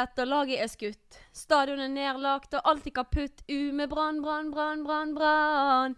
og 0.00 0.30
laget 0.30 0.62
er 0.64 0.70
skutt. 0.72 1.20
Stadion 1.36 1.82
er 1.84 1.92
nedlagt, 1.92 2.54
og 2.56 2.72
alt 2.72 2.88
er 2.88 2.96
kaputt. 2.96 3.44
U 3.50 3.60
med 3.76 3.90
brann, 3.92 4.22
brann, 4.24 4.50
brann, 4.54 4.82
brann, 4.86 5.14
brann. 5.14 5.96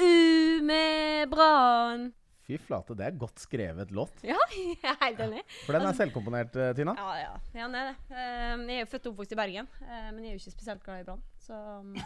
U 0.00 0.62
med 0.64 1.30
brann. 1.32 2.10
Fy 2.46 2.56
flate, 2.58 2.96
det 2.98 3.06
er 3.06 3.18
godt 3.18 3.38
skrevet 3.42 3.92
låt. 3.94 4.24
Ja, 4.26 4.38
jeg 4.56 4.78
er 4.82 4.98
helt 5.04 5.20
enig. 5.26 5.44
For 5.66 5.76
den 5.76 5.86
er 5.86 5.98
selvkomponert, 5.98 6.56
eh, 6.58 6.72
Tina. 6.78 6.96
Ja, 6.98 7.12
ja. 7.20 7.34
ja 7.54 7.66
den 7.68 7.78
er 7.78 7.92
det. 7.92 7.96
Eh, 8.10 8.54
jeg 8.56 8.76
er 8.76 8.84
jo 8.84 8.90
født 8.90 9.06
og 9.06 9.12
oppvokst 9.14 9.34
i 9.36 9.38
Bergen, 9.38 9.70
eh, 9.86 10.10
men 10.10 10.24
jeg 10.24 10.32
er 10.32 10.38
jo 10.38 10.42
ikke 10.42 10.58
spesielt 10.58 10.84
glad 10.86 11.04
i 11.04 11.08
Brann. 11.10 11.24
Så 11.46 11.58
um, 11.78 11.96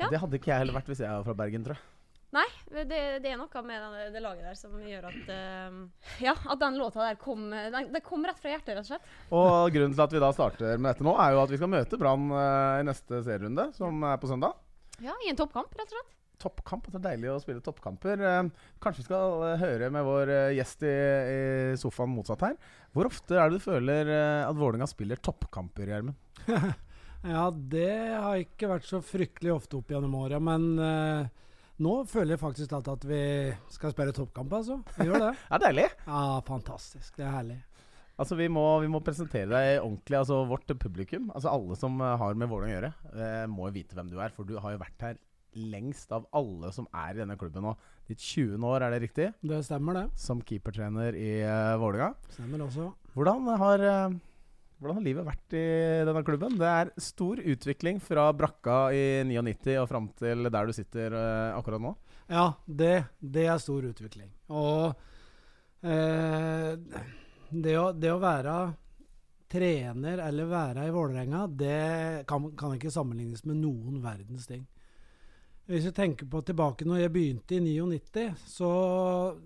Ja. 0.00 0.08
Det 0.08 0.20
hadde 0.22 0.38
ikke 0.38 0.48
jeg 0.48 0.62
heller 0.62 0.76
vært 0.78 0.86
hvis 0.88 1.02
jeg 1.04 1.12
var 1.12 1.26
fra 1.26 1.36
Bergen, 1.36 1.64
tror 1.66 1.76
jeg. 1.76 1.99
Nei, 2.30 2.46
det, 2.70 2.98
det 3.24 3.32
er 3.32 3.38
noe 3.40 3.62
med 3.66 3.82
den, 3.82 4.12
det 4.14 4.20
laget 4.22 4.46
der 4.46 4.58
som 4.58 4.76
gjør 4.86 5.08
at 5.08 5.32
uh, 5.34 5.80
Ja, 6.22 6.36
at 6.38 6.60
den 6.60 6.78
låta 6.78 7.02
der 7.02 7.18
kom 7.18 7.48
den, 7.50 7.90
den 7.90 8.04
kom 8.06 8.22
rett 8.28 8.38
fra 8.38 8.52
hjertet, 8.52 8.76
rett 8.76 8.84
og 8.84 8.90
slett. 8.92 9.08
Og 9.34 9.74
grunnen 9.74 9.96
til 9.96 10.04
at 10.04 10.14
vi 10.14 10.22
da 10.22 10.30
starter 10.36 10.78
med 10.78 10.92
dette 10.92 11.06
nå, 11.06 11.16
er 11.18 11.34
jo 11.34 11.42
at 11.42 11.50
vi 11.50 11.58
skal 11.58 11.72
møte 11.72 11.98
Brann 11.98 12.30
uh, 12.30 12.78
i 12.78 12.86
neste 12.86 13.24
serierunde, 13.26 13.70
som 13.74 14.06
er 14.06 14.20
på 14.22 14.30
søndag. 14.30 14.54
Ja, 15.02 15.16
I 15.24 15.32
en 15.32 15.38
toppkamp, 15.38 15.74
rett 15.74 15.90
og 15.90 15.96
slett. 15.98 16.16
Toppkamp. 16.40 16.86
Det 16.88 17.00
er 17.00 17.06
deilig 17.10 17.32
å 17.32 17.40
spille 17.42 17.64
toppkamper. 17.64 18.20
Uh, 18.22 18.68
kanskje 18.80 19.02
vi 19.02 19.08
skal 19.10 19.42
eh, 19.44 19.60
høre 19.60 19.90
med 19.92 20.06
vår 20.06 20.30
eh, 20.32 20.52
gjest 20.56 20.86
i, 20.88 20.92
i 20.92 21.40
sofaen 21.80 22.14
motsatt 22.14 22.46
her. 22.46 22.54
Hvor 22.94 23.10
ofte 23.10 23.36
er 23.36 23.50
det 23.50 23.58
du 23.60 23.64
føler 23.66 24.08
eh, 24.08 24.46
at 24.46 24.56
Vålerenga 24.56 24.88
spiller 24.88 25.20
toppkamper, 25.20 25.90
Gjermund? 25.90 26.46
Ja, 27.20 27.50
det 27.52 27.90
har 28.16 28.38
ikke 28.40 28.70
vært 28.70 28.86
så 28.88 29.02
fryktelig 29.04 29.50
ofte 29.52 29.76
opp 29.76 29.90
gjennom 29.92 30.14
åra, 30.16 30.38
men 30.40 30.62
eh, 30.80 31.26
nå 31.80 31.94
føler 32.08 32.34
jeg 32.34 32.42
faktisk 32.42 32.76
at, 32.76 32.88
at 32.92 33.08
vi 33.08 33.22
skal 33.72 33.94
spille 33.94 34.14
toppkamp, 34.16 34.52
altså. 34.60 34.80
Vi 34.98 35.08
gjør 35.08 35.26
det. 35.26 35.32
Det 35.50 35.58
er 35.58 35.64
deilig. 35.64 35.88
Ja, 36.06 36.22
fantastisk. 36.46 37.16
Det 37.16 37.26
er 37.26 37.36
herlig. 37.38 37.58
Altså, 38.20 38.36
vi 38.36 38.50
må, 38.52 38.64
vi 38.84 38.90
må 38.92 39.00
presentere 39.00 39.48
deg 39.48 39.80
ordentlig. 39.80 40.18
Altså, 40.18 40.42
vårt 40.48 40.68
publikum, 40.82 41.30
altså 41.32 41.54
alle 41.54 41.78
som 41.80 41.96
eh, 42.04 42.18
har 42.20 42.36
med 42.36 42.50
Vålerenga 42.52 42.74
å 42.74 42.76
gjøre, 42.76 42.92
eh, 43.14 43.44
må 43.48 43.70
jo 43.70 43.76
vite 43.78 43.96
hvem 43.96 44.10
du 44.12 44.18
er. 44.20 44.34
For 44.36 44.48
du 44.48 44.58
har 44.60 44.74
jo 44.74 44.82
vært 44.82 45.06
her 45.06 45.20
lengst 45.56 46.12
av 46.14 46.26
alle 46.36 46.70
som 46.74 46.86
er 46.94 47.14
i 47.14 47.22
denne 47.22 47.38
klubben 47.40 47.64
nå. 47.64 47.74
Ditt 48.10 48.20
20. 48.20 48.60
år, 48.66 48.84
er 48.84 48.94
det 48.94 49.00
riktig? 49.06 49.28
Det 49.40 49.62
stemmer, 49.66 50.02
det. 50.02 50.20
Som 50.20 50.42
keepertrener 50.46 51.16
i 51.16 51.30
uh, 51.46 51.78
Vålerenga. 51.80 52.12
Stemmer 52.36 52.66
også. 52.66 52.90
Hvordan 53.14 53.48
har, 53.62 53.86
eh, 53.86 54.18
hvordan 54.80 54.96
har 54.96 55.04
livet 55.04 55.26
vært 55.26 55.54
i 55.58 55.64
denne 56.08 56.22
klubben? 56.24 56.56
Det 56.56 56.68
er 56.68 56.90
stor 57.04 57.40
utvikling 57.52 58.00
fra 58.00 58.30
brakka 58.32 58.78
i 58.96 59.04
99 59.28 59.76
og 59.82 59.88
fram 59.90 60.06
til 60.16 60.48
der 60.48 60.70
du 60.70 60.72
sitter 60.76 61.16
eh, 61.20 61.56
akkurat 61.58 61.84
nå. 61.84 61.92
Ja, 62.30 62.46
det, 62.64 62.94
det 63.20 63.44
er 63.50 63.60
stor 63.60 63.84
utvikling. 63.90 64.30
Og 64.48 64.94
eh, 65.84 66.72
det, 67.50 67.76
å, 67.76 67.90
det 67.92 68.14
å 68.14 68.22
være 68.22 68.56
trener 69.50 70.22
eller 70.24 70.48
være 70.48 70.86
i 70.86 70.94
Vålerenga, 70.94 71.44
det 71.50 72.24
kan, 72.30 72.48
kan 72.56 72.76
ikke 72.76 72.92
sammenlignes 72.94 73.44
med 73.50 73.60
noen 73.60 74.00
verdens 74.04 74.48
ting. 74.48 74.64
Hvis 75.70 75.84
vi 75.86 75.90
tenker 75.94 76.26
på 76.26 76.40
tilbake 76.42 76.82
når 76.82 77.04
jeg 77.04 77.10
begynte 77.14 77.54
i 77.54 77.60
99, 77.62 78.24
så 78.50 78.70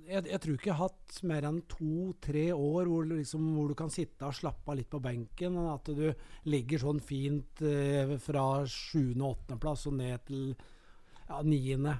jeg, 0.08 0.22
jeg 0.30 0.40
tror 0.40 0.54
ikke 0.54 0.70
jeg 0.70 0.76
har 0.78 0.88
hatt 0.88 1.18
mer 1.28 1.44
enn 1.50 1.58
to-tre 1.68 2.46
år 2.54 2.88
hvor, 2.88 3.04
liksom, 3.10 3.50
hvor 3.52 3.68
du 3.68 3.76
kan 3.76 3.92
sitte 3.92 4.24
og 4.24 4.38
slappe 4.38 4.72
av 4.72 4.78
litt 4.78 4.88
på 4.88 5.02
benken. 5.04 5.58
og 5.60 5.68
At 5.74 5.92
du 5.92 6.48
ligger 6.48 6.80
sånn 6.80 7.02
fint 7.04 7.60
eh, 7.60 8.16
fra 8.24 8.46
sjuende- 8.64 9.20
og 9.20 9.34
åttendeplass 9.34 9.84
og 9.92 9.98
ned 10.00 10.24
til 10.30 10.42
ja, 10.54 11.44
niende. 11.44 11.98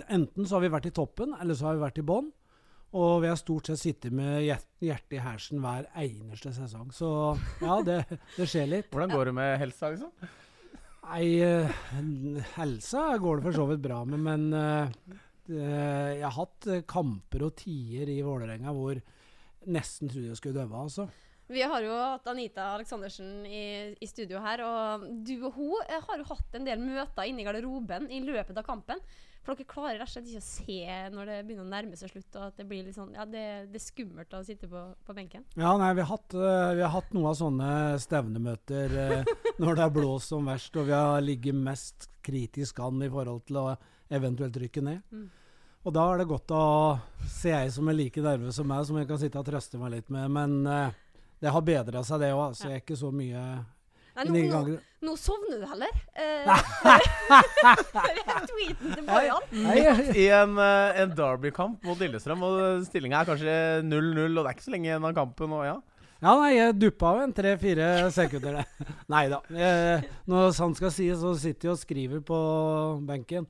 Enten 0.00 0.48
så 0.48 0.56
har 0.56 0.64
vi 0.64 0.74
vært 0.78 0.88
i 0.88 0.96
toppen, 0.96 1.36
eller 1.36 1.58
så 1.58 1.68
har 1.68 1.76
vi 1.76 1.84
vært 1.84 2.00
i 2.00 2.08
bånn. 2.08 2.32
Og 2.96 3.20
vi 3.20 3.28
har 3.28 3.36
stort 3.38 3.68
sett 3.68 3.84
sittet 3.84 4.16
med 4.16 4.46
hjertet 4.48 5.18
i 5.18 5.20
hersen 5.20 5.60
hver 5.60 5.92
eneste 5.92 6.56
sesong. 6.56 6.88
Så 6.96 7.10
ja, 7.60 7.82
det, 7.84 8.00
det 8.38 8.48
skjer 8.48 8.78
litt. 8.78 8.88
Hvordan 8.94 9.12
går 9.12 9.28
det 9.28 9.40
med 9.44 9.58
helsa, 9.60 9.92
liksom? 9.92 10.38
Nei, 11.00 11.40
eh, 11.42 11.80
helsa 12.54 13.16
går 13.18 13.40
det 13.40 13.46
for 13.48 13.56
så 13.56 13.66
vidt 13.70 13.82
bra 13.82 14.02
med, 14.04 14.20
men 14.20 14.44
eh, 14.54 14.92
eh, 15.48 16.10
jeg 16.20 16.26
har 16.26 16.36
hatt 16.36 16.68
eh, 16.70 16.84
kamper 16.88 17.46
og 17.48 17.56
tider 17.58 18.12
i 18.12 18.20
Vålerenga 18.26 18.74
hvor 18.76 19.00
nesten 19.70 20.10
trodde 20.10 20.30
jeg 20.30 20.38
skulle 20.38 20.60
dø, 20.60 20.68
altså. 20.68 21.08
Vi 21.50 21.62
har 21.66 21.82
jo 21.82 21.96
hatt 21.98 22.28
Anita 22.30 22.68
Aleksandersen 22.76 23.42
i, 23.48 23.64
i 23.98 24.06
studio 24.06 24.38
her, 24.44 24.62
og 24.62 25.08
du 25.26 25.34
og 25.48 25.56
hun 25.56 25.80
eh, 25.88 25.98
har 26.06 26.20
jo 26.20 26.28
hatt 26.28 26.54
en 26.54 26.68
del 26.68 26.78
møter 26.84 27.26
inne 27.26 27.42
i 27.42 27.48
garderoben 27.48 28.06
i 28.12 28.20
løpet 28.22 28.60
av 28.60 28.68
kampen. 28.68 29.02
For 29.40 29.56
dere 29.56 29.68
klarer 29.70 29.96
rett 30.02 30.10
og 30.10 30.12
slett 30.12 30.28
ikke 30.28 30.42
å 30.42 30.46
se 30.46 30.96
når 31.14 31.30
det 31.30 31.36
begynner 31.48 31.64
å 31.64 31.70
nærme 31.70 31.96
seg 31.96 32.12
slutt, 32.12 32.28
og 32.36 32.42
at 32.50 32.58
det 32.60 32.66
blir 32.68 32.84
litt 32.84 32.96
sånn 32.98 33.14
Ja, 33.16 33.24
det, 33.24 33.44
det 33.72 33.80
er 33.80 33.84
skummelt 33.86 34.36
å 34.36 34.42
sitte 34.44 34.68
på, 34.68 34.82
på 35.06 35.16
benken. 35.16 35.46
Ja, 35.56 35.72
nei, 35.80 35.90
vi 35.96 36.04
har 36.04 36.10
hatt, 36.12 36.36
eh, 36.36 36.74
vi 36.76 36.84
har 36.84 36.92
hatt 36.92 37.14
noen 37.16 37.30
av 37.32 37.38
sånne 37.38 37.70
stevnemøter 38.04 38.96
eh, 39.06 39.34
når 39.62 39.78
det 39.78 39.86
har 39.86 39.94
blåst 39.94 40.34
som 40.34 40.50
verst, 40.50 40.76
og 40.76 40.90
vi 40.90 40.96
har 40.96 41.24
ligget 41.24 41.56
mest 41.56 42.10
kritisk 42.26 42.82
an 42.84 43.00
i 43.00 43.10
forhold 43.12 43.46
til 43.48 43.62
å 43.62 43.66
eventuelt 44.12 44.60
rykke 44.60 44.84
ned. 44.84 45.02
Mm. 45.08 45.28
Og 45.88 45.94
da 45.96 46.04
er 46.12 46.20
det 46.20 46.28
godt 46.28 46.52
å 46.52 46.64
se 47.32 47.54
ei 47.56 47.68
som 47.72 47.88
er 47.88 47.96
like 47.96 48.20
nervøs 48.20 48.58
som 48.60 48.68
meg, 48.68 48.84
som 48.84 48.98
jeg 49.00 49.08
kan 49.08 49.20
sitte 49.22 49.40
og 49.40 49.46
trøste 49.48 49.80
meg 49.80 49.94
litt 49.94 50.12
med. 50.12 50.28
Men 50.36 50.58
eh, 50.68 50.98
det 51.40 51.52
har 51.54 51.64
bedra 51.64 52.04
seg, 52.04 52.20
det 52.20 52.34
òg. 52.36 52.52
Så 52.58 52.68
jeg 52.68 52.82
er 52.82 52.82
ikke 52.84 53.00
så 53.00 53.08
mye 53.14 53.44
Nei, 54.16 54.24
nå, 54.26 54.62
nå, 54.66 54.78
nå 55.06 55.12
sovner 55.16 55.60
du 55.62 55.66
heller. 55.70 55.92
Eh, 56.18 56.46
tweeten 58.50 58.96
til 58.96 59.04
Bojan. 59.06 59.46
Nei, 59.54 59.76
I 60.18 60.26
en, 60.40 60.56
eh, 60.60 60.98
en 61.04 61.14
Derby-kamp 61.16 61.86
mot 61.86 62.02
Lillestrøm, 62.02 62.42
og 62.46 62.82
stillinga 62.88 63.22
er 63.22 63.30
kanskje 63.30 63.54
0-0, 63.86 64.26
og 64.26 64.42
det 64.42 64.50
er 64.50 64.58
ikke 64.58 64.66
så 64.66 64.74
lenge 64.74 64.90
igjen 64.90 65.08
av 65.08 65.14
kampen. 65.16 65.54
Og 65.56 65.64
ja. 65.68 65.78
Ja, 66.20 66.34
nei, 66.36 66.50
jeg 66.58 66.76
duppa 66.76 67.14
jo 67.16 67.22
en 67.24 67.32
tre-fire 67.32 67.86
sekunder, 68.12 68.60
det. 68.60 68.90
Nei 69.14 69.24
da. 69.32 69.40
Når 70.28 70.50
sant 70.58 70.76
skal 70.76 70.92
sies, 70.92 71.22
så 71.22 71.32
sitter 71.40 71.70
jeg 71.70 71.78
og 71.78 71.80
skriver 71.80 72.20
på 72.26 72.40
benken. 73.08 73.48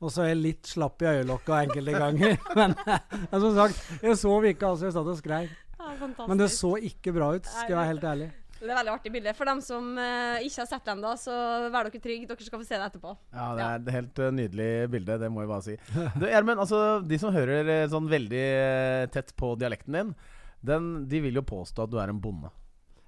Og 0.00 0.08
så 0.08 0.24
er 0.24 0.30
jeg 0.32 0.40
litt 0.40 0.68
slapp 0.68 1.02
i 1.04 1.10
øyelokka 1.10 1.58
enkelte 1.66 1.98
ganger. 2.00 2.38
Men, 2.58 2.72
men 2.80 3.42
som 3.42 3.52
sagt, 3.58 3.82
jeg 4.00 4.16
sov 4.16 4.46
ikke, 4.48 4.70
altså. 4.72 4.88
Jeg 4.88 4.96
satt 4.96 5.10
og 5.12 5.18
skrev. 5.18 5.50
Ja. 5.76 5.90
Men 6.24 6.40
det 6.40 6.48
så 6.54 6.72
ikke 6.80 7.12
bra 7.16 7.34
ut, 7.36 7.46
skal 7.46 7.74
jeg 7.74 7.78
være 7.78 7.90
helt 7.92 8.06
ærlig. 8.08 8.30
Det 8.60 8.68
er 8.68 8.76
veldig 8.76 8.92
artig 8.92 9.12
bilde. 9.14 9.32
For 9.36 9.48
dem 9.48 9.60
som 9.64 9.86
eh, 9.96 10.44
ikke 10.44 10.60
har 10.60 10.68
sett 10.68 10.84
det 10.84 10.92
ennå, 10.92 11.14
så 11.16 11.34
vær 11.72 11.88
dere 11.88 12.02
trygge. 12.04 12.28
Dere 12.28 12.44
skal 12.46 12.60
få 12.60 12.66
se 12.68 12.76
det 12.76 12.88
etterpå. 12.90 13.14
Ja, 13.32 13.46
det 13.56 13.64
er 13.66 13.78
et 13.80 13.92
helt 13.96 14.20
eh, 14.20 14.34
nydelig 14.36 14.70
bilde, 14.92 15.16
det 15.22 15.30
må 15.32 15.44
jeg 15.44 15.50
bare 15.50 15.64
si. 15.64 15.76
Du, 16.20 16.26
Gjermund, 16.28 16.60
altså, 16.66 16.80
de 17.08 17.20
som 17.22 17.32
hører 17.34 17.72
eh, 17.72 17.86
sånn 17.92 18.10
veldig 18.10 18.44
eh, 18.50 19.06
tett 19.14 19.32
på 19.40 19.54
dialekten 19.60 19.96
din, 19.96 20.12
den, 20.60 20.90
de 21.08 21.22
vil 21.24 21.40
jo 21.40 21.46
påstå 21.48 21.86
at 21.86 21.94
du 21.94 21.96
er 22.02 22.12
en 22.12 22.20
bonde. 22.20 22.52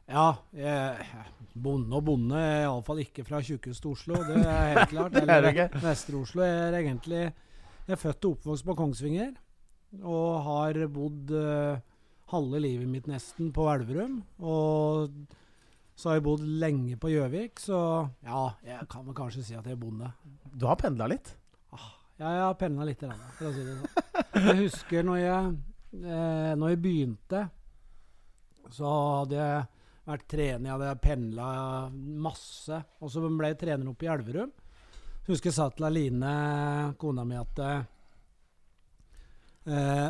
Ja, 0.09 0.31
jeg, 0.57 1.07
bonde 1.55 1.97
og 1.97 2.05
bonde 2.09 2.41
er 2.41 2.65
iallfall 2.65 3.05
ikke 3.05 3.25
fra 3.29 3.41
tjukkeste 3.45 3.93
Oslo, 3.93 4.19
det 4.27 4.41
er 4.41 4.73
helt 4.73 4.91
klart. 4.91 5.13
Det 5.15 5.23
er 5.23 5.29
du 5.29 5.37
Eller 5.37 5.53
ikke. 5.53 5.85
Vestre-Oslo 5.85 6.45
er 6.49 6.81
egentlig 6.81 7.23
Jeg 7.23 7.95
er 7.97 8.01
født 8.01 8.25
og 8.29 8.39
oppvokst 8.39 8.67
på 8.67 8.77
Kongsvinger. 8.81 9.33
Og 10.01 10.29
har 10.49 10.79
bodd 10.89 11.33
eh, 11.37 11.81
halve 12.33 12.61
livet 12.65 12.89
mitt 12.89 13.07
nesten 13.11 13.53
på 13.55 13.69
Elverum. 13.73 14.21
Og 14.41 15.13
så 15.95 16.09
har 16.09 16.19
jeg 16.19 16.25
bodd 16.27 16.43
lenge 16.63 16.97
på 17.01 17.13
Gjøvik, 17.13 17.61
så 17.61 17.79
ja, 18.25 18.47
jeg 18.67 18.89
kan 18.91 19.05
vel 19.07 19.17
kanskje 19.17 19.45
si 19.47 19.57
at 19.59 19.67
jeg 19.69 19.77
er 19.77 19.83
bonde. 19.83 20.09
Du 20.51 20.67
har 20.67 20.81
pendla 20.81 21.07
litt. 21.13 21.35
Ja, 22.23 22.31
jeg 22.31 22.43
har 22.45 22.57
pendla 22.61 22.87
litt, 22.87 23.03
for 23.39 23.49
å 23.49 23.53
si 23.55 23.63
det 23.67 23.77
sånn. 23.77 23.93
Jeg 24.37 24.57
husker 24.65 25.07
når 25.07 25.19
jeg, 25.21 25.53
eh, 26.01 26.53
når 26.59 26.73
jeg 26.73 26.81
begynte, 26.85 27.41
så 28.73 28.89
hadde 29.21 29.39
jeg 29.41 29.63
vært 30.09 30.27
trener, 30.31 30.67
jeg 30.69 30.75
hadde 30.75 31.05
pendla 31.05 31.49
masse. 32.27 32.77
Og 33.03 33.11
så 33.13 33.23
ble 33.27 33.53
jeg 33.53 33.61
trener 33.63 33.91
oppe 33.93 34.07
i 34.07 34.13
Elverum. 34.13 34.53
Så 35.23 35.35
husker 35.35 35.51
jeg 35.51 35.59
sa 35.59 35.67
til 35.71 35.87
Aline, 35.87 36.33
kona 36.99 37.23
mi, 37.29 37.37
at 37.39 37.57
eh, 37.63 37.83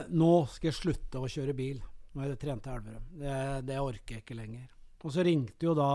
nå 0.08 0.32
skal 0.52 0.70
jeg 0.70 0.78
slutte 0.78 1.20
å 1.20 1.30
kjøre 1.32 1.56
bil. 1.56 1.82
Nå 2.12 2.20
har 2.20 2.32
jeg 2.32 2.40
trent 2.42 2.64
til 2.64 2.74
Elverum. 2.76 3.04
Det, 3.22 3.36
det 3.68 3.80
orker 3.80 4.16
jeg 4.16 4.24
ikke 4.24 4.36
lenger. 4.36 4.66
Og 5.02 5.14
så 5.14 5.24
ringte 5.26 5.66
jo 5.66 5.72
da 5.74 5.90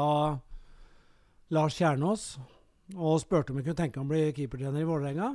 Lars 1.53 1.77
Kjernås 1.77 2.23
og 2.95 3.19
spurte 3.21 3.53
om 3.53 3.59
jeg 3.59 3.67
kunne 3.67 3.81
tenke 3.83 4.01
meg 4.01 4.07
å 4.07 4.13
bli 4.13 4.33
keepertrener 4.35 4.83
i 4.83 4.87
Vålerenga. 4.87 5.29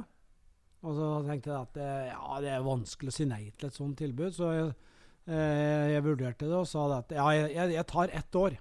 Og 0.83 0.97
så 0.99 1.11
tenkte 1.29 1.53
jeg 1.53 1.59
at 1.61 1.77
det, 1.77 1.91
ja, 2.11 2.41
det 2.43 2.51
er 2.51 2.67
vanskelig 2.67 3.13
å 3.13 3.15
si 3.15 3.27
nei 3.31 3.45
til 3.55 3.69
et 3.69 3.77
sånt 3.77 3.95
tilbud, 4.01 4.35
så 4.35 4.51
jeg, 4.51 4.73
eh, 5.31 5.93
jeg 5.95 6.05
vurderte 6.09 6.49
det 6.51 6.59
og 6.59 6.67
sa 6.67 6.89
at 6.97 7.15
ja, 7.15 7.29
jeg, 7.39 7.69
jeg 7.77 7.87
tar 7.93 8.15
ett 8.19 8.39
år, 8.41 8.59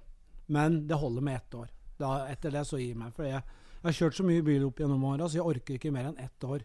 men 0.54 0.84
det 0.86 1.00
holder 1.00 1.26
med 1.26 1.40
ett 1.40 1.58
år. 1.58 1.72
Da, 1.98 2.12
etter 2.30 2.54
det 2.54 2.62
så 2.68 2.78
gir 2.78 2.92
jeg 2.92 3.00
meg. 3.00 3.10
For 3.16 3.26
jeg, 3.26 3.42
jeg 3.74 3.88
har 3.88 3.98
kjørt 3.98 4.20
så 4.20 4.26
mye 4.28 4.46
bil 4.46 4.68
opp 4.68 4.78
gjennom 4.78 5.08
åra, 5.10 5.26
så 5.26 5.40
jeg 5.40 5.48
orker 5.56 5.80
ikke 5.80 5.94
mer 5.94 6.12
enn 6.12 6.22
ett 6.22 6.46
år. 6.46 6.62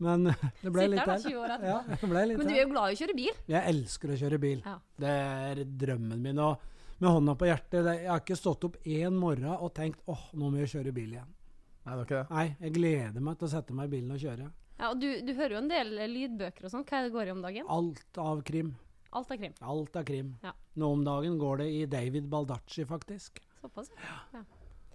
Men 0.00 0.30
det 0.30 0.72
ble 0.74 0.86
litt 0.88 1.02
der 1.02 1.10
da, 1.10 1.16
her. 1.16 1.24
20 1.26 1.40
år 1.40 1.54
etterpå. 1.56 1.96
Ja, 2.00 2.10
ble 2.12 2.26
litt 2.30 2.40
Men 2.40 2.48
du 2.48 2.54
er 2.54 2.62
jo 2.62 2.68
glad 2.72 2.92
i 2.92 2.96
å 2.96 3.00
kjøre 3.02 3.16
bil. 3.18 3.40
Jeg 3.52 3.74
elsker 3.74 4.14
å 4.14 4.20
kjøre 4.22 4.38
bil. 4.42 4.62
Ja. 4.64 4.76
Det 5.04 5.16
er 5.16 5.64
drømmen 5.84 6.22
min. 6.24 6.40
Og 6.44 7.00
med 7.00 7.14
hånda 7.16 7.34
på 7.40 7.48
hjertet, 7.48 7.90
jeg 7.94 8.08
har 8.08 8.22
ikke 8.22 8.38
stått 8.38 8.64
opp 8.68 8.80
én 8.84 9.16
morgen 9.16 9.52
og 9.54 9.70
tenkt 9.76 10.02
åh, 10.10 10.26
nå 10.36 10.50
må 10.52 10.60
jeg 10.62 10.72
kjøre 10.74 10.94
bil 10.96 11.14
igjen. 11.16 11.30
Nei, 11.80 11.94
det 11.94 12.00
er 12.00 12.04
ikke 12.04 12.18
det. 12.18 12.36
Nei, 12.36 12.46
jeg 12.60 12.74
gleder 12.76 13.24
meg 13.24 13.38
til 13.40 13.48
å 13.48 13.52
sette 13.54 13.76
meg 13.76 13.88
i 13.88 13.92
bilen 13.94 14.16
og 14.16 14.20
kjøre. 14.20 14.48
Ja, 14.80 14.90
og 14.90 15.00
du, 15.00 15.08
du 15.24 15.32
hører 15.36 15.56
jo 15.56 15.60
en 15.60 15.70
del 15.70 15.92
eh, 15.96 16.08
lydbøker 16.08 16.68
og 16.68 16.72
sånn. 16.72 16.84
Hva 16.88 17.00
er 17.00 17.08
det 17.08 17.12
går 17.16 17.30
i 17.30 17.34
om 17.34 17.42
dagen? 17.44 17.68
Alt 17.72 18.20
av 18.20 18.40
krim. 18.48 18.74
Alt 19.16 19.32
av 19.34 19.40
krim. 19.40 19.56
Alt 19.72 19.96
av 20.00 20.04
krim. 20.08 20.30
Ja. 20.44 20.52
Nå 20.80 20.90
om 20.96 21.04
dagen 21.04 21.36
går 21.40 21.62
det 21.64 21.68
i 21.74 21.82
David 21.90 22.28
Baldacci, 22.32 22.86
faktisk. 22.88 23.40
Såpass. 23.60 23.90
ja. 24.32 24.44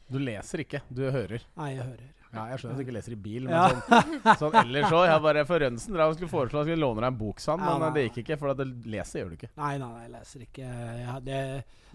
Du 0.08 0.20
leser 0.22 0.62
ikke, 0.62 0.84
du 0.94 1.02
hører. 1.10 1.42
Nei, 1.58 1.72
jeg 1.74 1.86
hører. 1.90 2.12
Ja, 2.36 2.44
jeg 2.52 2.62
skjønner 2.62 2.76
at 2.76 2.82
du 2.82 2.86
ikke 2.86 2.96
leser 2.98 3.16
i 3.16 3.20
bil, 3.26 3.48
men 3.48 3.56
sånn, 3.72 4.36
sånn 4.42 4.58
ellers 4.62 4.92
òg. 4.92 5.06
Jeg 5.10 5.24
bare 5.26 5.46
for 5.50 5.64
Rønsen 5.66 5.96
drev 5.98 6.12
og 6.14 6.18
skulle 6.20 6.34
foreslå 6.34 6.60
at 6.62 6.68
jeg 6.70 6.76
skulle 6.76 6.86
låne 6.86 7.02
deg 7.04 7.10
en 7.14 7.20
bok, 7.22 7.40
sa 7.44 7.56
han, 7.56 7.64
men 7.64 7.82
nei. 7.86 7.88
eh, 7.90 7.96
det 7.98 8.04
gikk 8.10 8.20
ikke. 8.26 8.38
For 8.42 8.52
at 8.54 8.62
det 8.62 8.68
leser 8.96 9.22
gjør 9.24 9.32
du 9.34 9.38
ikke. 9.40 9.52
Nei, 9.62 9.72
nei, 9.82 9.90
nei, 9.96 10.04
jeg 10.06 10.14
leser 10.18 10.46
ikke. 10.46 10.70
Ja, 11.06 11.16
det, 11.30 11.40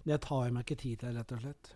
det 0.09 0.21
tar 0.25 0.47
jeg 0.47 0.57
meg 0.57 0.65
ikke 0.67 0.81
tid 0.81 1.03
til, 1.05 1.19
rett 1.21 1.35
og 1.37 1.45
slett. 1.45 1.73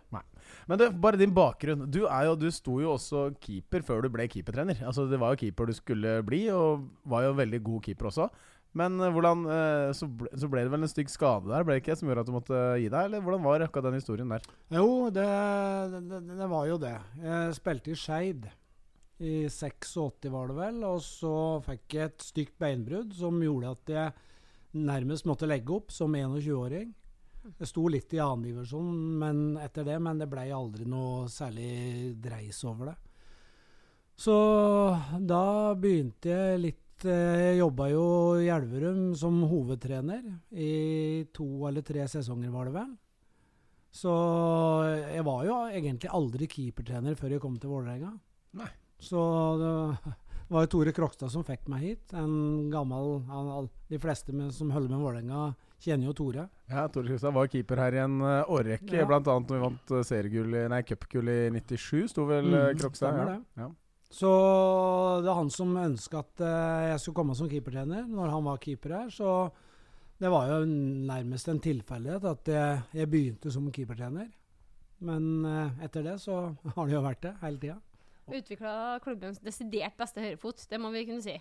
Men 0.69 0.81
du, 0.81 0.85
bare 1.05 1.21
din 1.21 1.33
bakgrunn. 1.35 1.85
Du, 1.93 2.01
er 2.07 2.27
jo, 2.29 2.35
du 2.39 2.47
sto 2.53 2.79
jo 2.81 2.95
også 2.95 3.27
keeper 3.43 3.85
før 3.85 4.05
du 4.05 4.09
ble 4.13 4.27
keepertrener. 4.31 4.81
Altså, 4.85 5.05
det 5.09 5.19
var 5.21 5.33
jo 5.35 5.41
keeper 5.45 5.69
du 5.69 5.77
skulle 5.77 6.17
bli, 6.25 6.45
og 6.53 6.87
var 7.09 7.27
jo 7.27 7.35
veldig 7.37 7.61
god 7.65 7.85
keeper 7.85 8.09
også. 8.11 8.29
Men 8.75 8.99
eh, 8.99 9.13
hvordan 9.15 9.45
eh, 9.47 9.93
så, 9.95 10.07
ble, 10.11 10.31
så 10.35 10.49
ble 10.51 10.65
det 10.65 10.73
vel 10.73 10.83
en 10.83 10.91
stygg 10.91 11.11
skade 11.11 11.47
der, 11.47 11.63
ble 11.63 11.77
det 11.77 11.85
ikke, 11.85 11.95
som 11.99 12.11
gjorde 12.11 12.25
at 12.25 12.29
du 12.29 12.35
måtte 12.35 12.59
gi 12.81 12.89
deg? 12.89 13.07
Eller 13.07 13.23
hvordan 13.23 13.45
var 13.45 13.63
akkurat 13.63 13.87
den 13.87 13.97
historien 14.01 14.35
der? 14.35 14.45
Jo, 14.75 15.07
det, 15.15 15.29
det, 15.95 16.21
det 16.35 16.51
var 16.51 16.67
jo 16.69 16.77
det. 16.81 16.95
Jeg 17.23 17.57
spilte 17.59 17.93
i 17.93 17.97
Skeid. 17.99 18.51
I 19.23 19.47
86 19.47 20.27
var 20.33 20.51
det 20.51 20.59
vel. 20.59 20.83
Og 20.89 20.99
så 21.05 21.35
fikk 21.63 21.95
jeg 21.95 22.11
et 22.11 22.27
stygt 22.27 22.57
beinbrudd 22.59 23.15
som 23.15 23.39
gjorde 23.43 23.71
at 23.77 23.95
jeg 23.95 24.13
nærmest 24.75 25.27
måtte 25.29 25.47
legge 25.47 25.71
opp 25.77 25.95
som 25.95 26.15
21-åring. 26.19 26.91
Jeg 27.45 27.69
sto 27.69 27.85
litt 27.87 28.11
i 28.17 28.19
annendivisjon 28.19 29.59
etter 29.61 29.85
det, 29.87 29.99
men 30.01 30.19
det 30.19 30.27
ble 30.27 30.47
aldri 30.51 30.87
noe 30.89 31.29
særlig 31.31 32.15
dreis 32.19 32.59
over 32.67 32.91
det. 32.91 32.97
Så 34.19 34.35
da 35.27 35.75
begynte 35.79 36.31
jeg 36.31 36.59
litt 36.63 36.84
Jeg 37.03 37.57
jobba 37.59 37.89
jo 37.91 38.03
i 38.39 38.47
Elverum 38.49 39.09
som 39.19 39.41
hovedtrener 39.49 40.23
i 40.55 41.25
to 41.35 41.67
eller 41.67 41.81
tre 41.85 42.05
sesonger, 42.07 42.49
var 42.53 42.65
det 42.69 42.73
vel. 42.77 42.93
Så 43.95 44.11
jeg 45.15 45.23
var 45.23 45.45
jo 45.47 45.57
egentlig 45.71 46.09
aldri 46.11 46.47
keepertrener 46.51 47.15
før 47.15 47.35
jeg 47.35 47.41
kom 47.43 47.57
til 47.59 47.69
Vålerenga. 47.71 48.13
Så 48.99 49.19
det 49.59 50.13
var 50.55 50.65
jo 50.65 50.71
Tore 50.71 50.93
Krokstad 50.95 51.31
som 51.31 51.43
fikk 51.47 51.67
meg 51.71 51.81
hit. 51.83 52.13
En 52.15 52.69
gammel 52.71 53.21
han, 53.27 53.69
De 53.91 53.99
fleste 53.99 54.33
med, 54.35 54.51
som 54.55 54.71
holder 54.71 54.89
med 54.95 55.03
Vålerenga, 55.03 55.53
kjenner 55.83 56.07
jo 56.09 56.15
Tore. 56.17 56.47
Ja, 56.71 56.87
Tore 56.87 57.07
Krokstad 57.11 57.35
var 57.35 57.47
keeper 57.51 57.77
her 57.83 57.95
i 57.99 58.03
en 58.03 58.19
uh, 58.23 58.43
årrekke, 58.51 59.01
Ja. 59.03 59.05
annet 59.07 59.49
når 59.51 59.55
vi 59.59 59.63
vant 59.67 59.91
uh, 59.95 60.03
seriegull 60.07 60.55
Nei, 60.71 60.81
cupgull 60.87 61.29
i 61.31 61.39
97, 61.59 62.07
sto 62.15 62.25
vel 62.29 62.47
Mm, 62.51 62.77
Krokstad. 62.79 63.11
stemmer 63.11 63.25
Ja. 63.27 63.33
det. 63.35 63.43
Ja. 63.63 63.69
Så 64.15 64.29
det 65.21 65.27
var 65.27 65.41
han 65.41 65.49
som 65.51 65.73
ønska 65.75 66.21
at 66.23 66.43
eh, 66.45 66.83
jeg 66.93 67.01
skulle 67.03 67.17
komme 67.19 67.35
som 67.35 67.49
keepertrener 67.51 68.05
når 68.07 68.31
han 68.31 68.45
var 68.47 68.61
keeper 68.63 68.93
her. 68.95 69.09
Så 69.11 69.31
det 70.21 70.31
var 70.31 70.47
jo 70.53 70.61
nærmest 70.69 71.49
en 71.51 71.59
tilfeldighet 71.59 72.27
at 72.29 72.51
jeg, 72.53 72.77
jeg 72.95 73.09
begynte 73.11 73.51
som 73.51 73.67
keepertrener. 73.75 74.29
Men 75.03 75.27
eh, 75.49 75.83
etter 75.89 76.05
det 76.07 76.15
så 76.23 76.37
har 76.77 76.87
det 76.87 76.95
jo 76.95 77.03
vært 77.03 77.25
det 77.27 77.33
hele 77.41 77.59
tida. 77.59 77.75
Utvikla 78.25 78.77
klubbens 79.03 79.41
desidert 79.43 79.99
beste 79.99 80.23
høyrefot, 80.23 80.63
det 80.71 80.79
må 80.81 80.89
vi 80.95 81.03
kunne 81.09 81.21
si. 81.25 81.35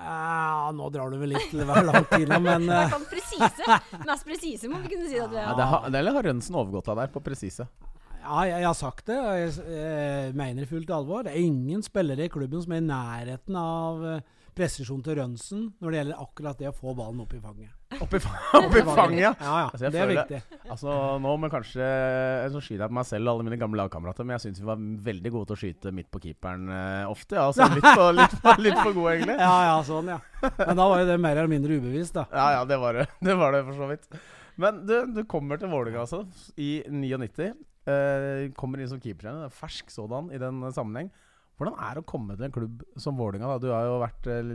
Ja, 0.00 0.70
nå 0.74 0.88
drar 0.92 1.12
du 1.12 1.18
vel 1.20 1.34
litt 1.34 1.46
til 1.52 1.62
hver 1.68 1.84
lang 1.84 2.06
tid, 2.10 2.26
men 2.42 2.66
eh, 2.74 2.98
presise. 3.10 3.78
Mest 4.08 4.26
presise 4.26 4.68
må 4.72 4.80
vi 4.82 4.90
kunne 4.96 5.06
si 5.06 5.20
at 5.20 5.30
vi 5.30 5.38
Ja, 5.38 5.46
er. 5.52 5.56
det 5.60 5.70
har, 5.70 5.86
eller 5.92 6.18
har 6.18 6.28
Rønsen 6.32 6.58
overgått 6.58 6.90
av 6.90 7.00
der, 7.04 7.14
på 7.14 7.22
presise? 7.24 7.68
Ja, 8.20 8.42
jeg, 8.46 8.60
jeg 8.60 8.68
har 8.68 8.76
sagt 8.78 9.06
det, 9.08 9.16
og 9.18 9.38
jeg, 9.38 9.54
jeg 9.74 10.34
mener 10.38 10.64
i 10.64 10.68
fullt 10.70 10.92
alvor. 10.94 11.24
Det 11.26 11.32
er 11.32 11.42
ingen 11.42 11.82
spillere 11.84 12.26
i 12.26 12.32
klubben 12.32 12.62
som 12.62 12.76
er 12.76 12.82
i 12.82 12.86
nærheten 12.86 13.58
av 13.58 14.06
eh, 14.06 14.22
presisjon 14.56 15.02
til 15.04 15.16
Rønsen 15.18 15.68
når 15.80 15.92
det 15.92 16.00
gjelder 16.00 16.22
akkurat 16.24 16.58
det 16.60 16.68
å 16.70 16.74
få 16.76 16.94
ballen 16.96 17.22
opp 17.24 17.32
i 17.34 17.40
fanget. 17.42 17.76
Oppi, 18.00 18.20
fa 18.22 18.34
i 18.60 18.82
fanget, 18.86 19.20
ja. 19.22 19.30
Ja, 19.40 19.54
ja. 19.64 19.68
Altså, 19.68 19.90
det 19.90 20.00
er 20.02 20.10
viktig. 20.12 20.40
Altså, 20.70 20.96
nå 21.22 21.32
må 21.42 21.48
kanskje 21.50 21.86
Så 22.52 22.62
skyter 22.62 22.84
jeg 22.84 22.92
på 22.92 22.98
meg 23.00 23.08
selv 23.08 23.26
og 23.26 23.32
alle 23.32 23.46
mine 23.48 23.58
gamle 23.60 23.80
lagkamerater, 23.82 24.26
men 24.26 24.36
jeg 24.36 24.44
syns 24.46 24.60
vi 24.62 24.68
var 24.68 24.82
veldig 25.10 25.32
gode 25.34 25.50
til 25.50 25.56
å 25.56 25.60
skyte 25.64 25.94
midt 25.96 26.10
på 26.12 26.22
keeperen 26.22 26.68
uh, 26.70 27.10
ofte. 27.10 27.38
Ja, 27.38 27.48
altså, 27.48 27.66
litt, 27.74 27.88
for, 27.88 28.12
litt, 28.16 28.36
for, 28.44 28.62
litt 28.66 28.78
for 28.78 28.92
gode, 28.96 29.16
egentlig. 29.16 29.38
Ja, 29.46 29.56
ja, 29.66 29.78
sånn, 29.86 30.12
ja. 30.12 30.20
Men 30.42 30.76
da 30.76 30.90
var 30.92 31.02
jo 31.02 31.08
det 31.08 31.16
mer 31.22 31.40
eller 31.40 31.50
mindre 31.50 31.80
ubevisst, 31.80 32.14
da. 32.20 32.26
Ja, 32.30 32.46
ja, 32.58 32.68
det 32.68 32.78
var 32.82 33.00
det. 33.00 33.08
Det 33.30 33.34
var 33.38 33.56
det 33.56 33.64
for 33.66 33.80
så 33.80 33.90
vidt. 33.90 34.06
Men 34.60 34.84
du, 34.86 34.94
du 35.14 35.24
kommer 35.28 35.60
til 35.60 35.70
Vålerenga 35.72 36.04
altså, 36.04 36.24
i 36.60 36.82
99. 36.86 37.52
Eh, 37.90 38.52
kommer 38.56 38.80
inn 38.80 38.90
som 38.90 39.00
keepertrener. 39.02 39.50
Fersk 39.54 39.90
sådan 39.92 40.30
i 40.34 40.40
den 40.40 40.62
eh, 40.62 40.74
sammenheng. 40.76 41.10
Hvordan 41.60 41.76
er 41.76 41.96
det 41.96 42.02
å 42.04 42.08
komme 42.08 42.36
til 42.38 42.46
en 42.46 42.54
klubb 42.54 42.84
som 43.00 43.18
Vålinga? 43.18 43.50
da? 43.50 43.60
Du 43.60 43.68
har 43.68 43.84
jo 43.84 43.98
vært 44.00 44.28
uh, 44.32 44.52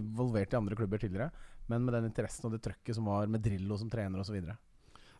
involvert 0.00 0.54
i 0.54 0.56
andre 0.56 0.78
klubber 0.78 1.02
tidligere, 1.02 1.28
men 1.68 1.84
med 1.84 1.92
den 1.92 2.06
interessen 2.08 2.48
og 2.48 2.54
det 2.54 2.62
trøkket 2.64 2.96
som 2.96 3.10
var 3.10 3.28
med 3.28 3.42
Drillo 3.44 3.76
som 3.76 3.90
trener 3.92 4.22
osv. 4.22 4.38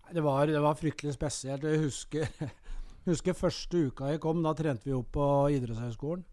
Det 0.08 0.22
var, 0.24 0.48
det 0.48 0.62
var 0.64 0.78
fryktelig 0.80 1.12
spesielt. 1.18 1.66
Jeg 1.68 1.82
husker, 1.82 2.30
husker 3.10 3.36
første 3.36 3.82
uka 3.90 4.08
jeg 4.14 4.22
kom. 4.24 4.40
Da 4.40 4.54
trente 4.56 4.88
vi 4.88 4.96
opp 4.96 5.10
på 5.18 5.26
idrettshøyskolen. 5.58 6.24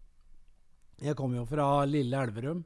Jeg 1.04 1.18
kom 1.18 1.36
jo 1.36 1.44
fra 1.44 1.84
lille 1.84 2.16
Elverum 2.24 2.64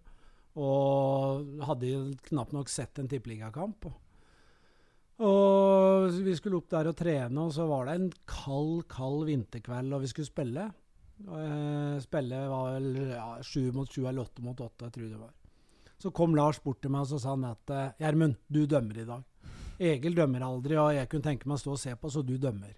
og 0.60 1.66
hadde 1.66 2.12
knapt 2.28 2.54
nok 2.54 2.70
sett 2.70 3.02
en 3.02 3.10
tippeligakamp. 3.10 3.90
Og 5.20 6.14
vi 6.25 6.32
skulle 6.38 6.61
opp 6.61 6.70
der 6.72 6.88
og 6.88 6.96
trene, 6.96 7.43
og 7.43 7.52
så 7.52 7.67
var 7.69 7.88
det 7.88 7.96
en 7.99 8.06
kald, 8.28 8.87
kald 8.88 9.26
vinterkveld, 9.28 9.93
og 9.93 10.05
vi 10.05 10.08
skulle 10.12 10.31
spille. 10.31 10.70
Eh, 11.20 11.96
spille 12.00 12.38
var 12.49 12.78
vel 12.78 13.11
ja, 13.11 13.26
mot 13.76 13.90
sju 13.93 14.06
eller 14.06 14.22
åtte 14.25 14.44
mot 14.44 14.61
åtte, 14.64 14.88
jeg 14.88 14.94
tror 14.94 15.11
det 15.11 15.20
var. 15.20 15.34
Så 16.00 16.12
kom 16.17 16.32
Lars 16.32 16.62
bort 16.64 16.81
til 16.81 16.93
meg 16.94 17.05
og 17.05 17.11
så 17.11 17.19
sa 17.20 17.34
han 17.34 17.44
at 17.50 17.72
eh, 17.76 17.90
Gjermund, 18.00 18.38
du 18.49 18.62
dømmer 18.64 19.02
i 19.02 19.08
dag. 19.08 19.26
Egil 19.81 20.17
dømmer 20.17 20.44
aldri, 20.44 20.78
og 20.81 20.94
jeg 20.96 21.08
kunne 21.12 21.26
tenke 21.28 21.49
meg 21.49 21.58
å 21.58 21.64
stå 21.66 21.75
og 21.75 21.82
se 21.82 21.93
på, 22.00 22.12
så 22.12 22.25
du 22.25 22.38
dømmer. 22.40 22.73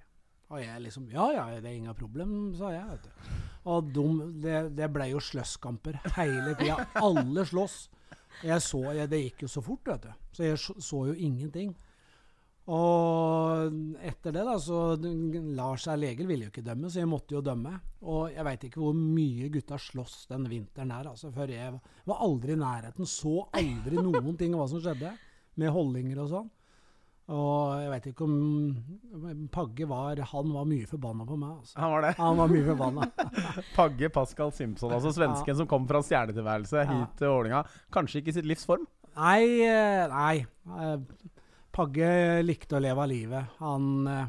Og 0.53 0.61
jeg 0.61 0.83
liksom 0.85 1.07
Ja, 1.15 1.29
ja, 1.33 1.47
det 1.63 1.71
er 1.71 1.79
inga 1.79 1.95
problem, 1.97 2.53
sa 2.59 2.73
jeg. 2.75 2.85
vet 2.91 3.07
du. 3.07 3.39
Og 3.73 3.95
de, 3.95 4.05
det, 4.43 4.59
det 4.77 4.91
ble 4.91 5.07
jo 5.13 5.23
sløsskamper 5.23 6.01
hele 6.19 6.57
tida. 6.59 6.83
Alle 6.99 7.47
slåss. 7.47 7.79
Jeg 8.43 8.65
så, 8.65 8.83
jeg, 8.97 9.11
det 9.13 9.23
gikk 9.23 9.47
jo 9.47 9.53
så 9.55 9.63
fort, 9.63 9.87
vet 9.87 10.09
du. 10.09 10.13
Så 10.35 10.47
jeg 10.49 10.59
så, 10.59 10.75
så 10.83 11.07
jo 11.13 11.15
ingenting. 11.15 11.73
Og 12.71 13.97
etter 14.07 14.35
det, 14.37 14.43
da, 14.47 14.55
så 14.63 14.95
Lars 15.57 15.89
er 15.91 15.99
lege, 15.99 16.27
ville 16.29 16.47
jo 16.47 16.53
ikke 16.53 16.63
dømme, 16.63 16.91
så 16.93 17.01
jeg 17.01 17.11
måtte 17.11 17.35
jo 17.35 17.43
dømme. 17.43 17.75
Og 18.07 18.31
jeg 18.31 18.47
veit 18.47 18.67
ikke 18.69 18.83
hvor 18.85 18.95
mye 18.95 19.51
gutta 19.51 19.79
sloss 19.83 20.29
den 20.31 20.47
vinteren 20.51 20.95
der, 20.95 21.11
altså. 21.11 21.33
For 21.35 21.51
jeg 21.51 21.75
var 22.07 22.23
aldri 22.23 22.55
i 22.55 22.61
nærheten. 22.63 23.09
Så 23.09 23.49
aldri 23.59 23.99
noen 24.07 24.39
ting 24.39 24.55
av 24.55 24.63
hva 24.63 24.69
som 24.71 24.83
skjedde, 24.85 25.15
med 25.59 25.75
holdinger 25.75 26.23
og 26.23 26.31
sånn. 26.31 26.53
Og 27.33 27.79
jeg 27.79 27.91
veit 27.93 28.07
ikke 28.11 28.27
om 28.27 29.47
Pagge 29.55 29.87
var 29.87 30.19
Han 30.33 30.49
var 30.53 30.65
mye 30.69 30.89
forbanna 30.91 31.25
på 31.25 31.37
meg. 31.39 31.53
altså. 31.63 31.77
Han 31.79 31.93
var 31.95 32.03
det. 32.05 32.11
Han 32.19 32.41
var 32.41 32.51
mye 32.51 32.65
forbanna. 32.67 33.11
Pagge 33.77 34.11
Pascal 34.13 34.51
Simpson, 34.55 34.93
altså 34.93 35.13
svensken 35.15 35.59
som 35.61 35.69
kom 35.71 35.87
fra 35.89 36.03
stjernetilværelse 36.05 36.87
hit 36.91 37.15
til 37.21 37.31
Ålinga. 37.31 37.63
Kanskje 37.95 38.23
ikke 38.23 38.35
i 38.35 38.39
sitt 38.39 38.49
livs 38.51 38.67
form? 38.69 38.87
Nei, 39.17 39.45
eh, 39.67 40.07
nei. 40.11 40.99
Eh, 41.73 41.77
Pagge 41.77 42.43
likte 42.43 42.77
å 42.77 42.81
leve 42.83 43.01
av 43.03 43.09
livet. 43.09 43.45
Han 43.59 44.07
eh, 44.07 44.27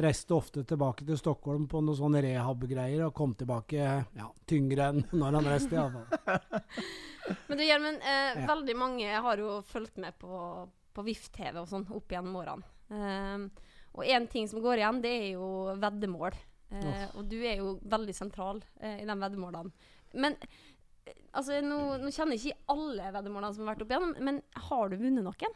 reiste 0.00 0.34
ofte 0.34 0.64
tilbake 0.64 1.04
til 1.06 1.18
Stockholm 1.18 1.66
på 1.68 1.80
noen 1.84 1.96
sånne 1.98 2.22
rehab-greier, 2.24 3.04
og 3.06 3.14
kom 3.14 3.34
tilbake 3.36 3.76
ja, 4.16 4.28
tyngre 4.48 4.88
enn 4.92 5.04
når 5.20 5.36
han 5.38 5.44
reiste. 5.52 5.74
i 5.74 5.78
alle 5.78 5.92
fall. 5.92 6.62
Men 7.48 7.58
du 7.60 7.64
Gjermund, 7.64 8.00
eh, 8.02 8.40
Ja. 8.40 8.46
veldig 8.48 8.76
mange 8.76 9.20
har 9.26 9.36
jo 9.40 9.60
fulgt 9.68 9.96
med 10.02 10.16
på, 10.18 10.68
på 10.94 11.04
VIF-TV 11.06 11.60
og 11.62 11.68
sånn 11.70 11.86
opp 11.94 12.08
gjennom 12.12 12.36
årene. 12.40 12.64
Eh, 12.90 13.46
og 13.94 14.04
én 14.10 14.26
ting 14.28 14.48
som 14.50 14.60
går 14.64 14.80
igjen, 14.82 15.02
det 15.04 15.12
er 15.20 15.28
jo 15.36 15.48
veddemål. 15.78 16.34
Eh, 16.74 17.04
og 17.14 17.28
du 17.30 17.36
er 17.46 17.60
jo 17.60 17.76
veldig 17.86 18.14
sentral 18.16 18.58
eh, 18.80 19.02
i 19.04 19.06
de 19.06 19.14
veddemålene. 19.14 19.70
Men 20.18 20.34
eh, 20.42 21.12
altså, 21.30 21.60
nå, 21.62 21.78
nå 22.02 22.10
kjenner 22.10 22.34
jeg 22.34 22.48
ikke 22.50 22.74
alle 22.74 23.12
veddemålene 23.14 23.54
som 23.54 23.62
har 23.68 23.74
vært 23.76 23.84
opp 23.86 23.92
igjennom, 23.94 24.16
men 24.26 24.40
har 24.66 24.90
du 24.90 24.96
vunnet 24.98 25.22
noen? 25.28 25.54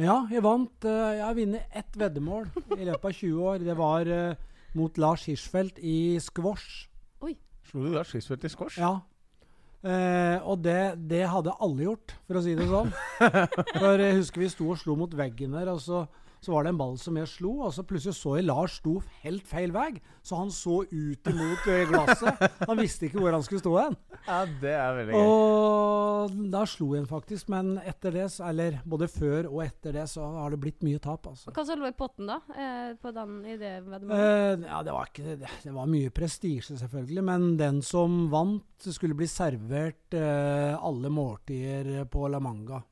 Ja, 0.00 0.22
jeg 0.32 0.40
vant. 0.40 0.86
Uh, 0.86 1.12
jeg 1.12 1.20
har 1.20 1.36
vunnet 1.36 1.74
ett 1.76 1.96
veddemål 2.00 2.46
i 2.78 2.86
løpet 2.88 3.10
av 3.10 3.16
20 3.18 3.48
år. 3.50 3.64
Det 3.66 3.74
var 3.76 4.08
uh, 4.08 4.52
mot 4.78 5.00
Lars 5.00 5.26
Hirschfeldt 5.28 5.82
i 5.84 6.16
squash. 6.22 6.88
Slo 7.68 7.84
du 7.84 7.92
Lars 7.94 8.10
Hirschfeldt 8.12 8.46
i 8.48 8.50
squash? 8.52 8.80
Ja. 8.80 8.98
Uh, 9.82 10.38
og 10.46 10.62
det, 10.64 10.94
det 11.10 11.26
hadde 11.28 11.54
alle 11.60 11.86
gjort, 11.86 12.14
for 12.28 12.38
å 12.38 12.42
si 12.44 12.54
det 12.56 12.68
sånn. 12.70 12.92
For 13.80 14.02
jeg 14.02 14.18
husker 14.20 14.44
vi 14.44 14.50
sto 14.52 14.68
og 14.72 14.80
slo 14.80 14.94
mot 14.98 15.14
veggen 15.18 15.56
der, 15.58 15.72
og 15.72 15.80
så, 15.82 16.04
så 16.42 16.50
var 16.50 16.64
det 16.66 16.72
en 16.72 16.78
ball 16.80 16.96
som 16.98 17.14
jeg 17.20 17.28
slo, 17.30 17.52
og 17.62 17.70
så 17.74 17.84
plutselig 17.86 18.16
så 18.18 18.34
jeg 18.38 18.48
Lars 18.48 18.80
sto 18.80 18.96
helt 19.22 19.46
feil 19.46 19.70
vei. 19.74 19.92
Så 20.26 20.38
han 20.40 20.50
så 20.54 20.80
ut 20.90 21.30
imot 21.30 21.68
eh, 21.70 21.84
glasset. 21.86 22.42
Han 22.66 22.80
visste 22.80 23.06
ikke 23.06 23.20
hvor 23.22 23.34
han 23.34 23.44
skulle 23.46 23.62
stå 23.62 23.74
hen. 23.78 23.96
Ja, 24.26 24.40
det 24.62 24.72
er 24.74 24.96
veldig 24.98 25.14
gøy. 25.20 25.30
Og 25.30 26.34
da 26.50 26.64
slo 26.66 26.88
jeg 26.96 27.04
han 27.04 27.10
faktisk, 27.10 27.50
men 27.52 27.76
etter 27.86 28.14
det, 28.18 28.26
eller 28.42 28.80
både 28.86 29.08
før 29.10 29.48
og 29.52 29.62
etter 29.64 29.94
det, 29.98 30.08
så 30.10 30.26
har 30.40 30.54
det 30.54 30.60
blitt 30.62 30.82
mye 30.86 30.98
tap, 31.02 31.30
altså. 31.30 31.54
Hva 31.54 31.66
som 31.66 31.78
lå 31.78 31.90
i 31.90 31.96
potten 31.98 32.30
da? 32.30 32.40
Eh, 32.54 32.92
på 33.02 33.14
den, 33.14 33.38
i 33.46 33.56
det 33.60 33.74
veddemålet? 33.86 34.26
Eh, 34.26 34.66
ja, 34.66 34.82
det 34.86 34.96
var, 34.98 35.10
ikke, 35.10 35.38
det, 35.44 35.56
det 35.62 35.74
var 35.78 35.90
mye 35.94 36.14
prestisje, 36.14 36.78
selvfølgelig. 36.82 37.26
Men 37.30 37.50
den 37.60 37.82
som 37.86 38.24
vant, 38.34 38.66
skulle 38.82 39.14
bli 39.14 39.28
servert 39.30 40.14
eh, 40.18 40.74
alle 40.74 41.10
måltider 41.12 42.02
på 42.10 42.26
La 42.26 42.42
Manga. 42.42 42.82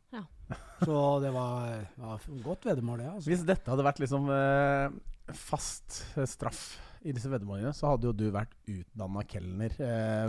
Ja. 0.50 0.58
Så 0.80 1.00
det 1.22 1.30
var, 1.34 1.80
var 2.00 2.28
godt 2.44 2.68
veddemål, 2.70 3.02
det. 3.02 3.08
Altså. 3.14 3.30
Hvis 3.32 3.46
dette 3.48 3.72
hadde 3.72 3.86
vært 3.86 4.00
liksom 4.02 4.30
eh, 4.34 5.00
fast 5.36 6.02
eh, 6.16 6.28
straff 6.28 6.62
i 7.00 7.14
disse 7.16 7.30
veddemålene, 7.32 7.72
så 7.76 7.94
hadde 7.94 8.10
jo 8.10 8.14
du 8.16 8.26
vært 8.34 8.52
utdanna 8.68 9.24
kelner. 9.28 9.76
Eh, 9.80 10.26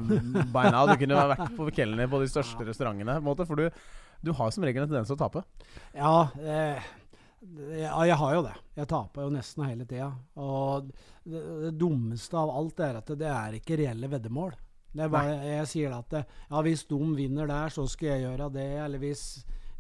by 0.53 0.69
now. 0.71 0.85
Du 0.87 0.95
kunne 1.01 1.25
vært 1.33 1.57
på 1.57 1.67
kelner 1.75 2.11
på 2.11 2.21
de 2.21 2.31
største 2.31 2.67
restaurantene. 2.67 3.17
Måte, 3.23 3.47
for 3.49 3.59
du, 3.59 3.83
du 4.23 4.31
har 4.37 4.53
som 4.55 4.67
regel 4.67 4.85
en 4.85 4.91
tendens 4.91 5.11
til 5.11 5.17
å 5.17 5.23
tape. 5.23 5.43
Ja, 5.97 6.15
eh, 6.39 6.91
ja, 7.73 7.95
jeg 8.05 8.17
har 8.21 8.35
jo 8.37 8.43
det. 8.45 8.53
Jeg 8.77 8.89
taper 8.91 9.25
jo 9.25 9.33
nesten 9.33 9.65
hele 9.65 9.87
tida. 9.89 10.11
Og 10.39 10.91
det, 11.25 11.41
det 11.65 11.71
dummeste 11.81 12.37
av 12.37 12.51
alt 12.53 12.83
er 12.85 12.99
at 13.01 13.15
det 13.17 13.31
er 13.33 13.57
ikke 13.57 13.79
reelle 13.81 14.11
veddemål. 14.11 14.53
Det 14.91 15.05
er 15.05 15.11
bare, 15.11 15.35
jeg 15.47 15.67
sier 15.71 15.93
at 15.95 16.09
det, 16.11 16.21
ja, 16.49 16.61
hvis 16.65 16.83
de 16.89 16.99
vinner 17.15 17.47
der, 17.47 17.71
så 17.71 17.85
skal 17.89 18.13
jeg 18.13 18.25
gjøre 18.25 18.49
det. 18.53 18.67
Eller 18.83 19.01
hvis, 19.01 19.23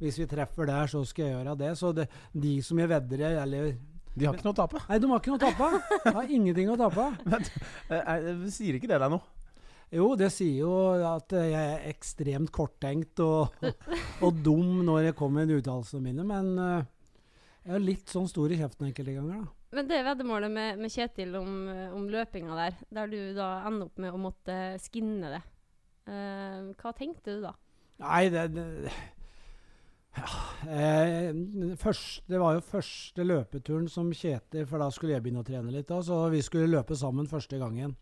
hvis 0.01 0.17
vi 0.17 0.27
treffer 0.29 0.69
der, 0.69 0.89
så 0.89 1.03
skal 1.05 1.27
jeg 1.27 1.35
gjøre 1.35 1.57
det. 1.59 1.71
Så 1.77 1.91
det, 1.95 2.07
de 2.33 2.55
som 2.65 2.79
jeg 2.81 2.89
vedder 2.89 3.25
eller 3.43 3.75
De 4.11 4.25
har 4.27 4.35
ikke 4.35 4.47
noe 4.49 4.55
å 4.55 4.61
tape. 4.63 4.81
Nei, 4.89 4.97
de 4.99 5.11
har 5.11 5.21
ikke 5.21 5.31
noe 5.31 5.39
å 5.39 5.43
tape. 5.45 5.99
De 6.03 6.15
har 6.17 6.33
ingenting 6.37 6.71
å 6.73 6.79
tape. 6.79 7.11
Eh, 7.91 8.01
eh, 8.01 8.41
Sier 8.51 8.77
ikke 8.77 8.89
det 8.89 8.99
deg 9.03 9.13
noe? 9.13 9.23
Jo, 9.91 10.13
det 10.15 10.29
sier 10.31 10.61
jo 10.63 10.73
at 11.03 11.33
jeg 11.35 11.51
er 11.51 11.87
ekstremt 11.89 12.51
korttenkt 12.55 13.19
og, 13.23 13.57
og 14.25 14.37
dum 14.43 14.81
når 14.87 15.09
jeg 15.09 15.17
kommer 15.19 15.43
med 15.43 15.59
uttalelsene 15.59 16.05
mine, 16.05 16.23
men 16.27 16.51
eh, 16.63 16.85
jeg 17.65 17.75
er 17.75 17.83
litt 17.83 18.13
sånn 18.13 18.29
stor 18.31 18.51
i 18.51 18.59
kjeften 18.61 18.87
enkelte 18.87 19.17
ganger, 19.17 19.41
da. 19.43 19.57
Men 19.75 19.87
det 19.87 19.99
veddemålet 20.03 20.51
med, 20.51 20.79
med 20.83 20.91
Kjetil 20.91 21.35
om, 21.39 21.51
om 21.95 22.07
løpinga 22.11 22.55
der, 22.57 22.79
der 22.91 23.11
du 23.11 23.19
da 23.35 23.49
ender 23.67 23.87
opp 23.87 23.99
med 24.03 24.15
å 24.15 24.19
måtte 24.19 24.55
skinne 24.83 25.31
det, 25.31 25.43
uh, 26.11 26.71
hva 26.79 26.91
tenkte 26.97 27.37
du 27.37 27.45
da? 27.45 27.53
Nei, 28.01 28.25
det, 28.33 28.49
det 28.55 28.65
ja, 30.15 30.29
eh, 30.69 31.29
først, 31.79 32.23
Det 32.27 32.39
var 32.39 32.55
jo 32.57 32.63
første 32.65 33.23
løpeturen 33.23 33.87
som 33.89 34.11
Kjetil 34.11 34.65
For 34.67 34.81
da 34.81 34.89
skulle 34.91 35.15
jeg 35.15 35.23
begynne 35.23 35.43
å 35.43 35.47
trene 35.47 35.71
litt. 35.71 35.87
Da, 35.87 36.01
så 36.03 36.25
vi 36.33 36.41
skulle 36.43 36.71
løpe 36.71 36.95
sammen 36.95 37.29
første 37.31 37.59
gangen. 37.61 37.95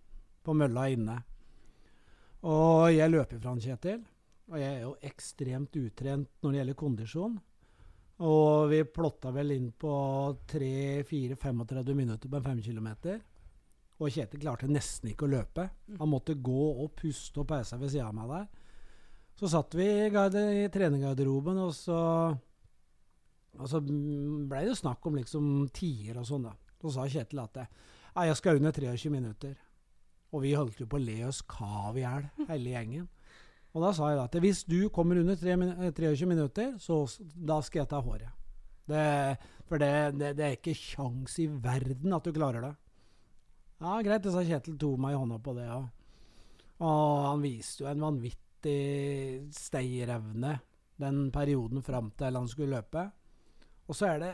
På 0.43 0.55
mølla 0.57 0.87
inne. 0.89 1.19
Og 2.47 2.89
jeg 2.93 3.11
løper 3.11 3.41
fra 3.41 3.55
Kjetil. 3.59 4.01
Og 4.49 4.57
jeg 4.57 4.75
er 4.79 4.81
jo 4.81 4.95
ekstremt 5.05 5.75
utrent 5.77 6.29
når 6.41 6.51
det 6.51 6.61
gjelder 6.61 6.79
kondisjon. 6.79 7.39
Og 8.19 8.69
vi 8.71 8.81
plotta 8.83 9.31
vel 9.31 9.53
inn 9.55 9.69
på 9.79 9.91
3-4-35 10.51 11.93
minutter 11.95 12.31
på 12.31 12.39
en 12.39 12.47
5 12.49 12.63
km. 12.65 12.89
Og 13.99 14.11
Kjetil 14.11 14.41
klarte 14.41 14.67
nesten 14.71 15.11
ikke 15.11 15.27
å 15.27 15.33
løpe. 15.35 15.67
Han 15.99 16.11
måtte 16.11 16.35
gå 16.35 16.65
og 16.71 16.95
puste 16.97 17.43
og 17.43 17.47
pause 17.51 17.79
ved 17.79 17.93
sida 17.93 18.09
av 18.09 18.17
meg 18.17 18.33
der. 18.33 18.58
Så 19.39 19.47
satt 19.47 19.75
vi 19.79 19.85
i, 19.87 20.09
i 20.11 20.67
og 20.67 21.73
så 21.73 21.99
og 23.59 23.67
så 23.67 23.79
ble 23.83 24.65
det 24.67 24.77
snakk 24.79 25.05
om 25.07 25.17
liksom 25.19 25.45
tider 25.75 26.19
og 26.21 26.27
sånn, 26.27 26.47
da. 26.47 26.53
Så 26.79 26.93
sa 26.95 27.07
Kjetil 27.11 27.41
at 27.43 27.57
ja, 27.59 28.25
jeg 28.29 28.37
skal 28.39 28.59
under 28.59 28.75
23 28.75 29.11
minutter. 29.11 29.55
Og 30.31 30.43
vi 30.45 30.53
holdt 30.55 30.79
jo 30.79 30.87
på 30.89 30.99
å 30.99 31.03
le 31.03 31.17
oss 31.27 31.41
kav 31.49 31.97
i 31.97 32.05
hjel, 32.05 32.27
hele 32.47 32.75
gjengen. 32.75 33.07
Og 33.73 33.83
da 33.83 33.91
sa 33.93 34.09
jeg 34.13 34.21
at 34.21 34.37
hvis 34.41 34.63
du 34.69 34.77
kommer 34.93 35.19
under 35.19 35.37
23 35.39 36.29
minutter, 36.29 36.75
så 36.81 37.01
da 37.35 37.59
skal 37.65 37.83
jeg 37.83 37.91
ta 37.91 38.01
håret. 38.05 38.35
Det, 38.89 39.05
for 39.69 39.81
det, 39.81 39.91
det, 40.17 40.33
det 40.39 40.45
er 40.45 40.55
ikke 40.57 40.77
kjangs 40.77 41.35
i 41.43 41.49
verden 41.61 42.15
at 42.15 42.25
du 42.25 42.33
klarer 42.33 42.65
det. 42.65 42.73
Ja, 43.79 43.99
greit, 44.03 44.23
det 44.23 44.33
sa 44.33 44.43
Kjetil, 44.43 44.79
tok 44.79 44.99
meg 45.01 45.15
i 45.15 45.19
hånda 45.19 45.37
på 45.43 45.53
det, 45.55 45.67
ja. 45.67 45.81
Og 46.79 47.25
han 47.27 47.43
viste 47.43 47.83
jo 47.83 47.91
en 47.91 48.07
vanvittig 48.07 48.48
stayerevne 49.55 50.57
den 50.99 51.29
perioden 51.31 51.83
fram 51.85 52.11
til 52.19 52.35
han 52.35 52.47
skulle 52.51 52.75
løpe. 52.75 53.05
Og 53.87 53.95
så 53.95 54.13
er 54.13 54.19
det 54.19 54.33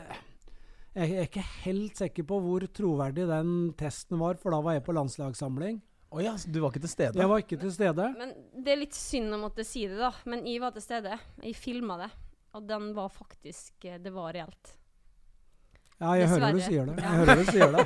Jeg 0.96 1.12
er 1.12 1.26
ikke 1.28 1.44
helt 1.66 1.96
sikker 1.96 2.24
på 2.24 2.38
hvor 2.40 2.64
troverdig 2.72 3.26
den 3.28 3.74
testen 3.76 4.18
var, 4.18 4.38
for 4.40 4.50
da 4.50 4.62
var 4.64 4.78
jeg 4.78 4.84
på 4.86 4.94
landslagssamling. 4.96 5.82
Å 6.08 6.22
ja, 6.22 6.32
så 6.38 6.48
du 6.48 6.62
var 6.62 6.72
ikke 6.72 6.86
til 6.86 6.92
stede? 6.94 7.20
Jeg 7.20 7.28
var 7.28 7.42
ikke 7.42 7.58
til 7.60 7.72
stede. 7.74 8.06
Men 8.16 8.32
Det 8.64 8.72
er 8.72 8.80
litt 8.80 8.96
synd 8.96 9.34
å 9.36 9.40
måtte 9.42 9.66
si 9.66 9.84
det, 9.90 9.98
da. 10.00 10.12
Men 10.24 10.46
jeg 10.48 10.62
var 10.62 10.72
til 10.72 10.84
stede. 10.84 11.18
Jeg 11.42 11.58
filma 11.58 11.98
det. 12.00 12.10
Og 12.56 12.64
den 12.64 12.92
var 12.96 13.12
faktisk 13.12 13.84
eh, 13.84 13.98
Det 14.00 14.12
var 14.14 14.32
reelt. 14.32 14.72
Ja, 15.96 16.10
jeg 16.20 16.28
hører 16.28 16.52
du 16.52 16.60
sier 16.60 16.88
det. 16.90 16.94
Jeg 17.00 17.18
hører 17.20 17.38
du 17.40 17.46
sier 17.48 17.70
det. 17.72 17.84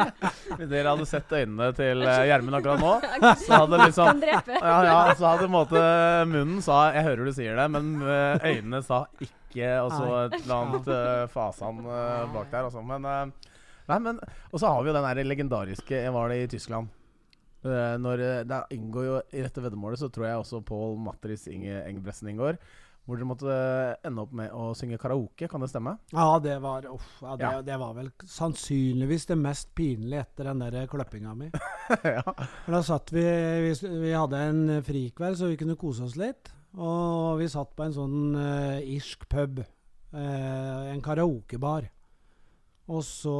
Hvis 0.58 0.70
dere 0.72 0.90
hadde 0.90 1.06
sett 1.06 1.34
øynene 1.38 1.68
til 1.78 2.02
eh, 2.02 2.22
Gjermund 2.26 2.58
akkurat 2.58 2.82
nå, 2.82 2.94
så 3.44 3.60
hadde 3.62 3.78
liksom 3.84 4.24
ja, 4.26 4.40
ja, 4.88 4.96
så 5.14 5.28
hadde 5.28 5.46
måte 5.52 5.84
munnen 6.32 6.58
sa 6.64 6.88
'jeg 6.90 7.06
hører 7.06 7.30
du 7.30 7.32
sier 7.36 7.54
det', 7.60 7.68
men 7.70 7.94
eh, 8.02 8.48
øynene 8.56 8.82
sa 8.82 9.04
'ikke', 9.20 9.70
og 9.84 9.94
så 9.94 10.10
et 10.24 10.40
eller 10.40 10.56
annet 10.58 10.90
uh, 10.90 11.28
fasan 11.30 11.78
eh, 11.86 12.26
bak 12.34 12.50
der. 12.50 12.66
Også. 12.66 12.82
Men, 12.82 13.06
eh, 13.06 13.54
nei, 13.86 13.98
men 14.02 14.18
Og 14.50 14.58
så 14.58 14.66
har 14.66 14.82
vi 14.82 14.90
jo 14.90 14.98
den 14.98 15.06
der 15.06 15.22
legendariske 15.22 15.94
Jeg 15.94 16.12
var 16.12 16.28
det 16.34 16.42
i 16.42 16.52
Tyskland. 16.56 16.90
Eh, 17.64 17.96
når 17.96 18.20
eh, 18.20 18.40
Det 18.44 18.60
inngår 18.76 19.06
jo 19.06 19.20
i 19.32 19.44
dette 19.44 19.62
veddemålet, 19.64 20.00
så 20.00 20.10
tror 20.12 20.26
jeg 20.28 20.40
også 20.40 20.60
Paul 20.66 20.98
Matris 21.00 21.46
Inge 21.48 21.80
Engebretsen 21.88 22.28
inngår. 22.28 22.58
Hvor 23.04 23.18
dere 23.18 23.28
måtte 23.28 23.52
eh, 23.52 24.06
ende 24.08 24.22
opp 24.24 24.32
med 24.36 24.52
å 24.56 24.70
synge 24.76 24.96
karaoke, 25.00 25.44
kan 25.50 25.60
det 25.60 25.68
stemme? 25.68 25.92
Ja, 26.14 26.38
det 26.40 26.54
var 26.64 26.86
uff, 26.88 27.10
ja, 27.20 27.34
det, 27.36 27.50
Ja. 27.50 27.62
det 27.66 27.76
var 27.82 27.92
vel 27.98 28.08
sannsynligvis 28.24 29.26
det 29.28 29.36
mest 29.36 29.74
pinlige 29.76 30.24
etter 30.24 30.48
den 30.48 30.62
der 30.64 30.88
kløppinga 30.88 31.34
mi. 31.36 31.50
ja. 32.16 32.24
For 32.24 32.72
Da 32.72 32.80
satt 32.86 33.12
vi, 33.12 33.24
vi 33.66 33.74
Vi 34.06 34.14
hadde 34.16 34.40
en 34.40 34.62
frikveld, 34.86 35.36
så 35.36 35.50
vi 35.52 35.58
kunne 35.60 35.76
kose 35.76 36.08
oss 36.08 36.16
litt. 36.16 36.48
Og 36.80 37.36
vi 37.38 37.50
satt 37.52 37.76
på 37.76 37.84
en 37.84 37.94
sånn 37.94 38.16
uh, 38.34 38.80
irsk 38.80 39.28
pub. 39.30 39.60
Uh, 40.14 40.90
en 40.90 41.02
karaokebar. 41.04 41.90
Og 42.88 43.04
så 43.04 43.36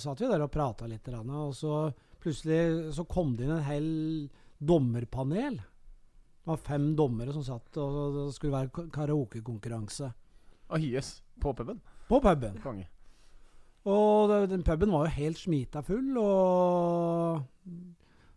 satt 0.00 0.20
vi 0.22 0.28
der 0.30 0.44
og 0.44 0.52
prata 0.52 0.86
litt. 0.86 1.08
Og 1.08 1.56
så 1.56 1.88
plutselig 2.20 2.92
så 2.94 3.08
kom 3.08 3.32
det 3.36 3.48
inn 3.48 3.56
en 3.56 3.66
hel 3.66 3.90
dommerpanel. 4.60 5.58
Det 6.40 6.48
var 6.48 6.62
fem 6.64 6.86
dommere 6.96 7.34
som 7.36 7.44
satt, 7.44 7.76
og 7.76 8.14
det 8.16 8.34
skulle 8.34 8.56
være 8.56 8.72
ka- 8.72 8.88
karaokekonkurranse. 8.94 10.08
Å 10.70 10.78
yes. 10.80 11.20
På 11.40 11.52
puben? 11.56 11.80
På 12.08 12.20
puben. 12.24 12.56
Konge. 12.64 12.86
Og 13.90 14.32
den 14.50 14.62
puben 14.64 14.92
var 14.92 15.06
jo 15.06 15.16
helt 15.16 15.38
smita 15.40 15.82
full, 15.84 16.16
og 16.20 17.44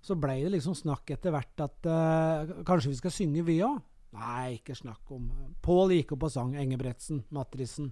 så 0.04 0.16
ble 0.20 0.38
det 0.44 0.54
liksom 0.56 0.76
snakk 0.76 1.16
etter 1.16 1.32
hvert 1.32 1.64
at 1.64 1.88
uh, 1.88 2.54
kanskje 2.68 2.92
vi 2.92 3.00
skal 3.00 3.16
synge, 3.16 3.44
vi 3.48 3.58
òg? 3.64 3.80
Nei, 4.14 4.60
ikke 4.60 4.76
snakk 4.78 5.10
om 5.16 5.32
Pål 5.66 5.96
gikk 5.96 6.12
opp 6.14 6.28
og 6.28 6.32
sang 6.36 6.52
Engebretsen, 6.60 7.24
Matrisen. 7.34 7.90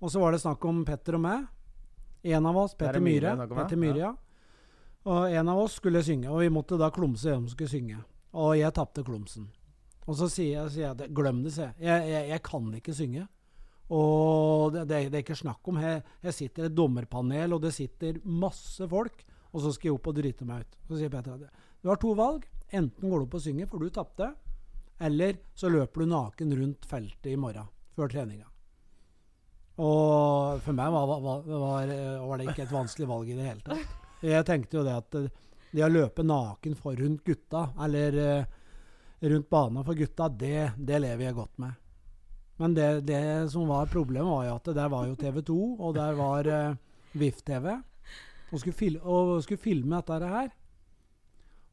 Og 0.00 0.08
så 0.10 0.22
var 0.22 0.32
det 0.32 0.40
snakk 0.40 0.62
om 0.64 0.84
Petter 0.88 1.18
og 1.18 1.24
meg. 1.26 1.44
En 2.24 2.46
av 2.48 2.56
oss, 2.62 2.72
er 2.78 2.86
Petter 2.86 3.04
Myhre. 3.04 3.34
Petter 3.50 3.76
Myhre, 3.80 4.00
ja. 4.06 4.14
Og 5.04 5.28
en 5.28 5.50
av 5.52 5.60
oss 5.60 5.76
skulle 5.82 6.00
synge, 6.06 6.30
og 6.32 6.40
vi 6.40 6.48
måtte 6.54 6.78
da 6.80 6.88
klumse 6.94 7.28
hvem 7.28 7.44
som 7.44 7.52
skulle 7.52 7.72
synge. 7.74 7.98
Og 8.34 8.56
jeg 8.58 8.74
tapte 8.74 9.04
klumsen. 9.06 9.46
Og 10.04 10.18
så 10.18 10.28
sier 10.28 10.66
jeg, 10.68 10.90
at 10.90 11.06
glem 11.16 11.42
det, 11.44 11.54
sier 11.54 11.70
jeg. 11.72 11.86
Jeg, 11.86 12.10
jeg. 12.12 12.28
jeg 12.34 12.44
kan 12.44 12.72
ikke 12.76 12.96
synge. 12.96 13.26
Og 13.94 14.72
det, 14.74 14.86
det, 14.88 15.00
det 15.12 15.20
er 15.20 15.24
ikke 15.24 15.38
snakk 15.38 15.70
om. 15.70 15.78
Jeg, 15.80 16.02
jeg 16.24 16.36
sitter 16.36 16.68
et 16.68 16.76
dommerpanel, 16.76 17.56
og 17.56 17.62
det 17.64 17.74
sitter 17.76 18.18
masse 18.24 18.88
folk. 18.90 19.24
Og 19.54 19.62
så 19.62 19.74
skal 19.74 19.90
jeg 19.90 19.98
opp 19.98 20.10
og 20.10 20.16
drite 20.18 20.48
meg 20.48 20.64
ut. 20.64 20.80
Så 20.88 20.98
sier 20.98 21.12
Peter 21.12 21.36
at 21.36 21.62
du 21.84 21.92
har 21.92 22.00
to 22.00 22.14
valg. 22.18 22.46
Enten 22.74 23.10
går 23.10 23.22
du 23.22 23.28
opp 23.28 23.38
og 23.38 23.44
synger, 23.44 23.68
for 23.70 23.82
du 23.82 23.92
tapte. 23.94 24.32
Eller 25.04 25.38
så 25.58 25.70
løper 25.70 26.02
du 26.02 26.10
naken 26.10 26.56
rundt 26.58 26.88
feltet 26.90 27.32
i 27.32 27.38
morgen, 27.40 27.70
før 27.94 28.10
treninga. 28.10 28.48
Og 29.82 30.60
for 30.62 30.76
meg 30.76 30.92
var, 30.94 31.08
var, 31.10 31.46
var, 31.50 31.94
var 32.22 32.38
det 32.38 32.50
ikke 32.52 32.66
et 32.68 32.74
vanskelig 32.74 33.08
valg 33.10 33.30
i 33.30 33.38
det 33.38 33.46
hele 33.48 33.64
tatt. 33.66 33.96
Jeg 34.24 34.46
tenkte 34.46 34.78
jo 34.78 34.84
det 34.86 34.94
at 34.94 35.16
det 35.74 35.82
å 35.82 35.90
løpe 35.90 36.22
naken 36.26 36.76
for 36.78 36.96
rundt 36.98 37.24
gutta, 37.26 37.68
eller 37.82 38.18
eh, 38.22 38.52
rundt 39.26 39.48
banen 39.50 39.86
for 39.86 39.98
gutta, 39.98 40.28
det, 40.28 40.74
det 40.78 41.00
lever 41.02 41.28
jeg 41.28 41.38
godt 41.38 41.58
med. 41.62 41.80
Men 42.62 42.74
det, 42.76 42.88
det 43.08 43.50
som 43.50 43.66
var 43.68 43.90
problemet, 43.90 44.30
var 44.30 44.44
jo 44.46 44.58
at 44.60 44.74
der 44.76 44.92
var 44.92 45.08
jo 45.08 45.16
TV 45.18 45.40
2, 45.42 45.56
og 45.74 45.96
der 45.96 46.14
var 46.18 46.46
uh, 46.46 46.76
VIF-TV. 47.18 47.72
Og 48.54 48.60
og 49.02 49.42
skulle 49.42 49.58
filme 49.58 49.98
dette 49.98 50.28
her. 50.30 50.52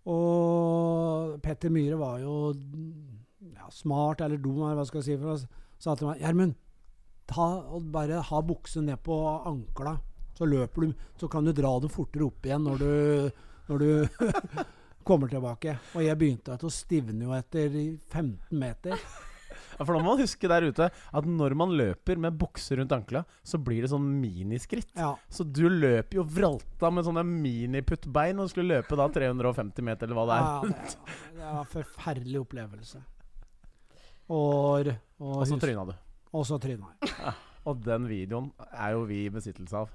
Og 0.09 1.37
Petter 1.43 1.69
Myhre 1.69 1.99
var 2.01 2.17
jo 2.23 2.55
ja, 2.55 3.67
smart 3.69 4.23
eller 4.25 4.41
dum, 4.41 4.63
eller 4.63 4.79
hva 4.79 4.87
skal 4.89 5.03
jeg 5.03 5.11
si, 5.11 5.19
for 5.21 5.35
han 5.35 5.43
sa 5.81 5.93
til 5.93 6.09
meg 6.09 6.23
Gjermund, 6.23 6.57
bare 7.93 8.23
ha 8.25 8.41
buksen 8.41 8.89
ned 8.89 8.97
på 9.05 9.19
ankla, 9.45 9.99
så 10.37 10.47
løper 10.49 10.87
du, 10.87 11.05
så 11.21 11.29
kan 11.29 11.45
du 11.45 11.53
dra 11.53 11.75
det 11.83 11.91
fortere 11.93 12.25
opp 12.25 12.45
igjen 12.47 12.65
når 12.65 12.81
du, 12.81 13.45
når 13.71 13.81
du 13.81 14.61
kommer 15.07 15.31
tilbake. 15.31 15.77
Og 15.95 16.03
jeg 16.05 16.19
begynte 16.19 16.59
å 16.59 16.71
stivne 16.71 17.25
jo 17.25 17.35
etter 17.39 17.73
15 18.11 18.35
meter. 18.61 18.97
Ja, 19.79 19.85
for 19.87 19.95
nå 19.95 20.01
må 20.03 20.11
man 20.11 20.19
huske 20.21 20.45
der 20.51 20.65
ute 20.67 20.85
at 20.93 21.25
når 21.25 21.53
man 21.57 21.71
løper 21.73 22.19
med 22.21 22.35
bukser 22.37 22.77
rundt 22.77 22.91
ankla, 22.93 23.23
så 23.41 23.57
blir 23.57 23.81
det 23.81 23.89
sånn 23.89 24.03
miniskritt. 24.21 24.91
Ja. 24.93 25.13
Så 25.31 25.45
du 25.47 25.63
løper 25.71 26.19
jo 26.19 26.25
vralta 26.27 26.91
med 26.93 27.07
sånne 27.07 27.23
miniputtbein 27.25 28.37
og 28.43 28.51
skulle 28.51 28.75
løpe 28.77 28.99
da 28.99 29.07
350 29.15 29.87
meter, 29.87 30.05
eller 30.11 30.19
hva 30.19 30.25
det 30.29 30.37
er. 30.37 30.43
Ja, 30.45 30.59
det, 30.67 31.15
det 31.39 31.47
var 31.47 31.63
en 31.63 31.71
forferdelig 31.71 32.43
opplevelse. 32.43 33.01
Og, 34.27 34.91
og, 35.17 35.33
Og 35.39 35.47
så 35.49 35.57
tryna 35.63 35.87
du. 35.89 35.95
og 36.31 36.45
så 36.51 36.59
tryna 36.61 36.91
jeg. 37.01 37.33
Og 37.71 37.81
den 37.85 38.05
videoen 38.11 38.51
er 38.73 38.93
jo 38.95 39.03
vi 39.09 39.23
i 39.25 39.33
besittelse 39.33 39.81
av. 39.81 39.89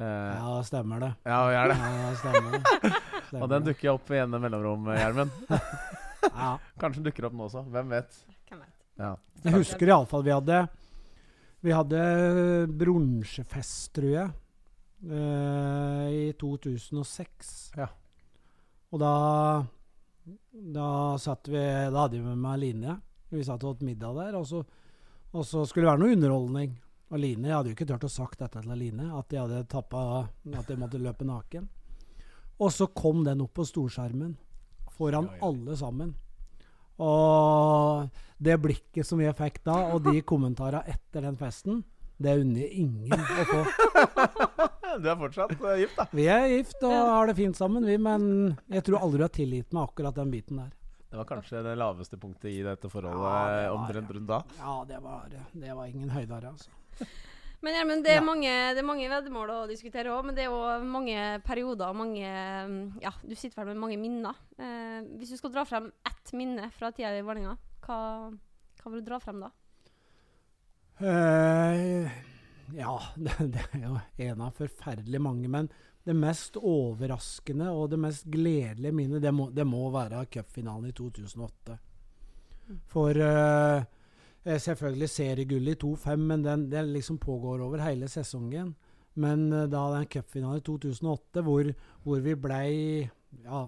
Eh, 0.00 0.06
Ja, 0.06 0.62
stemmer 0.66 1.00
det. 1.00 1.12
ja, 1.24 1.40
er 1.50 1.68
det. 1.70 1.76
Ja, 1.78 2.14
stemmer 2.18 2.56
det. 2.58 2.94
Og 3.40 3.48
den 3.50 3.66
dukker 3.68 3.92
opp 3.94 4.10
igjen 4.10 4.34
i 4.34 4.40
mellomromhjelmen 4.42 5.30
mellomrom, 5.30 5.30
Gjermund. 5.50 5.90
Ja. 6.24 6.54
Kanskje 6.80 7.02
den 7.02 7.10
dukker 7.10 7.26
opp 7.28 7.34
nå 7.36 7.44
også. 7.46 7.62
Hvem 7.68 7.90
vet? 7.92 8.14
Hvem 8.48 8.60
vet. 8.64 8.76
Ja. 8.98 9.10
Jeg 9.44 9.52
husker 9.58 9.90
iallfall 9.92 10.22
vi 10.24 10.32
hadde 10.32 10.60
Vi 11.64 11.74
hadde 11.74 12.00
bronsefest, 12.80 13.90
tror 13.96 14.08
jeg, 14.08 14.32
uh, 15.04 16.06
i 16.08 16.32
2006. 16.40 17.52
Ja. 17.76 17.90
Og 18.94 19.00
da 19.02 19.12
Da 20.74 20.88
satt 21.20 21.48
vi 21.52 21.60
Da 21.60 22.06
hadde 22.06 22.18
vi 22.18 22.24
med 22.24 22.40
meg 22.40 22.58
Line. 22.62 22.96
Vi 23.30 23.44
satt 23.44 23.64
og 23.64 23.76
åt 23.76 23.84
middag 23.84 24.16
der, 24.16 24.36
og 24.38 24.46
så, 24.46 24.64
og 25.34 25.44
så 25.44 25.64
skulle 25.66 25.84
det 25.88 25.92
være 25.92 26.02
noe 26.04 26.16
underholdning. 26.16 26.74
Og 27.12 27.20
Line, 27.20 27.48
Jeg 27.48 27.54
hadde 27.56 27.70
jo 27.70 27.76
ikke 27.76 27.86
turt 27.86 28.06
å 28.06 28.10
sagt 28.10 28.38
dette 28.40 28.62
til 28.64 28.76
Line, 28.78 29.10
at 29.18 29.32
jeg 29.32 29.44
hadde 29.44 29.66
tappa 29.70 30.28
At 30.56 30.70
jeg 30.70 30.80
måtte 30.80 30.98
løpe 31.02 31.26
naken. 31.28 31.68
Og 32.60 32.70
så 32.72 32.86
kom 32.86 33.24
den 33.26 33.42
opp 33.44 33.54
på 33.58 33.66
storskjermen 33.66 34.36
foran 34.94 35.26
ja, 35.26 35.34
oi. 35.34 35.40
alle 35.42 35.76
sammen. 35.76 36.14
Og 37.02 38.06
det 38.38 38.54
blikket 38.62 39.06
som 39.08 39.18
jeg 39.22 39.34
fikk 39.34 39.58
da, 39.66 39.74
og 39.94 40.04
de 40.06 40.20
kommentarene 40.22 40.84
etter 40.86 41.26
den 41.26 41.38
festen, 41.38 41.80
det 42.22 42.36
unner 42.38 42.62
jeg 42.62 42.84
ingen 42.84 43.10
å 43.18 43.48
få. 43.50 43.64
Du 44.94 45.08
er 45.10 45.16
fortsatt 45.18 45.50
eh, 45.58 45.80
gift, 45.80 45.96
da. 45.98 46.04
Vi 46.14 46.28
er 46.30 46.44
gift 46.52 46.84
og 46.86 46.92
har 46.94 47.26
det 47.26 47.34
fint 47.34 47.58
sammen, 47.58 47.82
vi, 47.82 47.96
men 47.98 48.54
jeg 48.70 48.84
tror 48.86 49.02
aldri 49.02 49.18
du 49.18 49.24
har 49.24 49.32
tilgitt 49.34 49.74
meg 49.74 49.88
akkurat 49.88 50.14
den 50.14 50.30
biten 50.30 50.60
der. 50.60 50.68
Det 51.10 51.18
var 51.18 51.26
kanskje 51.26 51.64
det 51.66 51.72
laveste 51.80 52.18
punktet 52.22 52.52
i 52.52 52.60
dette 52.62 52.86
forholdet 52.92 53.18
Ja, 53.18 53.40
det 53.50 53.64
var- 53.64 53.74
omtrent 53.74 54.14
rundt 54.14 54.30
da. 54.30 54.38
Ja, 54.60 54.76
det 54.86 55.00
var, 55.02 55.34
det 55.50 55.74
var 55.80 55.90
ingen 55.90 56.14
høydere, 56.14 56.52
altså. 56.54 56.70
Men 57.64 57.72
Gjermund, 57.78 58.04
det, 58.04 58.10
er 58.12 58.18
Ja. 58.20 58.24
mange- 58.26 58.74
det 58.74 58.78
er 58.82 58.84
mange 58.86 59.08
veddemål 59.08 59.50
å 59.54 59.68
diskutere 59.70 60.12
òg, 60.12 60.26
men 60.26 60.34
det 60.36 60.44
er 60.44 60.52
òg 60.52 60.82
mange 60.84 61.16
perioder 61.46 61.88
og 61.88 61.96
mange 61.96 62.20
mm, 62.68 63.00
Ja, 63.00 63.12
du 63.24 63.34
sitter 63.34 63.62
vel 63.64 63.72
med 63.72 63.80
mange 63.86 63.96
minner. 63.96 64.36
Eh, 64.58 65.00
hvis 65.16 65.30
du 65.32 65.36
skal 65.40 65.50
dra 65.54 65.64
frem 65.64 65.90
ett 66.04 66.32
minne 66.36 66.70
fra 66.76 66.90
tida 66.92 67.14
i 67.16 67.22
Vålerenga, 67.24 67.56
hva, 67.86 67.98
hva 68.82 68.92
vil 68.92 69.00
du 69.00 69.08
dra 69.08 69.18
frem 69.18 69.40
da? 69.46 69.50
Eh, 71.00 72.10
ja, 72.76 72.98
det, 73.16 73.32
det 73.52 73.64
er 73.72 73.86
jo 73.88 73.96
en 74.28 74.40
av 74.46 74.54
forferdelig 74.60 75.20
mange. 75.20 75.48
Men 75.50 75.68
det 76.04 76.14
mest 76.16 76.56
overraskende 76.60 77.70
og 77.72 77.90
det 77.94 77.98
mest 78.02 78.26
gledelige 78.30 78.92
minnet, 78.92 79.22
det 79.24 79.32
må, 79.34 79.48
det 79.54 79.64
må 79.66 79.86
være 79.94 80.26
cupfinalen 80.28 80.90
i 80.92 80.96
2008. 80.96 81.78
Mm. 82.68 82.78
For 82.92 83.20
eh, 83.24 83.84
selvfølgelig 84.44 85.08
seriegull 85.08 85.68
i 85.72 85.76
2-5, 85.80 86.16
men 86.16 86.42
den, 86.44 86.66
den 86.70 86.92
liksom 86.92 87.18
pågår 87.18 87.62
over 87.64 87.80
hele 87.80 88.08
sesongen. 88.08 88.74
Men 89.14 89.52
eh, 89.52 89.68
da 89.70 89.86
den 89.94 90.06
cupfinalen 90.10 90.60
i 90.60 90.66
2008, 90.66 91.44
hvor, 91.46 91.70
hvor 92.04 92.20
vi 92.20 92.34
blei 92.34 92.74
ja, 93.44 93.62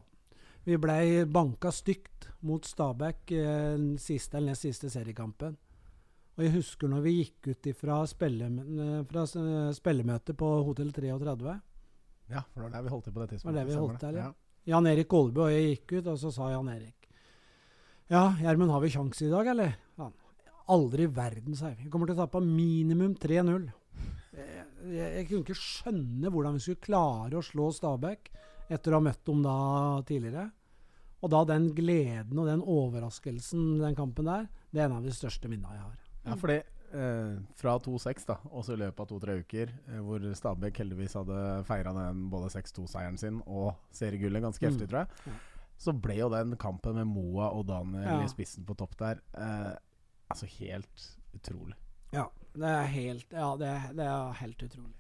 vi 0.67 0.79
blei 0.83 1.25
banka 1.31 1.71
stygt 1.71 2.29
mot 2.47 2.65
Stabæk 2.67 3.31
eh, 3.33 3.77
den 3.77 3.95
siste 4.03 4.39
eller 4.39 4.55
nest 4.55 4.67
siste 4.67 4.91
seriekampen. 4.91 5.55
Og 6.37 6.45
jeg 6.45 6.53
husker 6.59 6.91
når 6.91 7.05
vi 7.05 7.13
gikk 7.21 7.53
ut 7.53 7.69
eh, 7.71 7.77
fra 7.77 8.01
eh, 8.03 9.71
spillemøtet 9.77 10.37
på 10.37 10.51
Hotell 10.67 10.91
33. 10.93 11.55
Ja, 12.27 12.43
for 12.51 12.61
det 12.61 12.67
var 12.67 12.75
der 12.75 12.83
vi 12.83 12.93
holdt 12.93 13.07
til 13.07 13.15
på 13.15 13.23
det 13.23 13.29
tidspunktet. 13.31 13.55
Det 13.55 13.63
Var 13.63 13.71
det 13.71 13.73
vi 13.73 13.81
holdt 13.81 14.03
til, 14.03 14.19
ja. 14.19 14.27
ja. 14.27 14.35
Jan 14.67 14.91
Erik 14.91 15.09
Kolbe 15.09 15.45
og 15.45 15.55
jeg 15.55 15.69
gikk 15.71 16.01
ut, 16.01 16.11
og 16.11 16.19
så 16.19 16.33
sa 16.35 16.51
Jan 16.51 16.69
Erik 16.73 17.07
Ja, 18.11 18.25
Gjermund, 18.41 18.75
har 18.75 18.83
vi 18.83 18.91
sjanse 18.91 19.27
i 19.27 19.31
dag, 19.31 19.53
eller? 19.55 19.77
Ja, 19.99 20.11
Aldri 20.73 21.05
i 21.07 21.13
verden, 21.15 21.55
sa 21.55 21.69
jeg. 21.71 21.85
Vi 21.85 21.91
kommer 21.93 22.09
til 22.11 22.17
å 22.17 22.25
tape 22.25 22.41
minimum 22.43 23.15
3-0. 23.23 23.67
Jeg, 24.37 24.65
jeg, 24.91 25.11
jeg 25.17 25.27
kunne 25.29 25.45
ikke 25.45 25.59
skjønne 25.61 26.31
hvordan 26.35 26.57
vi 26.59 26.65
skulle 26.65 26.83
klare 26.85 27.39
å 27.39 27.45
slå 27.47 27.69
Stabæk 27.73 28.31
etter 28.75 28.93
å 28.93 28.99
ha 28.99 29.05
møtt 29.07 29.23
dem 29.29 29.45
da 29.47 29.55
tidligere. 30.09 30.49
Og 31.23 31.31
da 31.33 31.45
den 31.49 31.71
gleden 31.75 32.39
og 32.43 32.49
den 32.51 32.63
overraskelsen 32.67 33.79
den 33.81 33.95
kampen 33.99 34.27
der, 34.29 34.49
det 34.75 34.83
er 34.83 34.91
en 34.91 34.99
av 34.99 35.07
de 35.07 35.15
største 35.15 35.49
minnene 35.51 35.77
jeg 35.79 35.85
har. 35.87 36.03
Ja, 36.27 36.35
fordi 36.43 36.59
eh, 36.59 37.39
fra 37.57 37.77
2-6, 37.87 38.27
da, 38.29 38.37
også 38.51 38.75
i 38.75 38.81
løpet 38.83 39.01
av 39.07 39.09
to-tre 39.15 39.39
uker, 39.47 39.73
eh, 39.87 40.03
hvor 40.05 40.27
Stabæk 40.37 40.83
heldigvis 40.83 41.15
hadde 41.17 41.41
feira 41.71 41.95
både 42.35 42.51
6-2-seieren 42.59 43.19
sin 43.23 43.39
og 43.47 43.73
seriegullet 43.95 44.43
ganske 44.45 44.67
Mm. 44.67 44.73
heftig, 44.75 44.91
tror 44.91 45.07
jeg, 45.07 45.39
så 45.79 45.93
ble 45.95 46.19
jo 46.19 46.29
den 46.33 46.57
kampen 46.61 46.99
med 46.99 47.07
Moa 47.07 47.51
og 47.55 47.67
Daniel 47.71 48.03
Ja. 48.19 48.23
i 48.25 48.29
spissen 48.35 48.67
på 48.67 48.75
topp 48.77 48.97
der 48.99 49.23
eh, 49.35 49.75
altså 50.29 50.47
helt 50.59 51.09
utrolig. 51.35 51.77
Ja, 52.15 52.29
det 52.55 52.71
er 52.71 52.87
helt, 52.93 53.33
ja, 53.33 53.51
det 53.61 53.73
det 53.97 54.07
er 54.07 54.39
helt 54.41 54.63
utrolig. 54.63 54.95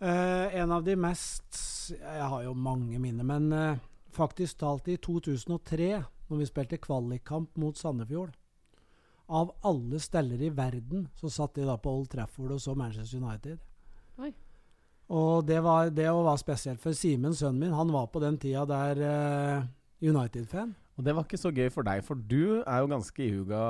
Uh, 0.00 0.46
en 0.56 0.72
av 0.72 0.84
de 0.84 0.94
mest 0.96 1.58
Jeg 1.92 2.28
har 2.32 2.42
jo 2.42 2.54
mange 2.56 2.96
minner, 2.98 3.24
men 3.24 3.52
uh, 3.52 3.80
faktisk 4.16 4.62
talt 4.62 4.88
i 4.88 4.96
2003, 4.96 5.88
når 6.30 6.38
vi 6.40 6.46
spilte 6.48 6.78
kvalikkamp 6.80 7.58
mot 7.60 7.76
Sandefjord 7.76 8.32
Av 9.28 9.50
alle 9.68 10.00
steller 10.00 10.40
i 10.40 10.48
verden 10.48 11.04
så 11.20 11.28
satt 11.28 11.58
de 11.58 11.66
da 11.68 11.76
på 11.76 11.92
Old 11.92 12.08
Trafford 12.14 12.54
og 12.56 12.62
så 12.62 12.74
Manchester 12.74 13.20
United. 13.20 13.58
Oi. 14.18 14.32
Og 15.10 15.44
det 15.44 15.60
var, 15.62 15.90
det 15.90 16.08
var 16.10 16.36
spesielt, 16.40 16.80
for 16.80 16.96
Simen, 16.96 17.34
sønnen 17.34 17.60
min, 17.60 17.76
han 17.76 17.92
var 17.92 18.06
på 18.06 18.22
den 18.22 18.38
tida 18.38 18.64
der 18.66 19.04
uh, 19.04 19.68
United-fan. 20.00 20.72
Og 20.98 21.04
det 21.06 21.14
var 21.16 21.24
ikke 21.24 21.40
så 21.40 21.52
gøy 21.54 21.70
for 21.72 21.86
deg, 21.86 22.02
for 22.04 22.18
du 22.18 22.60
er 22.60 22.80
jo 22.82 22.88
ganske 22.90 23.24
ihuga 23.24 23.60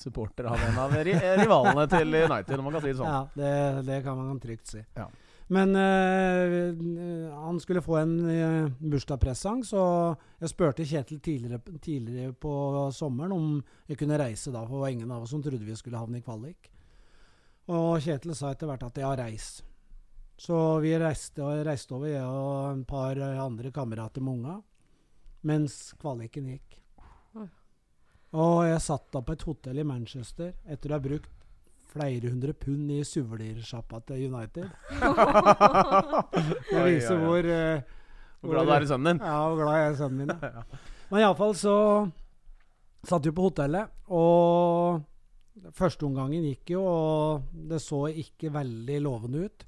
supporter 0.00 0.48
av 0.50 0.62
en 0.66 0.78
av 0.82 0.94
rivalene 1.06 1.84
til 1.92 2.16
United, 2.24 2.56
om 2.56 2.66
man 2.66 2.76
kan 2.76 2.82
si 2.82 2.90
det 2.90 2.98
sånn. 2.98 3.10
Ja, 3.12 3.20
det, 3.36 3.52
det 3.86 4.00
kan 4.06 4.18
man 4.18 4.40
trygt 4.42 4.72
si. 4.72 4.82
Ja. 4.98 5.06
Men 5.50 5.74
eh, 5.74 7.34
han 7.34 7.56
skulle 7.58 7.82
få 7.82 7.96
en 7.98 8.12
uh, 8.22 8.68
bursdagspresang, 8.78 9.64
så 9.66 9.80
jeg 10.38 10.52
spurte 10.52 10.86
Kjetil 10.86 11.18
tidligere, 11.18 11.58
tidligere 11.82 12.34
på 12.38 12.52
sommeren 12.94 13.34
om 13.34 13.48
jeg 13.90 13.98
kunne 13.98 14.18
reise 14.20 14.52
da, 14.54 14.62
for 14.62 14.78
det 14.78 14.84
var 14.84 14.94
ingen 14.94 15.10
av 15.10 15.24
oss 15.24 15.34
som 15.34 15.42
trodde 15.42 15.66
vi 15.66 15.74
skulle 15.78 15.98
havne 15.98 16.20
i 16.20 16.22
kvalik. 16.22 16.70
Og 17.70 17.98
Kjetil 18.02 18.36
sa 18.38 18.54
etter 18.54 18.70
hvert 18.70 18.86
at 18.86 19.02
ja, 19.02 19.10
reis. 19.18 19.48
Så 20.38 20.56
vi 20.80 20.94
reiste, 20.96 21.42
reiste 21.66 21.98
over, 21.98 22.08
jeg 22.12 22.24
og 22.24 22.70
en 22.70 22.86
par 22.88 23.18
eh, 23.18 23.42
andre 23.42 23.74
kamerater 23.74 24.22
med 24.24 24.38
unga, 24.38 24.54
mens 25.46 25.92
kvaliken 26.00 26.50
gikk. 26.52 26.80
Og 28.30 28.62
jeg 28.68 28.82
satt 28.84 29.08
da 29.10 29.22
på 29.26 29.34
et 29.34 29.42
hotell 29.42 29.80
i 29.82 29.86
Manchester 29.86 30.52
etter 30.70 30.92
å 30.92 30.98
ha 30.98 31.02
brukt 31.02 31.30
flere 31.90 32.30
hundre 32.30 32.54
pund 32.54 32.92
i 32.94 33.00
suvelirsjappa 33.06 33.98
til 34.06 34.28
United. 34.30 34.68
Det 36.70 36.84
viser 36.86 37.18
hvor 37.18 37.48
uh, 37.50 37.82
Hvor 38.40 38.54
glad 38.54 38.68
du 38.68 38.74
er 38.76 38.86
i 38.86 38.90
sønnen 38.92 39.10
din. 39.10 39.26
Ja, 39.26 39.40
hvor 39.48 39.58
glad 39.58 39.78
jeg 39.78 39.88
er 39.88 39.96
i 39.96 39.98
sønnen 39.98 40.20
min. 40.22 40.34
Ja. 40.38 40.62
Men 41.10 41.24
iallfall 41.24 41.56
så 41.58 41.76
satt 43.10 43.26
vi 43.26 43.32
på 43.34 43.48
hotellet, 43.48 43.90
og 44.14 45.02
førsteomgangen 45.74 46.46
gikk 46.52 46.76
jo, 46.76 46.84
og 46.86 47.50
det 47.70 47.80
så 47.82 48.04
ikke 48.12 48.52
veldig 48.54 49.00
lovende 49.02 49.48
ut. 49.48 49.66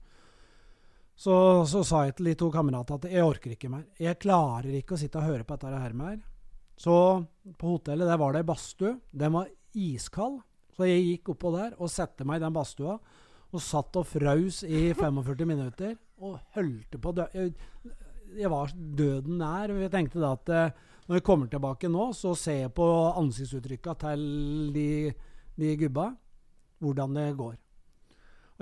Så, 1.23 1.35
så 1.71 1.85
sa 1.87 2.03
jeg 2.09 2.17
til 2.19 2.33
de 2.33 2.39
to 2.39 2.49
kameratene 2.51 2.99
at 2.99 3.13
jeg 3.15 3.23
orker 3.23 3.55
ikke 3.55 3.71
mer. 3.71 3.85
Jeg 4.01 4.19
klarer 4.23 4.73
ikke 4.75 4.97
å 4.97 5.01
sitte 5.01 5.21
og 5.21 5.29
høre 5.29 5.47
på 5.47 5.55
dette 5.55 5.83
her 5.85 5.95
mer. 5.95 6.17
Så 6.75 6.95
på 7.59 7.75
hotellet 7.77 8.09
der 8.11 8.19
var 8.19 8.35
det 8.35 8.43
ei 8.43 8.49
badstue. 8.49 8.97
Den 9.15 9.37
var 9.37 9.51
iskald. 9.79 10.41
Så 10.75 10.89
jeg 10.89 11.05
gikk 11.05 11.35
oppå 11.35 11.53
der 11.55 11.77
og 11.79 11.93
satte 11.93 12.27
meg 12.27 12.41
i 12.41 12.45
den 12.47 12.57
badstua 12.57 12.97
og 13.53 13.61
satt 13.63 14.01
og 14.01 14.09
fraus 14.09 14.63
i 14.67 14.89
45 14.99 15.47
minutter 15.47 15.95
og 16.23 16.41
holdt 16.57 16.99
på 16.99 17.13
å 17.13 17.17
dø. 17.21 17.29
Jeg, 17.37 17.55
jeg 18.41 18.51
var 18.51 18.73
døden 18.75 19.39
nær. 19.39 19.77
Jeg 19.79 19.93
tenkte 19.93 20.23
da 20.23 20.33
at 20.35 20.53
eh, 20.57 20.79
når 21.07 21.21
jeg 21.21 21.27
kommer 21.29 21.53
tilbake 21.53 21.91
nå, 21.93 22.11
så 22.19 22.35
ser 22.39 22.65
jeg 22.65 22.75
på 22.75 22.89
ansiktsuttrykka 23.21 23.95
til 24.09 24.23
de, 24.75 24.89
de 25.61 25.77
gubba 25.85 26.11
hvordan 26.83 27.15
det 27.15 27.29
går. 27.39 27.61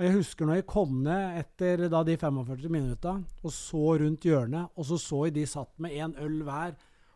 Og 0.01 0.05
Jeg 0.07 0.15
husker 0.15 0.47
når 0.49 0.55
jeg 0.57 0.65
kom 0.65 0.93
ned 1.05 1.35
etter 1.43 1.83
da 1.93 1.99
de 2.07 2.15
45 2.17 2.69
minutta 2.73 3.11
og 3.45 3.51
så 3.53 3.81
rundt 4.01 4.23
hjørnet, 4.25 4.71
og 4.73 4.85
så 4.87 4.97
så 4.97 5.19
jeg 5.27 5.35
de 5.35 5.43
satt 5.45 5.69
med 5.83 5.93
en 5.93 6.15
øl 6.17 6.39
hver 6.47 6.71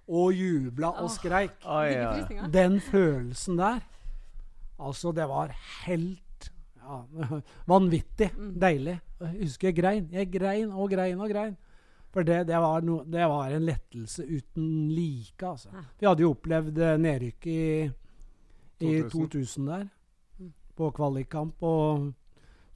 og 0.05 0.35
jubla 0.37 0.91
og 1.01 1.09
skreik. 1.09 1.55
Oh, 1.65 1.79
oh, 1.81 1.87
ja. 1.89 2.45
Den 2.53 2.77
følelsen 2.79 3.57
der 3.57 3.79
Altså, 4.77 5.11
det 5.15 5.23
var 5.31 5.53
helt 5.87 6.49
ja, 6.77 6.97
vanvittig 7.73 8.27
Mm. 8.37 8.53
deilig. 8.59 8.99
Jeg 9.21 9.37
husker 9.41 9.67
jeg 9.71 9.75
grein. 9.77 10.09
Jeg 10.11 10.29
grein 10.31 10.71
og 10.71 10.89
grein 10.91 11.19
og 11.23 11.29
grein. 11.31 11.55
For 12.13 12.23
det, 12.27 12.41
det, 12.47 12.55
var, 12.59 12.81
no, 12.83 12.99
det 13.03 13.23
var 13.27 13.49
en 13.55 13.65
lettelse 13.65 14.23
uten 14.27 14.89
like, 14.91 15.41
altså. 15.47 15.69
Vi 15.99 16.05
hadde 16.05 16.21
jo 16.21 16.29
opplevd 16.35 16.77
eh, 16.77 16.97
nedrykk 16.99 17.47
i, 17.47 17.63
i 18.83 18.91
2000. 19.01 19.09
2000 19.09 19.65
der, 19.71 19.87
Mm. 20.39 20.51
på 20.77 20.91
kvalikkamp, 20.91 21.63
og 21.63 22.13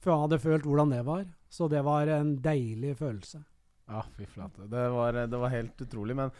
for 0.00 0.12
jeg 0.12 0.24
hadde 0.24 0.42
følt 0.42 0.66
hvordan 0.68 0.94
det 0.94 1.04
var. 1.06 1.26
Så 1.50 1.68
det 1.70 1.82
var 1.84 2.08
en 2.14 2.34
deilig 2.42 2.94
følelse. 3.00 3.42
Ja, 3.90 4.04
fy 4.16 4.26
flate. 4.30 4.68
Det 4.70 4.86
var, 4.94 5.18
det 5.26 5.40
var 5.42 5.52
helt 5.52 5.82
utrolig. 5.82 6.16
Men 6.16 6.30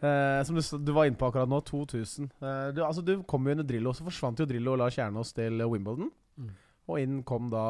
eh, 0.00 0.40
som 0.46 0.56
du, 0.56 0.62
du 0.62 0.92
var 0.94 1.08
inne 1.08 1.18
på 1.18 1.28
akkurat 1.28 1.50
nå, 1.50 1.60
2000. 1.66 2.30
Eh, 2.38 2.66
du, 2.76 2.82
altså, 2.86 3.02
du 3.04 3.16
kom 3.28 3.46
jo 3.46 3.56
under 3.56 3.66
Drillo, 3.66 3.94
så 3.96 4.06
forsvant 4.06 4.40
jo 4.40 4.46
Drillo 4.48 4.76
og 4.76 4.82
Lars 4.84 4.98
Kjernås 4.98 5.34
til 5.36 5.64
Wimbledon. 5.66 6.12
Mm. 6.38 6.52
Og 6.88 7.00
inn 7.02 7.22
kom 7.26 7.50
da 7.52 7.64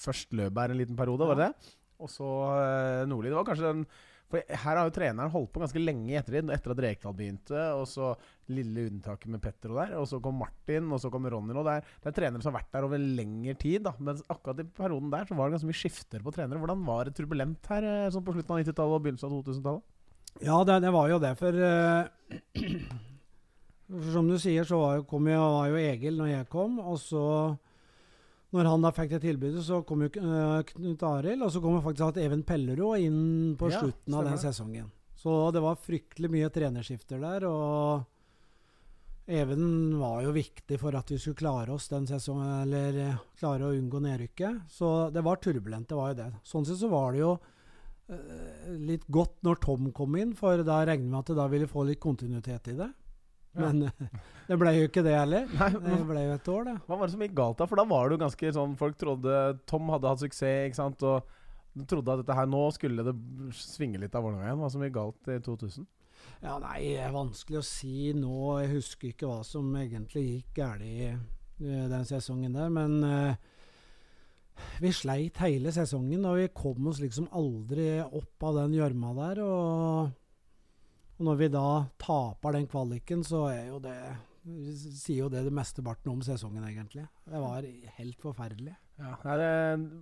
først 0.00 0.34
Løberg 0.34 0.74
en 0.74 0.80
liten 0.80 0.98
periode, 0.98 1.26
var 1.26 1.38
det 1.38 1.50
det? 1.50 1.74
Og 2.02 2.10
så 2.10 2.30
eh, 2.58 3.04
Nordli. 3.10 3.32
Det 3.32 3.38
var 3.38 3.48
kanskje 3.48 3.70
den 3.70 3.86
For 4.34 4.42
her 4.50 4.78
har 4.80 4.88
jo 4.88 4.92
treneren 4.94 5.30
holdt 5.30 5.52
på 5.54 5.60
ganske 5.62 5.78
lenge 5.78 6.08
i 6.10 6.16
ettertid, 6.18 6.48
etter 6.50 6.72
at 6.72 6.80
Rekdal 6.82 7.14
begynte, 7.14 7.60
og 7.78 7.84
så 7.86 8.08
lille 8.50 8.88
unntaket 8.88 9.30
med 9.30 9.42
Petter 9.44 9.70
og 9.70 9.78
der, 9.78 9.92
og 10.00 10.08
så 10.10 10.18
kom 10.22 10.40
Martin, 10.42 10.88
og 10.90 10.98
så 10.98 11.10
kom 11.12 11.28
Ronny 11.30 11.54
og 11.54 11.62
Det 11.68 11.76
er, 11.78 11.92
det 12.02 12.10
er 12.10 12.16
trenere 12.16 12.42
som 12.42 12.50
har 12.50 12.58
vært 12.58 12.72
der 12.74 12.86
over 12.88 12.98
lengre 12.98 13.54
tid, 13.54 13.84
da. 13.86 13.94
Mens 14.02 14.24
akkurat 14.26 14.64
i 14.64 14.66
perioden 14.66 15.12
der 15.14 15.28
så 15.28 15.38
var 15.38 15.46
det 15.46 15.54
ganske 15.54 15.70
mye 15.70 15.82
skifter 15.84 16.24
på 16.24 16.34
trenere. 16.34 16.58
Hvordan 16.58 16.82
var 16.88 17.06
det 17.06 17.14
turbulent 17.14 17.70
her 17.70 17.86
eh, 17.86 18.10
sånn 18.10 18.26
på 18.26 18.34
slutten 18.34 18.56
av 18.56 18.62
90-tallet 18.64 18.98
og 18.98 19.04
begynnelsen 19.06 19.30
av 19.30 19.36
2000-tallet? 19.38 19.84
Ja, 20.42 20.58
det, 20.66 20.80
det 20.82 20.94
var 20.98 21.06
jo 21.12 21.22
det, 21.22 21.32
for 21.38 21.52
uh, 21.62 22.02
Som 24.10 24.26
du 24.32 24.34
sier, 24.42 24.66
så 24.66 24.82
var 24.82 24.98
jo, 24.98 25.06
kom 25.14 25.30
jo, 25.30 25.38
var 25.60 25.70
jo 25.70 25.78
Egil 25.78 26.18
når 26.18 26.32
jeg 26.32 26.50
kom, 26.50 26.80
og 26.82 26.98
så 26.98 27.24
når 28.54 28.68
han 28.70 28.84
da 28.86 28.90
fikk 28.94 29.16
det 29.16 29.22
tilbudet, 29.24 29.62
så 29.66 29.80
kom 29.86 30.04
jo 30.04 30.10
eh, 30.20 30.64
Knut 30.68 31.02
Arild, 31.08 31.42
og 31.42 31.50
så 31.50 31.62
kom 31.62 31.74
jo 31.78 31.84
faktisk 31.84 32.06
at 32.12 32.20
Even 32.22 32.44
Pellerud 32.46 33.02
inn 33.02 33.56
på 33.58 33.70
Ja, 33.72 33.80
slutten 33.82 34.14
av 34.14 34.28
den 34.28 34.38
sesongen. 34.38 34.92
Så 35.18 35.50
det 35.56 35.62
var 35.64 35.80
fryktelig 35.80 36.30
mye 36.30 36.50
trenerskifter 36.52 37.22
der, 37.22 37.46
og 37.48 38.04
Even 39.26 39.96
var 39.98 40.20
jo 40.20 40.34
viktig 40.36 40.76
for 40.78 40.94
at 40.98 41.08
vi 41.08 41.16
skulle 41.16 41.40
klare 41.40 41.72
oss 41.72 41.88
den 41.88 42.06
sesongen, 42.06 42.50
eller 42.66 42.98
eh, 43.00 43.20
klare 43.40 43.70
å 43.70 43.74
unngå 43.74 44.02
nedrykket. 44.04 44.66
Så 44.70 45.10
det 45.14 45.24
var 45.24 45.40
turbulent, 45.40 45.88
det 45.88 45.96
var 45.96 46.12
jo 46.12 46.18
det. 46.18 46.30
Sånn 46.44 46.66
sett 46.68 46.82
så 46.82 46.90
var 46.92 47.14
det 47.14 47.22
jo 47.22 47.30
eh, 48.12 48.74
litt 48.84 49.08
godt 49.08 49.40
når 49.48 49.62
Tom 49.64 49.88
kom 49.96 50.18
inn, 50.20 50.36
for 50.36 50.60
da 50.60 50.82
regner 50.84 51.08
vi 51.08 51.14
med 51.14 51.22
at 51.24 51.32
det 51.32 51.38
da 51.40 51.48
ville 51.50 51.70
få 51.70 51.86
litt 51.88 52.02
kontinuitet 52.04 52.68
i 52.74 52.76
det. 52.84 52.90
Men 53.54 53.84
det 54.48 54.58
ble 54.60 54.72
jo 54.76 54.88
ikke 54.88 55.04
det 55.06 55.14
heller. 55.16 55.48
Nei, 55.54 55.70
Det 55.74 56.00
ble 56.08 56.26
jo 56.26 56.34
et 56.34 56.50
år, 56.56 56.66
det. 56.68 56.76
Hva 56.88 56.98
var 56.98 57.06
det 57.06 57.14
som 57.14 57.24
gikk 57.24 57.36
galt 57.38 57.60
da? 57.60 57.68
For 57.70 57.80
da 57.80 57.86
var 57.88 58.08
det 58.08 58.16
jo 58.16 58.24
ganske 58.24 58.52
sånn 58.56 58.76
Folk 58.80 58.98
trodde 59.00 59.40
Tom 59.70 59.92
hadde 59.94 60.10
hatt 60.10 60.22
suksess, 60.24 60.68
ikke 60.68 60.80
sant? 60.80 61.04
Og 61.06 61.34
de 61.74 61.86
trodde 61.90 62.14
at 62.14 62.22
dette 62.22 62.38
her 62.38 62.50
nå 62.50 62.62
skulle 62.74 63.06
det 63.06 63.14
svinge 63.58 64.00
litt 64.02 64.14
av 64.14 64.26
Vålerenga 64.26 64.50
igjen. 64.50 64.62
Hva 64.62 64.72
som 64.74 64.84
gikk 64.86 64.96
galt 64.98 65.30
i 65.32 65.38
2000? 65.42 65.88
Ja, 66.44 66.58
nei, 66.60 66.78
det 66.84 67.00
er 67.06 67.14
vanskelig 67.14 67.60
å 67.60 67.66
si 67.66 68.12
nå. 68.16 68.36
Jeg 68.62 68.74
husker 68.76 69.10
ikke 69.10 69.30
hva 69.30 69.40
som 69.46 69.72
egentlig 69.80 70.24
gikk 70.28 70.60
galt 70.60 70.84
i 70.86 71.08
eh, 71.08 71.86
den 71.90 72.06
sesongen 72.08 72.54
der, 72.56 72.70
men 72.72 72.98
uh, 73.02 73.54
vi 74.82 74.92
sleit 74.94 75.40
hele 75.42 75.72
sesongen, 75.74 76.26
og 76.28 76.38
vi 76.38 76.50
kom 76.54 76.90
oss 76.90 77.00
liksom 77.02 77.30
aldri 77.34 77.88
opp 78.04 78.46
av 78.50 78.60
den 78.62 78.76
gjørma 78.78 79.14
der. 79.18 79.42
Og 79.44 80.12
når 81.24 81.40
vi 81.40 81.50
da 81.52 81.66
taper 82.00 82.58
den 82.58 82.70
kvaliken, 82.70 83.24
så 83.26 83.46
er 83.50 83.66
jo 83.72 83.80
det 83.82 83.98
sier 84.44 85.24
jo 85.24 85.32
det 85.32 85.44
det 85.46 85.52
mesteparten 85.54 86.10
om 86.12 86.22
sesongen, 86.24 86.64
egentlig. 86.68 87.06
Det 87.24 87.40
var 87.40 87.64
helt 87.98 88.18
forferdelig. 88.20 88.74
Ja, 88.94 89.16
det, 89.24 89.46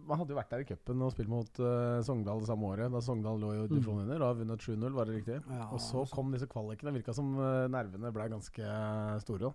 Man 0.04 0.18
hadde 0.20 0.34
jo 0.34 0.36
vært 0.36 0.50
der 0.52 0.64
i 0.64 0.66
cupen 0.68 1.00
og 1.00 1.14
spilt 1.14 1.30
mot 1.32 1.60
uh, 1.62 2.02
Sogndal 2.04 2.42
det 2.42 2.48
samme 2.50 2.66
året. 2.74 2.90
Da 2.92 3.00
Sogndal 3.00 3.38
lå 3.40 3.52
jo 3.56 3.62
i 3.64 3.70
divisjonen 3.70 4.04
under 4.04 4.20
og 4.20 4.26
har 4.26 4.40
vunnet 4.42 4.66
7-0, 4.66 4.90
var 4.98 5.08
det 5.08 5.14
riktig? 5.16 5.38
Ja, 5.46 5.68
og 5.70 5.80
så 5.80 6.02
altså. 6.02 6.16
kom 6.16 6.34
disse 6.34 6.50
kvalikene. 6.50 6.92
Virka 6.98 7.14
som 7.16 7.30
uh, 7.38 7.70
nervene 7.72 8.12
ble 8.12 8.28
ganske 8.34 8.66
eh, 8.66 9.14
store. 9.22 9.54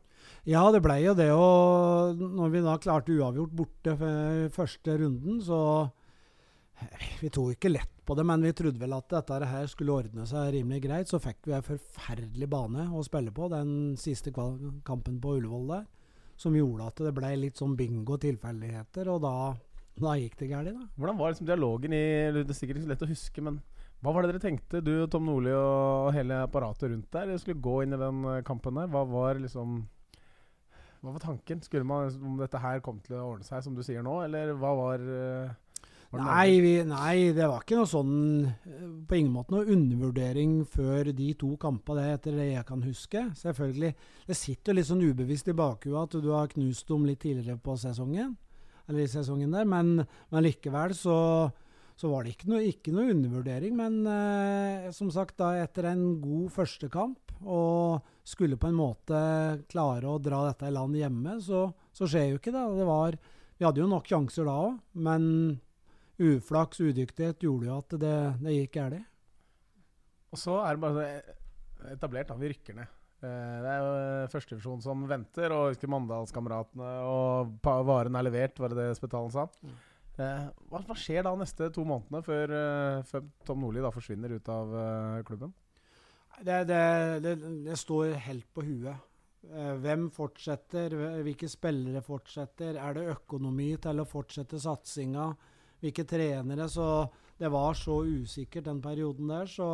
Ja, 0.49 0.63
det 0.73 0.81
ble 0.85 0.97
jo 1.03 1.13
det. 1.19 1.29
Og 1.35 2.23
når 2.39 2.55
vi 2.55 2.65
da 2.65 2.79
klarte 2.81 3.13
uavgjort 3.13 3.55
borte 3.59 3.97
første 4.55 4.97
runden, 5.03 5.43
så 5.43 5.61
Vi 7.21 7.29
tok 7.33 7.55
ikke 7.55 7.71
lett 7.71 7.93
på 8.05 8.15
det, 8.15 8.25
men 8.27 8.43
vi 8.45 8.53
trodde 8.55 8.81
vel 8.81 8.93
at 8.95 9.09
dette 9.11 9.49
her 9.49 9.69
skulle 9.71 9.95
ordne 10.03 10.25
seg 10.29 10.51
rimelig 10.53 10.83
greit. 10.85 11.11
Så 11.11 11.19
fikk 11.21 11.47
vi 11.47 11.55
en 11.57 11.65
forferdelig 11.65 12.49
bane 12.51 12.87
å 12.93 13.03
spille 13.05 13.33
på, 13.33 13.49
den 13.51 13.95
siste 13.99 14.33
kampen 14.33 15.21
på 15.23 15.37
Ullevål 15.39 15.71
der. 15.73 15.87
Som 16.37 16.55
gjorde 16.55 16.91
at 16.91 17.01
det 17.01 17.15
ble 17.17 17.31
litt 17.41 17.57
sånn 17.57 17.73
bingo 17.77 18.19
tilfeldigheter, 18.21 19.09
og 19.09 19.23
da, 19.23 19.33
da 19.97 20.13
gikk 20.21 20.37
det 20.43 20.51
galt, 20.51 20.69
da. 20.75 20.85
Hvordan 20.99 21.17
var 21.17 21.33
liksom 21.33 21.49
dialogen 21.49 21.95
i 21.97 22.05
Det 22.35 22.45
er 22.45 22.59
sikkert 22.59 22.77
ikke 22.77 22.85
så 22.85 22.93
lett 22.93 23.05
å 23.07 23.09
huske, 23.09 23.43
men 23.47 23.57
hva 24.05 24.13
var 24.13 24.23
det 24.23 24.35
dere 24.35 24.43
tenkte, 24.43 24.83
du 24.85 24.91
og 24.93 25.09
Tom 25.09 25.25
Nordli 25.25 25.53
og 25.57 26.11
hele 26.13 26.43
apparatet 26.45 26.91
rundt 26.91 27.09
der? 27.09 27.31
Dere 27.31 27.41
skulle 27.41 27.63
gå 27.65 27.79
inn 27.81 27.95
i 27.97 28.01
den 28.01 28.25
eh, 28.29 28.43
kampen 28.45 28.77
der. 28.77 28.91
Hva 28.93 29.01
var 29.09 29.41
liksom 29.41 29.79
Hva 31.01 31.15
var 31.15 31.23
tanken? 31.23 31.63
Skulle 31.65 31.87
man 31.87 32.13
om 32.21 32.37
dette 32.37 32.61
her 32.61 32.83
kom 32.85 32.99
til 33.01 33.17
å 33.17 33.23
ordne 33.31 33.47
seg, 33.47 33.63
som 33.65 33.73
du 33.73 33.81
sier 33.85 34.05
nå, 34.05 34.19
eller 34.27 34.53
hva 34.61 34.75
var, 34.77 35.01
eh, 35.01 35.55
Nei, 36.15 36.59
vi, 36.63 36.71
nei, 36.87 37.33
det 37.35 37.43
var 37.49 37.65
ikke 37.65 37.81
noe 37.81 37.89
sånn 37.89 38.13
eh, 38.47 38.83
På 39.09 39.17
ingen 39.17 39.33
måte 39.33 39.51
noe 39.51 39.67
undervurdering 39.67 40.61
før 40.71 41.11
de 41.11 41.33
to 41.35 41.51
kampene, 41.59 42.05
det 42.05 42.13
etter 42.15 42.37
det 42.39 42.47
jeg 42.53 42.67
kan 42.69 42.83
huske. 42.85 43.23
Selvfølgelig. 43.35 43.93
Det 44.29 44.37
sitter 44.39 44.77
litt 44.77 44.87
sånn 44.87 45.03
ubevisst 45.03 45.51
i 45.51 45.57
bakhuet 45.57 45.99
at 46.05 46.23
du 46.23 46.31
har 46.31 46.51
knust 46.53 46.87
dem 46.87 47.07
litt 47.09 47.19
tidligere 47.25 47.59
på 47.59 47.75
sesongen. 47.81 48.37
Eller 48.87 49.03
i 49.03 49.11
sesongen 49.11 49.51
der, 49.51 49.67
men, 49.67 49.97
men 50.31 50.45
likevel 50.45 50.95
så, 50.95 51.17
så 51.99 52.11
var 52.13 52.23
det 52.23 52.37
ikke 52.37 52.53
noe, 52.53 52.63
ikke 52.63 52.95
noe 52.95 53.11
undervurdering. 53.11 53.75
Men 53.75 53.99
eh, 54.07 54.89
som 54.95 55.11
sagt, 55.11 55.35
da 55.43 55.57
etter 55.59 55.91
en 55.91 56.07
god 56.23 56.47
første 56.55 56.87
kamp, 56.93 57.35
og 57.43 57.99
skulle 58.27 58.57
på 58.57 58.71
en 58.71 58.79
måte 58.79 59.19
klare 59.69 60.07
å 60.09 60.17
dra 60.23 60.45
dette 60.47 60.71
i 60.71 60.73
land 60.73 60.95
hjemme, 60.97 61.37
så, 61.43 61.67
så 61.93 62.07
skjer 62.07 62.31
jo 62.31 62.39
ikke 62.39 62.55
det. 62.55 62.65
Det 62.79 62.87
var 62.87 63.19
Vi 63.57 63.65
hadde 63.65 63.83
jo 63.83 63.91
nok 63.91 64.07
sjanser 64.07 64.47
da 64.47 64.55
òg, 64.69 64.79
men 65.03 65.23
uflaks, 66.19 66.79
udyktighet, 66.81 67.39
gjorde 67.45 67.69
jo 67.69 67.77
at 67.77 67.97
det, 68.01 68.13
det 68.41 68.55
gikk 68.55 68.77
galt. 68.79 69.03
Og 70.33 70.39
så 70.41 70.57
er 70.65 70.75
det 70.75 70.83
bare 70.83 71.09
etablert, 71.93 72.31
da. 72.31 72.37
Vi 72.39 72.49
rykker 72.51 72.75
ned. 72.77 72.93
Eh, 73.23 73.57
Det 73.63 73.69
er 73.73 73.77
jo 73.81 73.91
eh, 73.97 74.29
førstedivisjon 74.33 74.81
som 74.83 75.05
venter, 75.09 75.53
og 75.55 75.71
husker 75.71 75.89
Mandalskameratene 75.93 76.89
og 77.09 77.61
varen 77.87 78.17
er 78.17 78.27
levert, 78.27 78.59
var 78.59 78.73
det 78.73 78.81
det 78.81 78.97
Spetalen 78.99 79.33
sa. 79.33 79.47
Mm. 79.63 79.77
Eh, 80.17 80.47
Hva, 80.69 80.81
hva 80.85 80.97
skjer 80.97 81.25
da 81.25 81.33
neste 81.37 81.69
to 81.73 81.85
månedene 81.87 82.23
før, 82.25 82.55
før 83.07 83.25
Tom 83.45 83.61
Nordli 83.63 83.81
da 83.85 83.93
forsvinner 83.93 84.33
ut 84.37 84.49
av 84.53 84.73
klubben? 85.25 85.53
Det, 86.37 86.63
det, 86.69 86.81
det, 87.25 87.35
det 87.65 87.77
står 87.79 88.11
helt 88.27 88.45
på 88.53 88.61
huet. 88.65 89.05
Hvem 89.81 90.09
fortsetter? 90.11 90.93
Hvilke 91.23 91.47
spillere 91.49 92.01
fortsetter? 92.03 92.75
Er 92.77 92.97
det 92.97 93.05
økonomi 93.13 93.71
til 93.81 94.01
å 94.01 94.05
fortsette 94.05 94.59
satsinga? 94.59 95.31
Hvilke 95.83 96.05
trenere? 96.09 96.67
Så 96.69 96.85
det 97.37 97.51
var 97.53 97.73
så 97.77 97.99
usikkert 98.05 98.65
den 98.65 98.81
perioden 98.81 99.29
der, 99.29 99.45
så 99.45 99.67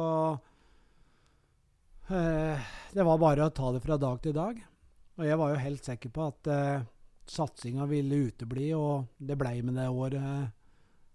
eh, 2.09 2.59
Det 2.93 3.03
var 3.07 3.21
bare 3.21 3.47
å 3.47 3.53
ta 3.55 3.71
det 3.71 3.83
fra 3.83 3.97
dag 3.97 4.21
til 4.23 4.35
dag. 4.35 4.59
Og 5.17 5.27
jeg 5.27 5.37
var 5.39 5.53
jo 5.53 5.61
helt 5.61 5.85
sikker 5.85 6.11
på 6.13 6.25
at 6.27 6.49
eh, 6.51 6.85
satsinga 7.29 7.85
ville 7.89 8.23
utebli, 8.29 8.71
og 8.75 9.07
det 9.17 9.37
blei 9.39 9.61
med 9.63 9.77
det 9.79 9.87
året 9.89 10.51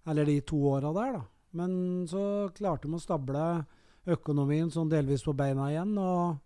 Eller 0.09 0.25
de 0.25 0.41
to 0.41 0.61
åra 0.71 0.93
der, 0.97 1.19
da. 1.19 1.25
Men 1.59 2.07
så 2.09 2.49
klarte 2.57 2.89
de 2.89 2.97
å 2.97 3.01
stable 3.03 3.45
økonomien 4.09 4.71
sånn 4.73 4.89
delvis 4.89 5.25
på 5.25 5.35
beina 5.37 5.71
igjen. 5.73 5.95
Og 6.01 6.39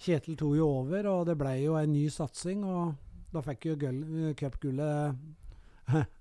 Kjetil 0.00 0.36
tok 0.38 0.54
jo 0.56 0.66
over, 0.80 1.06
og 1.10 1.26
det 1.28 1.36
ble 1.38 1.56
jo 1.60 1.74
en 1.78 1.92
ny 1.92 2.06
satsing. 2.12 2.62
Og 2.64 2.94
da 3.34 3.42
fikk 3.46 3.66
jo 3.70 3.76
gull- 3.80 4.34
cupgullet 4.38 5.18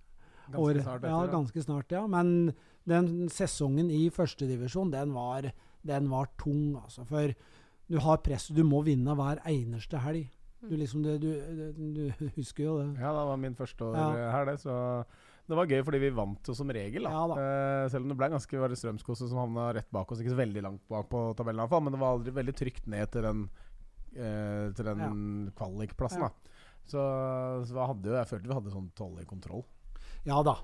Ganske 0.51 0.63
året- 0.65 0.83
snart 0.83 1.03
Ja, 1.03 1.19
etter. 1.23 1.33
ganske 1.33 1.63
snart, 1.63 1.91
ja. 1.91 2.07
Men 2.07 2.53
den 2.87 3.29
sesongen 3.29 3.89
i 3.91 4.09
førstedivisjon, 4.09 4.91
den 4.91 5.13
var, 5.13 5.51
den 5.85 6.09
var 6.09 6.27
tung, 6.37 6.75
altså. 6.75 7.05
For 7.07 7.33
du 7.89 7.97
har 7.99 8.17
press, 8.17 8.47
du 8.49 8.63
må 8.63 8.83
vinne 8.85 9.15
hver 9.15 9.39
eneste 9.45 9.97
helg. 9.99 10.27
Du 10.61 10.75
liksom, 10.75 11.01
du, 11.03 11.17
du, 11.17 11.31
du 11.95 12.13
husker 12.35 12.63
jo 12.65 12.77
det. 12.81 12.99
Ja, 12.99 13.13
det 13.15 13.27
var 13.29 13.37
min 13.37 13.55
første 13.55 13.79
år 13.85 13.95
Ja. 13.95 14.09
eh, 14.17 14.31
her, 14.31 14.45
det. 14.45 14.57
Så 14.59 15.05
det 15.49 15.55
var 15.57 15.65
gøy 15.65 15.81
fordi 15.87 15.99
vi 16.03 16.09
vant 16.13 16.43
jo 16.45 16.53
som 16.53 16.69
regel, 16.69 17.03
da. 17.07 17.09
Ja 17.15 17.21
da. 17.31 17.37
Eh, 17.39 17.87
selv 17.89 18.03
om 18.03 18.09
det 18.11 18.17
ble 18.19 18.27
ganske 18.35 18.59
var 18.59 18.67
det 18.69 18.77
Strømskose 18.77 19.29
som 19.31 19.39
havna 19.39 19.69
rett 19.73 19.89
bak 19.91 20.11
oss. 20.11 20.19
Ikke 20.19 20.33
så 20.35 20.41
veldig 20.43 20.61
langt 20.65 20.83
bak 20.91 21.07
på 21.09 21.23
tabellen, 21.39 21.63
iallfall, 21.63 21.81
men 21.87 21.93
det 21.95 22.01
var 22.01 22.17
aldri 22.17 22.31
veldig 22.35 22.55
trygt 22.59 22.87
ned 22.91 23.09
til 23.15 23.21
den, 23.23 23.49
eh, 24.15 24.71
til 24.75 24.85
den 24.91 25.51
kvalikplassen. 25.55 26.21
Ja. 26.27 26.29
da 26.29 26.33
Så, 26.89 27.01
så 27.69 27.85
hadde 27.87 28.09
jo, 28.09 28.15
jeg 28.17 28.27
følte 28.27 28.49
vi 28.49 28.53
hadde 28.59 28.71
sånn 28.73 28.91
i 29.21 29.25
kontroll. 29.29 29.63
Ja 30.27 30.41
da. 30.43 30.57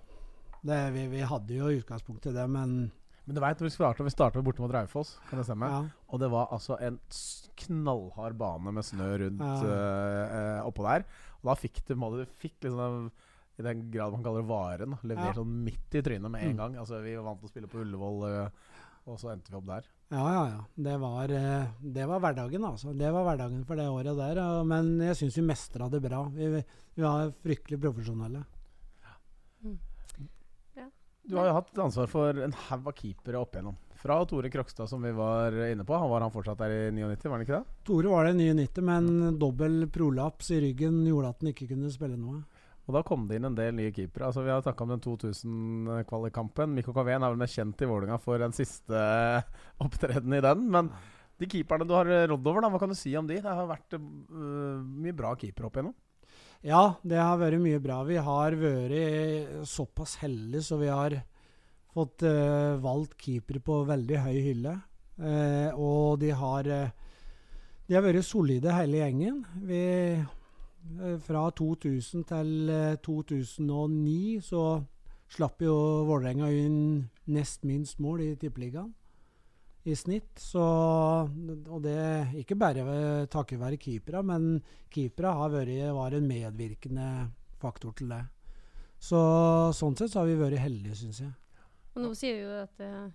Det, 0.65 0.79
vi, 0.95 1.07
vi 1.07 1.21
hadde 1.21 1.53
jo 1.59 1.67
i 1.69 1.79
utgangspunktet 1.79 2.33
det, 2.35 2.47
men 2.49 2.91
Men 3.25 3.35
du 3.35 3.41
veit, 3.41 3.61
vi 3.61 3.69
starta 3.73 4.03
vi 4.05 4.09
starta 4.13 4.41
borte 4.45 4.61
mot 4.61 4.71
Raufoss, 4.73 5.15
kan 5.29 5.39
det 5.39 5.45
stemme? 5.47 5.65
ja. 5.69 5.83
Og 6.13 6.19
det 6.21 6.29
var 6.29 6.47
altså 6.53 6.77
en 6.81 6.99
knallhard 7.57 8.35
bane 8.37 8.71
med 8.73 8.83
snø 8.85 9.07
rundt 9.17 9.41
Ja. 9.41 9.55
eh, 9.65 10.59
oppå 10.67 10.83
der. 10.85 11.05
Og 11.41 11.49
da 11.49 11.55
fikk 11.55 11.81
du, 11.87 11.95
du 11.95 12.25
fikk 12.41 12.59
liksom 12.67 13.11
i 13.57 13.63
den 13.63 13.89
grad 13.91 14.11
man 14.11 14.23
kaller 14.23 14.41
det 14.41 14.49
varen, 14.49 14.97
levert 15.03 15.31
Ja. 15.31 15.33
sånn 15.41 15.63
midt 15.63 15.95
i 15.95 16.01
trynet 16.01 16.29
med 16.29 16.43
en 16.43 16.51
Mm. 16.53 16.57
gang. 16.57 16.75
Altså 16.77 17.01
Vi 17.01 17.15
var 17.15 17.23
vant 17.23 17.39
til 17.39 17.47
å 17.47 17.51
spille 17.51 17.67
på 17.67 17.79
Ullevål, 17.81 18.43
eh, 18.45 18.49
og 19.07 19.17
så 19.19 19.31
endte 19.31 19.49
vi 19.49 19.55
opp 19.57 19.65
der. 19.65 19.83
Ja, 20.11 20.27
ja, 20.33 20.45
ja. 20.49 20.65
Det 20.77 20.99
var, 20.99 21.27
det 21.27 22.05
var 22.07 22.19
hverdagen, 22.19 22.63
altså. 22.65 22.93
Det 22.97 23.11
var 23.13 23.23
hverdagen 23.23 23.65
for 23.65 23.75
det 23.75 23.87
året 23.87 24.15
der. 24.17 24.63
Men 24.63 24.99
jeg 24.99 25.15
syns 25.15 25.35
vi 25.37 25.41
mestra 25.41 25.89
det 25.89 26.01
bra. 26.01 26.25
Vi, 26.29 26.63
vi 26.95 27.01
var 27.01 27.31
fryktelig 27.43 27.79
profesjonelle. 27.81 28.45
Du 31.25 31.37
har 31.39 31.49
jo 31.49 31.55
hatt 31.57 31.79
ansvar 31.81 32.09
for 32.09 32.41
en 32.45 32.53
haug 32.67 32.89
av 32.91 32.95
keepere 32.99 33.39
opp 33.41 33.55
igjennom. 33.55 33.77
Fra 33.97 34.19
Tore 34.29 34.51
Krokstad, 34.53 34.89
som 34.91 35.01
vi 35.01 35.13
var 35.15 35.55
inne 35.65 35.85
på. 35.87 35.95
Han 35.97 36.11
var 36.11 36.21
han 36.21 36.33
fortsatt 36.33 36.59
der 36.61 36.73
i 36.73 36.81
99, 36.93 37.23
var 37.25 37.39
han 37.39 37.45
ikke 37.45 37.55
det? 37.55 37.77
Tore 37.87 38.11
var 38.11 38.27
det 38.27 38.35
99, 38.37 38.83
men 38.85 39.39
dobbel 39.41 39.87
prolaps 39.89 40.51
i 40.53 40.59
ryggen 40.67 40.99
gjorde 41.07 41.31
at 41.33 41.41
han 41.41 41.49
ikke 41.55 41.71
kunne 41.71 41.89
spille 41.93 42.19
noe. 42.19 42.43
Og 42.85 42.93
da 42.93 43.01
kom 43.01 43.25
det 43.25 43.39
inn 43.39 43.49
en 43.49 43.57
del 43.57 43.73
nye 43.73 43.93
keepere. 43.95 44.27
Altså, 44.27 44.43
vi 44.45 44.53
har 44.53 44.61
snakka 44.61 44.85
om 44.85 44.93
den 44.93 45.01
2000-kvalikkampen. 45.01 46.75
Mikko 46.77 46.93
Kavén 46.93 47.25
er 47.25 47.33
vel 47.33 47.41
mest 47.41 47.57
kjent 47.57 47.81
i 47.81 47.89
Vålerenga 47.89 48.19
for 48.21 48.41
den 48.41 48.53
siste 48.53 49.01
opptredenen 49.85 50.37
i 50.37 50.45
den. 50.45 50.67
Men 50.75 50.91
de 51.41 51.49
keeperne 51.49 51.87
du 51.89 51.95
har 51.97 52.05
rådd 52.29 52.51
over, 52.51 52.61
da, 52.61 52.69
hva 52.69 52.83
kan 52.83 52.93
du 52.93 52.99
si 52.99 53.15
om 53.17 53.25
de? 53.25 53.41
Det 53.41 53.57
har 53.57 53.71
vært 53.71 53.97
uh, 53.97 54.85
mye 54.85 55.17
bra 55.17 55.33
keepere 55.39 55.71
opp 55.71 55.79
igjennom. 55.79 55.97
Ja, 56.65 56.95
det 57.05 57.19
har 57.21 57.37
vært 57.37 57.61
mye 57.61 57.79
bra. 57.81 57.99
Vi 58.07 58.17
har 58.17 58.57
vært 58.57 59.67
såpass 59.69 60.15
heldige 60.23 60.65
så 60.65 60.79
vi 60.81 60.89
har 60.89 61.19
fått 61.93 62.25
uh, 62.25 62.75
valgt 62.81 63.13
keepere 63.21 63.61
på 63.63 63.83
veldig 63.87 64.21
høy 64.23 64.39
hylle. 64.49 64.73
Uh, 65.15 65.69
og 65.77 66.17
de 66.19 66.33
har, 66.35 66.67
de 67.85 67.95
har 67.95 68.03
vært 68.03 68.25
solide 68.27 68.73
hele 68.73 69.03
gjengen. 69.03 69.43
Vi 69.69 69.83
Eh, 70.85 71.19
fra 71.19 71.49
2000 71.49 72.23
til 72.29 72.69
2009 73.03 74.35
eh, 74.35 74.41
så 74.41 74.83
slapp 75.29 75.61
jo 75.61 75.73
Vålerenga 76.05 76.51
inn 76.53 77.09
nest 77.25 77.65
minst 77.65 77.99
mål 77.99 78.21
i 78.21 78.35
Tippeligaen 78.39 78.93
i 79.85 79.95
snitt. 79.97 80.33
Så, 80.41 80.61
og 80.61 81.79
det 81.85 81.97
ikke 82.41 82.57
bare 82.59 82.85
takket 83.31 83.61
være 83.61 83.79
keepere, 83.81 84.23
men 84.25 84.55
keepere 84.93 85.33
var 85.95 86.17
en 86.17 86.29
medvirkende 86.29 87.09
faktor 87.61 87.95
til 87.97 88.13
det. 88.13 88.23
Så 88.99 89.19
sånn 89.75 89.97
sett 89.99 90.13
så 90.13 90.23
har 90.23 90.31
vi 90.31 90.39
vært 90.39 90.63
heldige, 90.63 90.97
syns 90.97 91.21
jeg. 91.21 91.33
Og 91.95 92.03
nå 92.03 92.15
sier 92.17 92.41
du 92.41 92.55
at 92.63 92.81
uh, 92.83 93.05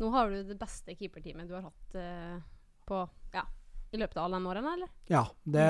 nå 0.00 0.10
har 0.14 0.32
du 0.32 0.40
det 0.48 0.56
beste 0.58 0.96
keeperteamet 0.98 1.46
du 1.46 1.54
har 1.54 1.68
hatt 1.68 1.98
uh, 1.98 2.40
på 2.86 3.02
ja, 3.34 3.44
i 3.90 4.00
løpet 4.00 4.16
av 4.18 4.26
alle 4.26 4.40
de 4.40 4.50
årene, 4.50 4.72
eller? 4.76 4.94
Ja, 5.10 5.24
det, 5.44 5.66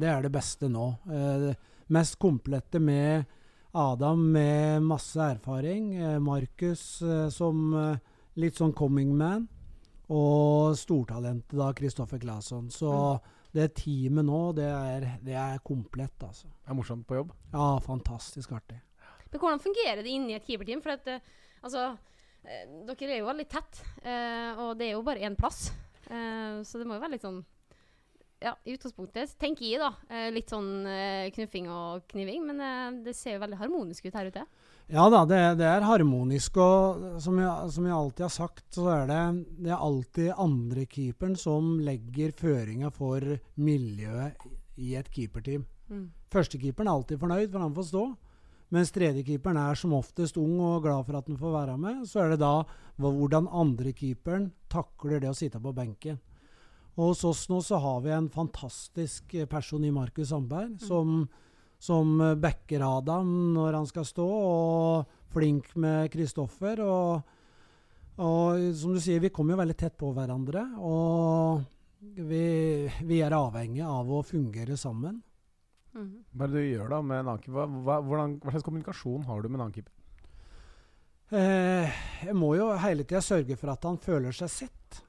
det, 0.00 0.08
er 0.08 0.24
det 0.24 0.32
beste 0.32 0.70
nå. 0.72 0.86
Eh, 1.12 1.50
mest 1.94 2.18
komplette 2.20 2.80
med 2.80 3.28
Adam 3.76 4.24
med 4.32 4.82
masse 4.82 5.20
erfaring. 5.20 5.94
Eh, 5.96 6.18
Markus 6.18 7.02
eh, 7.02 7.28
som 7.32 7.68
eh, 7.76 8.00
litt 8.40 8.58
sånn 8.58 8.74
coming 8.76 9.14
man. 9.16 9.48
Og 10.14 10.76
stortalentet 10.78 11.56
da, 11.58 11.72
Kristoffer 11.76 12.20
Claesson. 12.22 12.70
Så 12.72 12.90
mm. 12.90 13.34
det 13.56 13.68
teamet 13.80 14.28
nå, 14.28 14.40
det 14.56 14.68
er, 14.68 15.08
det 15.24 15.36
er 15.36 15.64
komplett, 15.64 16.16
altså. 16.24 16.48
Det 16.48 16.72
er 16.72 16.78
morsomt 16.78 17.06
på 17.08 17.20
jobb? 17.20 17.34
Ja, 17.52 17.74
fantastisk 17.84 18.54
artig. 18.56 18.80
Men 19.28 19.42
hvordan 19.42 19.60
fungerer 19.60 20.00
det 20.04 20.14
inni 20.14 20.36
et 20.38 20.46
keeperteam? 20.48 20.80
For 20.84 20.96
at, 20.96 21.08
eh, 21.12 21.36
altså, 21.60 21.90
eh, 22.44 22.64
dere 22.88 23.12
er 23.12 23.20
jo 23.20 23.28
veldig 23.28 23.48
tett, 23.52 23.84
og 24.64 24.72
det 24.80 24.88
er 24.88 24.96
jo 24.96 25.04
bare 25.04 25.28
én 25.28 25.36
plass. 25.36 25.68
så 26.08 26.80
det 26.80 26.86
må 26.88 26.96
jo 26.96 27.02
være 27.02 27.18
litt 27.18 27.24
sånn 27.26 27.42
ja, 28.42 28.54
i 28.64 28.74
utgangspunktet 28.76 29.34
tenker 29.40 29.66
jeg, 29.66 29.80
da. 29.82 29.90
Eh, 30.12 30.28
litt 30.34 30.52
sånn 30.52 30.86
eh, 30.86 31.28
knuffing 31.34 31.68
og 31.72 32.06
kniving. 32.12 32.44
Men 32.48 32.62
eh, 32.62 33.00
det 33.08 33.16
ser 33.18 33.36
jo 33.36 33.42
veldig 33.44 33.60
harmonisk 33.60 34.08
ut 34.08 34.18
her 34.18 34.30
ute. 34.30 34.44
Ja 34.88 35.04
da, 35.12 35.24
det, 35.28 35.38
det 35.60 35.66
er 35.68 35.84
harmonisk. 35.84 36.56
Og 36.64 37.18
som 37.20 37.36
jeg, 37.42 37.72
som 37.74 37.88
jeg, 37.88 37.96
alltid 37.96 38.24
har 38.24 38.32
sagt, 38.32 38.64
så 38.72 38.86
er 38.94 39.10
det, 39.10 39.24
det 39.66 39.72
er 39.74 39.82
alltid 39.88 40.30
andrekeeperen 40.32 41.36
som 41.36 41.74
legger 41.84 42.32
føringa 42.36 42.92
for 42.94 43.24
miljøet 43.60 44.48
i 44.80 44.94
et 44.96 45.10
keeperteam. 45.12 45.66
Mm. 45.92 46.06
Førstekeeperen 46.32 46.88
er 46.88 46.96
alltid 46.96 47.20
fornøyd, 47.20 47.50
for 47.52 47.64
han 47.64 47.76
får 47.76 47.88
stå. 47.90 48.06
Mens 48.72 48.92
tredjekeeperen 48.92 49.60
er 49.60 49.78
som 49.80 49.94
oftest 49.96 50.36
ung 50.40 50.58
og 50.60 50.82
glad 50.84 51.06
for 51.08 51.16
at 51.16 51.28
han 51.28 51.40
får 51.40 51.54
være 51.54 51.76
med. 51.80 52.00
Så 52.08 52.22
er 52.22 52.32
det 52.32 52.40
da 52.42 52.54
hvordan 53.00 53.48
andrekeeperen 53.48 54.50
takler 54.72 55.20
det 55.20 55.30
å 55.32 55.36
sitte 55.36 55.60
på 55.60 55.72
benken. 55.76 56.18
Og 56.98 57.12
hos 57.12 57.22
oss 57.28 57.44
nå 57.48 57.60
så 57.62 57.78
har 57.80 58.00
vi 58.04 58.12
en 58.12 58.28
fantastisk 58.32 59.36
person 59.52 59.84
i 59.86 59.92
Markus 59.94 60.32
Sandberg, 60.32 60.74
mm. 60.80 60.84
Som, 61.78 62.18
backer 62.40 62.82
Adam 62.84 63.28
når 63.54 63.80
han 63.80 63.88
skal 63.88 64.06
stå, 64.06 64.26
og 64.26 65.32
flink 65.32 65.74
med 65.78 66.10
Kristoffer. 66.12 66.82
Og, 66.84 67.34
og, 68.18 68.68
som 68.78 68.96
du 68.96 69.02
sier, 69.02 69.22
vi 69.22 69.32
kommer 69.34 69.54
jo 69.54 69.62
veldig 69.62 69.78
tett 69.78 69.98
på 69.98 70.12
hverandre. 70.16 70.64
Og 70.82 71.62
vi, 72.28 72.88
vi 73.06 73.22
er 73.24 73.36
avhengige 73.36 73.88
av 73.88 74.10
å 74.10 74.24
fungere 74.26 74.78
sammen. 74.78 75.20
Mm. 75.96 76.10
Hva 76.32 76.46
er 76.46 76.52
det 76.52 76.62
du 76.62 76.72
gjør 76.72 76.90
da 76.92 76.98
med 77.02 77.22
en 77.22 77.30
annen 77.32 77.54
hva, 77.54 77.64
hva, 77.66 78.00
hvordan, 78.04 78.34
hva, 78.42 78.52
slags 78.52 78.66
kommunikasjon 78.66 79.24
har 79.26 79.40
du 79.40 79.48
med 79.48 79.58
en 79.58 79.64
annen 79.66 79.78
keeper? 79.78 79.94
Eh, 81.28 82.02
jeg 82.24 82.36
må 82.38 82.54
jo 82.56 82.70
hele 82.80 83.04
tida 83.04 83.20
sørge 83.24 83.56
for 83.60 83.72
at 83.72 83.86
han 83.88 83.98
føler 84.00 84.36
seg 84.36 84.52
sett. 84.52 85.00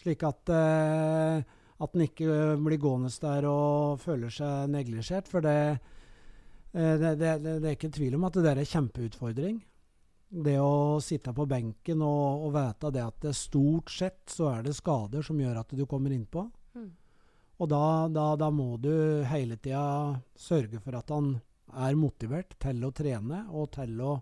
Slik 0.00 0.22
at, 0.24 0.52
eh, 0.54 1.40
at 1.80 1.96
han 1.96 2.04
ikke 2.04 2.56
blir 2.62 2.80
gående 2.80 3.10
der 3.20 3.48
og 3.50 4.00
føler 4.00 4.32
seg 4.32 4.70
neglisjert. 4.72 5.28
For 5.28 5.44
det, 5.44 5.80
det, 6.72 7.16
det, 7.18 7.32
det, 7.42 7.58
er 7.66 7.74
ikke 7.74 7.90
tvil 7.90 8.14
om 8.14 8.28
at 8.28 8.36
det 8.38 8.46
der 8.46 8.60
er 8.62 8.68
kjempeutfordring. 8.70 9.58
Det 10.30 10.56
å 10.62 11.00
sitte 11.02 11.32
på 11.34 11.46
benken 11.50 12.02
og, 12.06 12.46
og 12.46 12.52
vite 12.54 12.92
det 12.94 13.02
at 13.02 13.24
det 13.24 13.34
stort 13.34 13.90
sett 13.90 14.30
så 14.30 14.52
er 14.52 14.66
det 14.66 14.76
skader 14.78 15.24
som 15.26 15.40
gjør 15.42 15.58
at 15.64 15.74
du 15.74 15.82
kommer 15.90 16.14
innpå. 16.14 16.44
Mm. 16.78 16.90
Og 17.60 17.68
da, 17.68 17.84
da, 18.08 18.26
da, 18.38 18.50
må 18.54 18.76
du 18.80 18.92
hele 19.28 19.58
tida 19.58 20.14
sørge 20.38 20.78
for 20.80 20.96
at 21.00 21.10
han 21.10 21.34
er 21.70 21.98
motivert 21.98 22.54
til 22.62 22.84
å 22.86 22.92
trene 22.94 23.44
og 23.50 23.72
til 23.76 23.98
å 24.02 24.20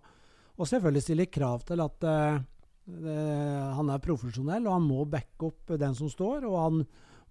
Og 0.59 0.67
selvfølgelig 0.67 1.01
stille 1.05 1.25
krav 1.31 1.61
til 1.63 1.79
at 1.79 2.03
uh, 2.03 2.41
han 3.77 3.91
er 3.93 4.01
profesjonell, 4.03 4.65
og 4.67 4.73
han 4.73 4.83
må 4.89 5.05
backe 5.07 5.47
opp 5.47 5.71
den 5.79 5.95
som 5.95 6.09
står. 6.11 6.43
Og 6.49 6.57
han 6.59 6.81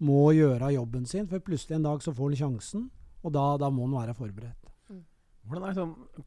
må 0.00 0.30
gjøre 0.32 0.72
jobben 0.72 1.04
sin, 1.04 1.28
for 1.28 1.44
plutselig 1.44 1.76
en 1.76 1.90
dag 1.90 2.00
så 2.00 2.14
får 2.16 2.30
han 2.30 2.40
sjansen. 2.40 2.86
Og 3.20 3.34
da, 3.34 3.44
da 3.60 3.68
må 3.68 3.84
han 3.84 3.98
være 3.98 4.16
forberedt. 4.16 4.67
Hvordan 5.48 5.66
er 5.66 5.74
liksom 5.74 6.24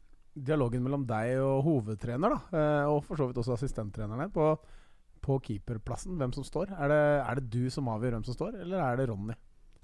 dialogen 0.48 0.84
mellom 0.86 1.04
deg 1.08 1.42
og 1.44 1.64
hovedtrener, 1.66 2.36
da, 2.36 2.60
eh, 2.60 2.92
og 2.92 3.02
for 3.06 3.20
så 3.20 3.28
vidt 3.30 3.42
også 3.42 3.58
assistenttrenerne, 3.58 4.30
på, 4.34 4.48
på 5.22 5.38
keeperplassen? 5.48 6.16
Hvem 6.20 6.34
som 6.36 6.48
står? 6.48 6.74
Er 6.78 6.94
det, 6.94 7.04
er 7.22 7.42
det, 7.42 7.50
du 7.54 7.70
som 7.74 7.92
avgjør 7.92 8.18
hvem 8.18 8.26
som 8.28 8.38
står, 8.38 8.58
eller 8.64 8.82
er 8.86 9.00
det 9.00 9.10
Ronny? 9.12 9.38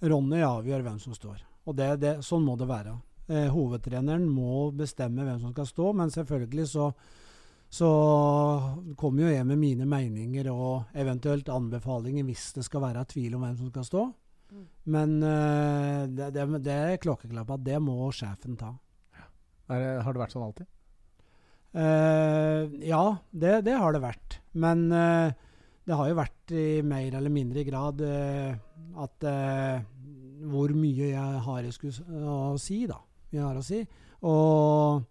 Ronny 0.07 0.41
avgjør 0.45 0.85
hvem 0.87 0.99
som 1.03 1.15
står. 1.17 1.45
Og 1.67 1.77
det, 1.77 1.91
det, 2.01 2.17
sånn 2.25 2.45
må 2.47 2.55
det 2.59 2.69
være. 2.69 2.95
Eh, 3.27 3.47
hovedtreneren 3.51 4.27
må 4.31 4.69
bestemme 4.75 5.25
hvem 5.27 5.41
som 5.43 5.55
skal 5.55 5.67
stå, 5.69 5.93
men 5.99 6.13
selvfølgelig 6.13 6.67
så 6.73 6.91
så 7.69 7.87
kommer 8.95 9.25
jo 9.25 9.33
jeg 9.33 9.45
med 9.47 9.59
mine 9.59 9.85
meninger 9.89 10.47
og 10.53 10.93
eventuelt 10.95 11.49
anbefalinger 11.51 12.23
hvis 12.27 12.53
det 12.55 12.63
skal 12.63 12.85
være 12.85 13.03
tvil 13.11 13.35
om 13.35 13.43
hvem 13.43 13.57
som 13.59 13.71
skal 13.73 13.87
stå. 13.87 14.03
Mm. 14.47 14.65
Men 14.95 15.15
uh, 15.19 16.07
det, 16.07 16.29
det, 16.35 16.45
det, 16.63 16.77
er 16.93 17.01
klokkeklart 17.03 17.51
at 17.57 17.65
det 17.65 17.81
må 17.83 18.07
sjefen 18.15 18.55
ta. 18.59 18.71
Det, 19.67 19.79
har 20.03 20.15
det 20.15 20.21
vært 20.23 20.35
sånn 20.35 20.45
alltid? 20.47 20.69
Uh, 21.77 22.71
ja, 22.87 23.03
det, 23.31 23.59
det, 23.67 23.75
har 23.77 23.93
det 23.93 24.01
vært. 24.03 24.39
Men 24.57 24.87
uh, 24.93 25.27
det 25.87 25.97
har 25.99 26.09
jo 26.09 26.17
vært 26.17 26.55
i 26.55 26.67
mer 26.87 27.19
eller 27.19 27.31
mindre 27.31 27.63
grad 27.67 28.01
at 28.03 29.25
hvor 30.47 30.71
mye 30.75 31.11
jeg 31.11 31.43
har 31.45 31.61
jeg 31.63 31.75
skulle, 31.75 32.23
å 32.27 32.57
si, 32.59 32.81
da. 32.89 32.97
Jeg 33.31 33.43
har 33.43 33.59
å 33.59 33.63
si. 33.63 33.79
Og 34.27 35.05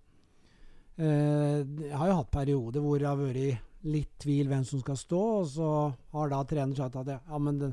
Eh, 0.97 1.61
jeg 1.61 1.93
har 1.93 2.09
jo 2.09 2.21
hatt 2.23 2.31
perioder 2.33 2.81
hvor 2.81 3.01
det 3.01 3.09
har 3.09 3.19
vært 3.21 3.85
litt 3.87 4.15
tvil 4.23 4.49
hvem 4.49 4.63
som 4.65 4.81
skal 4.81 4.97
stå, 4.97 5.23
og 5.43 5.51
så 5.53 5.73
har 6.17 6.31
da 6.33 6.39
trener 6.49 6.79
sagt 6.79 6.97
at 7.03 7.11
ja, 7.13 7.39
men 7.39 7.59
det, 7.61 7.73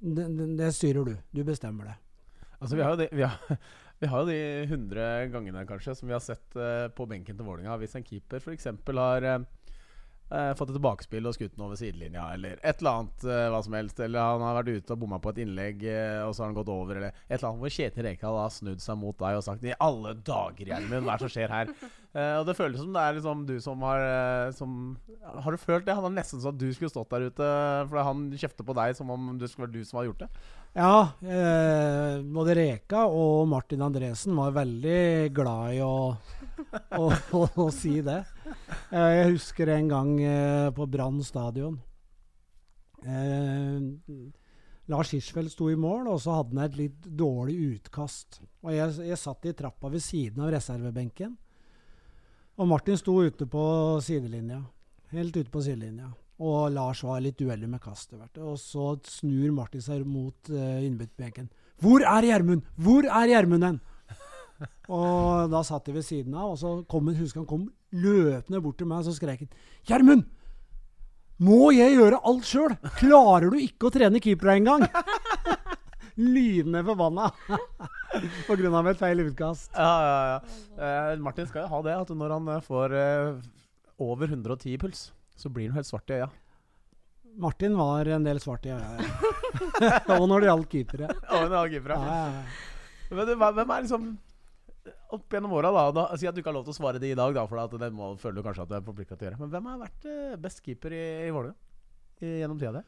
det, 0.00 0.46
det, 0.56 0.70
styrer 0.74 1.10
du. 1.10 1.14
Du 1.36 1.42
bestemmer 1.44 1.92
det. 1.92 1.96
Altså, 2.58 2.78
vi 2.78 2.82
har 2.82 2.94
jo 2.94 3.00
det 3.02 3.10
vi 3.12 3.26
har, 3.26 3.58
vi 4.04 4.08
har 4.12 4.20
jo 4.20 4.28
de 4.28 4.38
100 4.68 5.04
gangene 5.32 5.64
kanskje 5.64 5.94
som 5.96 6.10
vi 6.10 6.12
har 6.12 6.20
sett 6.20 6.56
uh, 6.60 6.90
på 6.92 7.06
benken 7.08 7.38
til 7.38 7.46
Vålinga 7.46 7.78
Hvis 7.80 7.96
en 7.96 8.04
keeper 8.04 8.42
f.eks. 8.42 8.68
har 8.98 9.24
eh, 9.24 9.44
fått 10.58 10.70
et 10.70 10.78
tilbakespill 10.78 11.28
og 11.28 11.34
skutt 11.36 11.52
den 11.54 11.64
over 11.66 11.78
sidelinja, 11.78 12.24
eller 12.34 12.56
et 12.58 12.80
eller 12.80 13.00
annet 13.00 13.26
eh, 13.28 13.48
hva 13.52 13.60
som 13.64 13.76
helst. 13.76 14.00
Eller 14.02 14.24
han 14.24 14.44
har 14.44 14.56
vært 14.58 14.80
ute 14.80 14.94
og 14.94 15.02
bomma 15.02 15.20
på 15.22 15.34
et 15.34 15.42
innlegg, 15.44 15.84
eh, 15.90 16.22
og 16.24 16.32
så 16.34 16.44
har 16.44 16.50
han 16.50 16.56
gått 16.56 16.72
over, 16.72 16.98
eller 16.98 17.12
et 17.12 17.36
eller 17.36 17.50
annet 17.50 17.64
hvor 17.64 17.74
Kjetil 17.76 18.06
Rekdal 18.08 18.38
har 18.40 18.54
snudd 18.54 18.82
seg 18.82 18.98
mot 19.00 19.18
deg 19.20 19.38
og 19.38 19.44
sagt 19.46 19.66
'I 19.66 19.76
alle 19.84 20.14
dager, 20.26 20.72
Gjermund, 20.72 21.04
hva 21.04 21.14
er 21.14 21.22
det 21.22 21.26
som 21.26 21.34
skjer 21.36 21.54
her?' 21.54 21.72
uh, 22.16 22.36
og 22.40 22.48
det 22.48 22.56
føles 22.58 22.80
som 22.80 22.92
det 22.94 23.04
er 23.04 23.16
liksom 23.18 23.46
du 23.46 23.54
som 23.60 23.86
har 23.86 24.04
eh, 24.08 24.52
som, 24.56 24.96
Har 25.44 25.50
du 25.50 25.58
følt 25.60 25.86
det? 25.86 25.94
Han 25.94 26.08
har 26.08 26.16
nesten 26.16 26.42
sånn 26.42 26.56
at 26.56 26.60
du 26.60 26.68
skulle 26.72 26.92
stått 26.92 27.10
der 27.14 27.28
ute, 27.30 27.48
for 27.90 28.02
han 28.02 28.28
kjefter 28.32 28.66
på 28.66 28.76
deg 28.76 28.96
som 28.96 29.10
om 29.14 29.34
det 29.38 29.50
skulle 29.50 29.68
vært 29.68 29.76
du 29.76 29.84
som 29.84 30.00
hadde 30.00 30.12
gjort 30.12 30.24
det. 30.24 30.30
Ja, 30.74 30.96
eh, 31.22 32.22
både 32.34 32.56
Reka 32.58 33.04
og 33.06 33.46
Martin 33.46 33.84
Andresen 33.86 34.34
var 34.34 34.56
veldig 34.56 35.30
glad 35.36 35.76
i 35.76 35.84
å, 35.84 36.16
å, 36.98 37.04
å, 37.12 37.44
å 37.66 37.68
si 37.70 38.00
det. 38.02 38.24
Eh, 38.94 39.10
jeg 39.18 39.34
husker 39.34 39.70
en 39.74 39.90
gang 39.90 40.10
eh, 40.22 40.70
på 40.74 40.86
Brann 40.90 41.20
stadion. 41.26 41.76
Eh, 43.04 43.78
Lars 44.92 45.14
Hirschfeldt 45.14 45.54
sto 45.54 45.70
i 45.72 45.78
mål, 45.80 46.10
og 46.12 46.20
så 46.20 46.38
hadde 46.38 46.54
han 46.54 46.66
et 46.66 46.76
litt 46.78 47.06
dårlig 47.08 47.56
utkast. 47.78 48.42
Og 48.64 48.74
jeg, 48.74 48.92
jeg 49.08 49.20
satt 49.20 49.48
i 49.48 49.54
trappa 49.56 49.90
ved 49.92 50.04
siden 50.04 50.44
av 50.44 50.52
reservebenken. 50.54 51.32
Og 52.54 52.68
Martin 52.70 52.98
sto 53.00 53.16
ute 53.24 53.48
på 53.50 53.64
sidelinja. 54.04 54.60
Helt 55.14 55.36
ute 55.36 55.50
på 55.50 55.62
sidelinja. 55.64 56.12
Og 56.44 56.68
Lars 56.74 57.02
var 57.06 57.22
litt 57.22 57.40
uheldig 57.40 57.70
med 57.70 57.82
kastet. 57.82 58.38
Og 58.42 58.58
så 58.60 58.92
snur 59.08 59.54
Martin 59.54 59.82
seg 59.82 60.04
mot 60.06 60.50
uh, 60.50 60.82
innbytterbenken. 60.82 61.48
'Hvor 61.82 62.04
er 62.06 62.26
Gjermund? 62.26 62.62
Hvor 62.78 63.06
er 63.06 63.30
Gjermund 63.30 63.66
hen?' 63.66 63.80
Og 64.88 65.50
da 65.50 65.62
satt 65.66 65.86
de 65.88 65.96
ved 65.96 66.06
siden 66.06 66.34
av, 66.34 66.52
og 66.54 66.58
så 66.60 66.74
kom 66.88 67.08
han, 67.10 67.16
husker 67.18 67.42
han 67.42 67.48
kom 67.50 67.64
løpende 67.94 68.62
bort 68.64 68.80
til 68.80 68.88
meg 68.90 69.02
og 69.02 69.08
så 69.08 69.14
skrek 69.16 69.44
han 69.44 69.52
'Gjermund! 69.86 70.26
Må 71.44 71.72
jeg 71.74 71.96
gjøre 71.96 72.20
alt 72.30 72.46
sjøl? 72.46 72.76
Klarer 73.00 73.50
du 73.50 73.58
ikke 73.58 73.88
å 73.88 73.94
trene 73.94 74.22
keepere 74.22 74.58
engang?' 74.60 74.86
Lynende 76.14 76.84
forbanna 76.86 77.26
på 78.46 78.54
grunn 78.54 78.76
av 78.78 78.86
et 78.86 79.00
feil 79.00 79.24
utkast. 79.24 79.72
Ja, 79.74 79.94
ja, 80.06 80.18
ja. 80.30 80.36
Eh, 80.78 81.14
Martin 81.18 81.48
skal 81.50 81.64
jo 81.64 81.72
ha 81.72 81.80
det, 81.82 81.96
at 82.04 82.12
når 82.14 82.34
han 82.36 82.50
eh, 82.54 82.60
får 82.62 82.94
eh, 82.94 83.48
over 83.98 84.30
110 84.30 84.76
i 84.76 84.78
puls, 84.78 85.08
så 85.34 85.50
blir 85.50 85.72
han 85.72 85.80
helt 85.80 85.90
svart 85.90 86.12
i 86.14 86.20
øya. 86.20 86.28
Martin 87.42 87.74
var 87.74 88.06
en 88.14 88.28
del 88.28 88.38
svart 88.38 88.68
i 88.68 88.76
øya. 88.76 89.08
og 90.20 90.28
når 90.30 90.44
det 90.44 90.50
gjaldt 90.52 90.70
keepere. 90.70 91.10
Og 91.10 91.34
når 91.34 91.50
det 91.50 91.58
gjaldt 91.58 91.74
keepere. 91.74 91.98
ja. 91.98 92.14
ja, 92.14 92.38
ja. 92.38 92.70
Men 93.14 93.34
hvem 93.36 93.70
er 93.74 93.82
liksom 93.84 94.06
Opp 95.14 95.32
gjennom 95.32 95.54
åra, 95.56 95.70
da, 95.72 95.84
da 95.96 96.04
Si 96.20 96.28
at 96.28 96.36
du 96.36 96.42
ikke 96.42 96.50
har 96.50 96.58
lov 96.58 96.66
til 96.66 96.74
å 96.74 96.76
svare 96.76 97.00
det 97.00 97.12
i 97.12 97.18
dag, 97.18 97.32
da, 97.36 97.46
for 97.48 97.60
at 97.62 97.72
det 97.80 97.88
må, 97.94 98.10
føler 98.20 98.40
du 98.40 98.46
kanskje 98.46 98.66
at 98.66 98.72
du 98.72 98.76
er 98.78 98.84
forplikta 98.84 99.16
til 99.16 99.26
å 99.26 99.30
gjøre. 99.30 99.40
Men 99.40 99.52
hvem 99.54 99.70
har 99.70 99.80
vært 99.80 100.08
eh, 100.10 100.36
best 100.44 100.60
keeper 100.64 100.96
i, 100.96 101.04
i 101.28 101.32
Vålerenga 101.34 102.32
gjennom 102.34 102.60
tida 102.60 102.78
di? 102.80 102.82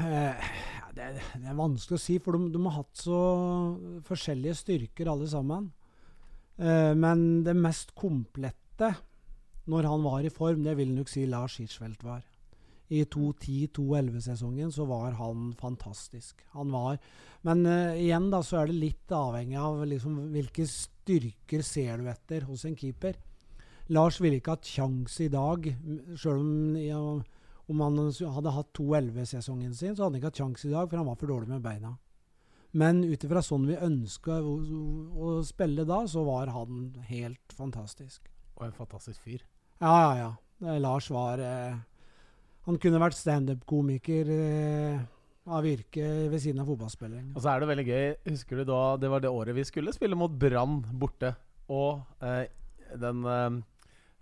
Eh, 0.00 0.50
det, 0.96 1.06
det 1.42 1.48
er 1.50 1.58
vanskelig 1.58 1.98
å 1.98 2.02
si, 2.02 2.18
for 2.22 2.36
de, 2.36 2.50
de 2.54 2.62
har 2.66 2.76
hatt 2.78 3.04
så 3.04 3.20
forskjellige 4.06 4.58
styrker 4.60 5.10
alle 5.12 5.28
sammen. 5.30 5.70
Eh, 6.60 6.92
men 6.98 7.44
det 7.46 7.56
mest 7.56 7.94
komplette 7.98 8.92
når 9.70 9.88
han 9.88 10.04
var 10.04 10.26
i 10.26 10.32
form, 10.32 10.64
det 10.66 10.76
vil 10.78 10.92
nok 10.96 11.10
si 11.10 11.24
Lars 11.28 11.58
Hirschfeldt 11.60 12.04
var. 12.04 12.22
I 12.90 13.04
2010-2011-sesongen 13.06 14.72
så 14.74 14.84
var 14.90 15.14
han 15.18 15.52
fantastisk. 15.58 16.42
Han 16.56 16.72
var 16.74 16.98
Men 17.46 17.64
uh, 17.64 17.96
igjen 17.96 18.28
da 18.32 18.42
så 18.44 18.60
er 18.60 18.70
det 18.70 18.80
litt 18.82 19.12
avhengig 19.14 19.56
av 19.56 19.84
liksom, 19.88 20.16
hvilke 20.34 20.66
styrker 20.68 21.62
ser 21.64 22.02
du 22.02 22.10
etter 22.10 22.44
hos 22.50 22.66
en 22.68 22.76
keeper. 22.76 23.16
Lars 23.94 24.20
ville 24.20 24.38
ikke 24.38 24.58
hatt 24.58 24.68
sjanse 24.68 25.24
i 25.24 25.30
dag, 25.32 25.64
sjøl 26.18 26.42
om 26.42 26.50
ja, 26.78 27.00
om 27.70 27.82
han 27.84 27.98
hadde 28.10 28.52
hatt 28.54 28.72
2-11-sesongen 28.74 29.74
sin, 29.74 29.94
så 29.94 30.04
hadde 30.04 30.16
han 30.16 30.20
ikke 30.20 30.30
hatt 30.32 30.40
sjanse 30.42 30.68
i 30.68 30.72
dag, 30.72 30.88
for 30.90 30.98
han 30.98 31.06
var 31.06 31.18
for 31.20 31.30
dårlig 31.30 31.52
med 31.52 31.62
beina. 31.62 31.94
Men 32.70 33.02
ut 33.02 33.24
ifra 33.26 33.42
sånn 33.42 33.66
vi 33.66 33.78
ønska 33.78 34.40
å, 34.42 34.54
å 35.14 35.30
spille 35.46 35.86
da, 35.86 36.02
så 36.10 36.22
var 36.26 36.50
han 36.54 36.90
helt 37.10 37.54
fantastisk. 37.54 38.26
Og 38.58 38.66
en 38.66 38.76
fantastisk 38.76 39.22
fyr. 39.22 39.44
Ja, 39.80 39.94
ja, 39.94 40.12
ja. 40.18 40.74
Lars 40.82 41.08
var 41.10 41.40
eh, 41.40 41.78
Han 42.68 42.76
kunne 42.82 43.00
vært 43.00 43.16
standup-komiker 43.16 44.28
eh, 44.34 45.00
av 45.50 45.64
yrke 45.66 46.04
ved 46.30 46.42
siden 46.42 46.60
av 46.62 46.68
fotballspilling. 46.68 47.30
Og 47.34 47.42
så 47.42 47.54
er 47.54 47.62
det 47.64 47.68
veldig 47.72 47.86
gøy. 47.88 48.06
Husker 48.28 48.60
du 48.60 48.64
da 48.68 48.80
Det 49.00 49.10
var 49.10 49.22
det 49.24 49.30
året 49.32 49.56
vi 49.56 49.64
skulle 49.66 49.94
spille 49.96 50.18
mot 50.18 50.30
Brann 50.38 50.80
borte. 51.00 51.32
Og 51.72 52.02
eh, 52.22 52.44
den 53.00 53.24
eh, 53.24 53.60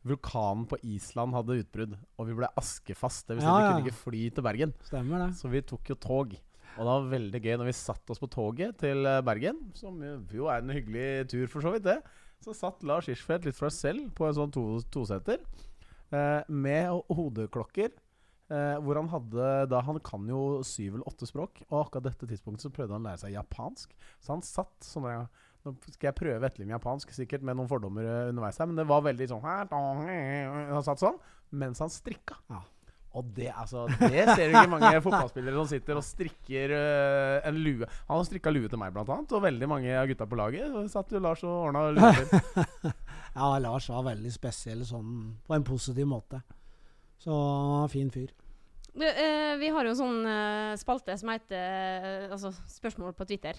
vulkanen 0.09 0.67
på 0.71 0.79
Island 0.87 1.35
hadde 1.37 1.59
utbrudd. 1.65 1.97
Og 2.17 2.31
vi 2.31 2.37
ble 2.39 2.49
askefast. 2.61 3.27
Det 3.29 3.37
vil 3.39 3.45
si 3.45 3.49
Ja, 3.51 3.57
vi 3.59 3.65
ja. 3.67 3.73
kunne 3.75 3.87
ikke 3.91 4.03
fly 4.07 4.23
til 4.39 4.47
Bergen. 4.47 4.75
Stemmer 4.87 5.27
det. 5.27 5.31
Så 5.43 5.51
vi 5.53 5.65
tok 5.67 5.91
jo 5.93 5.99
tog. 5.99 6.39
Og 6.79 6.85
det 6.87 6.91
var 6.95 7.11
veldig 7.11 7.41
gøy 7.43 7.57
når 7.59 7.73
vi 7.73 7.77
satt 7.81 8.11
oss 8.15 8.21
på 8.23 8.31
toget 8.31 8.77
til 8.85 9.03
eh, 9.09 9.21
Bergen, 9.27 9.59
som 9.75 9.99
jo 10.31 10.47
er 10.47 10.63
en 10.63 10.71
hyggelig 10.77 11.27
tur 11.35 11.49
for 11.51 11.65
så 11.67 11.75
vidt, 11.75 11.89
det. 11.91 11.99
Så 12.45 12.55
satt 12.55 12.85
Lars 12.87 13.09
Ischfeldt 13.11 13.49
litt 13.49 13.57
for 13.59 13.67
seg 13.67 13.97
selv 13.99 14.13
på 14.15 14.29
en 14.29 14.37
sånn 14.37 14.53
to- 14.55 14.85
toseter 14.95 15.41
eh, 16.15 16.45
med 16.47 16.93
hodeklokker. 17.11 17.91
Eh, 18.49 18.79
hvor 18.81 18.97
han 18.97 19.11
hadde 19.13 19.49
da 19.69 19.83
Han 19.85 19.99
kan 20.01 20.23
jo 20.25 20.63
syv 20.65 20.95
eller 20.95 21.11
åtte 21.11 21.27
språk, 21.29 21.61
og 21.69 21.83
akkurat 21.83 22.07
dette 22.07 22.29
tidspunktet 22.31 22.65
så 22.65 22.73
prøvde 22.73 22.97
han 22.97 23.05
å 23.05 23.11
lære 23.11 23.21
seg 23.27 23.35
japansk. 23.35 23.93
Så 24.25 24.33
han 24.33 24.45
satt 24.47 24.89
sånn 24.89 25.29
Nå 25.67 25.75
skal 25.91 26.09
jeg 26.09 26.17
prøve 26.17 26.47
etterligne 26.47 26.77
japansk, 26.77 27.11
sikkert 27.13 27.43
med 27.45 27.59
noen 27.59 27.69
fordommer 27.69 28.07
eh, 28.07 28.31
underveis 28.31 28.61
her, 28.63 28.71
men 28.71 28.79
det 28.79 28.89
var 28.89 29.05
veldig 29.05 29.29
sånn 29.29 29.45
Han 29.45 30.87
satt 30.87 31.03
sånn 31.03 31.21
mens 31.49 31.81
han 31.81 31.89
strikka. 31.93 32.37
Ja. 32.53 32.61
Og 33.17 33.31
det, 33.35 33.49
altså, 33.57 33.87
det 34.03 34.27
ser 34.37 34.51
du 34.51 34.53
ikke 34.53 34.69
mange 34.75 35.01
fotballspillere 35.01 35.57
som 35.57 35.69
sitter 35.71 35.97
og 35.97 36.05
strikker 36.05 36.75
uh, 36.77 37.49
en 37.49 37.57
lue. 37.65 37.89
Han 38.05 38.21
har 38.21 38.27
strikka 38.29 38.53
lue 38.53 38.69
til 38.69 38.81
meg, 38.81 38.93
blant 38.95 39.09
annet, 39.15 39.33
og 39.33 39.47
veldig 39.47 39.69
mange 39.71 39.95
av 39.97 40.11
gutta 40.11 40.27
på 40.29 40.39
laget. 40.39 40.77
Satt 40.93 41.15
jo 41.17 41.23
Lars 41.25 41.45
og 41.49 41.71
ordna 41.71 41.89
luer. 41.97 42.93
Ja, 43.39 43.53
Lars 43.63 43.87
var 43.93 44.07
veldig 44.07 44.31
spesiell 44.35 44.81
sånn 44.89 45.11
på 45.47 45.55
en 45.55 45.65
positiv 45.67 46.09
måte. 46.11 46.41
Så 47.19 47.89
fin 47.93 48.11
fyr. 48.15 48.31
Du, 48.99 49.05
eh, 49.07 49.57
vi 49.61 49.69
har 49.71 49.85
jo 49.87 49.93
en 49.95 49.99
sånn 49.99 50.23
eh, 50.27 50.77
spalte 50.81 51.15
som 51.19 51.31
heter 51.31 52.07
eh, 52.27 52.31
altså, 52.35 52.51
Spørsmål 52.73 53.13
på 53.19 53.27
Twitter. 53.31 53.59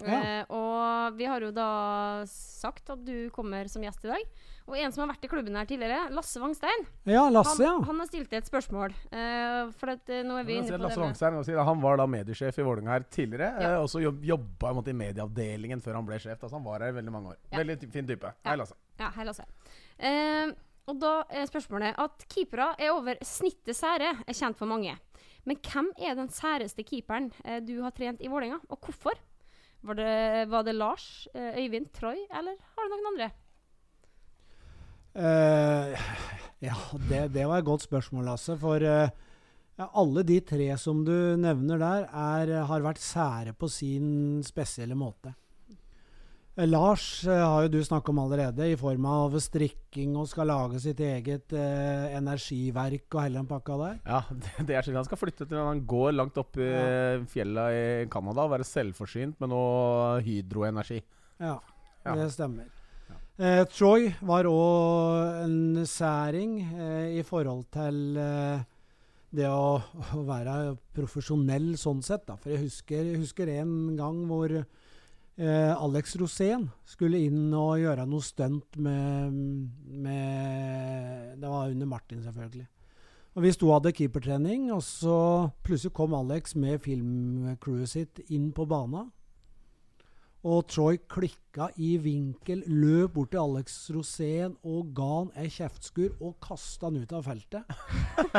Ja. 0.00 0.20
Eh, 0.40 0.44
og 0.56 1.16
vi 1.18 1.26
har 1.28 1.42
jo 1.44 1.50
da 1.52 2.22
sagt 2.28 2.88
at 2.92 3.02
du 3.04 3.28
kommer 3.34 3.68
som 3.68 3.82
gjest 3.84 4.06
i 4.06 4.12
dag. 4.14 4.30
Og 4.70 4.76
en 4.78 4.92
som 4.94 5.02
har 5.02 5.10
vært 5.10 5.26
i 5.26 5.30
klubben 5.32 5.56
her 5.58 5.66
tidligere, 5.68 6.06
Lasse 6.14 6.40
Wangstein, 6.40 6.84
Ja, 7.08 7.24
Lasse, 7.32 7.56
han, 7.58 7.66
ja. 7.66 7.74
han 7.88 8.00
har 8.00 8.08
stilt 8.08 8.32
et 8.38 8.48
spørsmål. 8.48 8.94
Eh, 9.10 9.72
for 9.76 9.92
at, 9.96 10.08
eh, 10.14 10.22
nå 10.24 10.38
er 10.40 10.46
vi 10.48 10.56
inne 10.60 10.70
på 10.70 10.80
Lasse 10.80 11.00
det 11.00 11.04
Wangstein 11.04 11.60
Han 11.66 11.82
var 11.82 12.00
da 12.00 12.06
mediesjef 12.08 12.60
i 12.62 12.64
Vålerenga 12.64 12.94
her 12.94 13.04
tidligere. 13.10 13.50
Ja. 13.58 13.74
eh, 13.74 13.82
Og 13.82 13.90
så 13.92 14.00
jobb, 14.04 14.22
jobba 14.24 14.72
i 14.86 14.96
medieavdelingen 15.02 15.82
før 15.84 15.98
han 16.00 16.08
ble 16.08 16.20
sjef. 16.22 16.38
Altså 16.40 16.56
Han 16.56 16.64
var 16.64 16.86
her 16.86 16.94
i 16.94 16.98
veldig 17.00 17.12
mange 17.18 17.34
år. 17.34 17.38
Ja. 17.50 17.58
Veldig 17.60 17.78
fin 17.92 18.08
type. 18.08 18.32
Ja. 18.32 18.50
Hei, 18.52 18.56
Lasse. 18.62 18.78
Ja, 19.00 19.12
hei, 19.18 19.28
Lasse. 19.28 19.48
Og 20.90 20.98
da 20.98 21.20
er 21.30 21.46
spørsmålet 21.46 21.98
at 22.02 22.24
keepere 22.32 22.72
er 22.80 22.90
over 22.90 23.20
snittet 23.26 23.78
sære, 23.78 24.10
er 24.26 24.36
kjent 24.36 24.58
for 24.58 24.66
mange. 24.70 24.96
Men 25.46 25.60
hvem 25.62 25.90
er 26.02 26.16
den 26.18 26.30
særeste 26.34 26.82
keeperen 26.86 27.30
eh, 27.44 27.60
du 27.62 27.76
har 27.84 27.94
trent 27.94 28.20
i 28.20 28.30
Vålerenga, 28.30 28.58
og 28.68 28.80
hvorfor? 28.82 29.14
Var 29.86 29.96
det, 29.96 30.14
var 30.50 30.66
det 30.66 30.74
Lars, 30.74 31.28
eh, 31.32 31.62
Øyvind, 31.62 31.88
Troy, 31.94 32.18
eller 32.28 32.58
har 32.58 32.84
du 32.84 32.92
noen 32.92 33.10
andre? 33.14 33.30
Uh, 35.10 35.94
ja, 36.62 36.76
det, 37.08 37.22
det 37.34 37.46
var 37.48 37.62
et 37.62 37.66
godt 37.66 37.86
spørsmål, 37.86 38.26
Lasse. 38.28 38.54
For 38.60 38.82
uh, 38.82 39.08
ja, 39.80 39.86
alle 39.88 40.26
de 40.26 40.40
tre 40.44 40.68
som 40.78 41.00
du 41.06 41.14
nevner 41.40 41.80
der, 41.80 42.06
er, 42.10 42.52
har 42.68 42.84
vært 42.84 43.00
sære 43.02 43.54
på 43.56 43.70
sin 43.72 44.42
spesielle 44.46 44.98
måte. 44.98 45.32
Eh, 46.60 46.66
Lars 46.68 47.24
eh, 47.24 47.40
har 47.40 47.64
jo 47.64 47.70
du 47.72 47.78
snakka 47.86 48.12
om 48.12 48.18
allerede, 48.20 48.66
i 48.68 48.76
form 48.76 49.06
av 49.08 49.36
strikking 49.40 50.16
og 50.20 50.28
skal 50.28 50.50
lage 50.50 50.80
sitt 50.82 51.00
eget 51.00 51.54
eh, 51.56 52.10
energiverk 52.18 53.06
og 53.16 53.22
hele 53.24 53.40
den 53.40 53.48
pakka 53.48 53.78
der. 53.80 53.94
Ja, 54.04 54.20
det, 54.42 54.66
det 54.68 54.76
er 54.76 54.84
slik 54.84 54.98
Han 55.00 55.08
skal 55.08 55.20
flytte 55.22 55.46
til 55.48 55.62
Han 55.62 55.80
går 55.88 56.12
langt 56.18 56.36
opp 56.40 56.58
i 56.60 56.68
fjella 57.32 57.68
i 57.72 57.86
Canada 58.12 58.44
og 58.44 58.52
være 58.58 58.68
selvforsynt 58.68 59.40
med 59.40 59.52
noe 59.54 60.20
hydroenergi. 60.26 61.00
Ja, 61.40 61.56
Ja. 62.04 62.14
det 62.16 62.30
stemmer. 62.32 62.68
Eh, 63.40 63.62
Troy 63.72 64.10
var 64.24 64.44
òg 64.48 65.44
en 65.46 65.86
særing 65.88 66.58
eh, 66.76 67.16
i 67.20 67.22
forhold 67.24 67.66
til 67.72 68.16
eh, 68.20 68.66
det 69.32 69.46
å, 69.48 69.78
å 70.16 70.22
være 70.28 70.74
profesjonell 70.96 71.70
sånn 71.80 72.02
sett. 72.04 72.26
Da. 72.28 72.36
For 72.40 72.52
jeg 72.52 72.66
husker, 72.66 73.00
jeg 73.14 73.20
husker 73.22 73.48
en 73.54 73.96
gang 73.96 74.18
hvor 74.28 74.52
eh, 75.40 75.72
Alex 75.72 76.16
Rosén 76.20 76.68
skulle 76.84 77.22
inn 77.26 77.48
og 77.56 77.78
gjøre 77.80 78.04
noe 78.08 78.24
stunt 78.24 78.76
med, 78.76 79.38
med 80.04 81.40
Det 81.40 81.48
var 81.48 81.72
under 81.72 81.88
Martin, 81.88 82.22
selvfølgelig. 82.22 82.68
Og 83.38 83.44
Vi 83.44 83.52
sto 83.54 83.68
og 83.70 83.78
hadde 83.78 83.94
keepertrening, 83.94 84.68
og 84.74 84.82
så 84.82 85.50
plutselig 85.64 85.94
kom 85.94 86.16
Alex 86.18 86.56
med 86.58 86.82
filmcrewet 86.82 87.92
sitt 87.92 88.22
inn 88.28 88.50
på 88.52 88.66
bana. 88.68 89.06
Og 90.40 90.64
Troy 90.72 90.96
klikka 91.04 91.68
i 91.76 91.98
vinkel, 92.00 92.62
løp 92.64 93.12
bort 93.18 93.30
til 93.34 93.42
Alex 93.42 93.76
Rosén 93.92 94.54
og 94.64 94.94
ga 94.96 95.08
han 95.10 95.32
ei 95.36 95.50
kjeftskur 95.52 96.14
og 96.16 96.38
kasta 96.40 96.88
han 96.88 96.96
ut 97.02 97.12
av 97.12 97.28
feltet. 97.28 97.68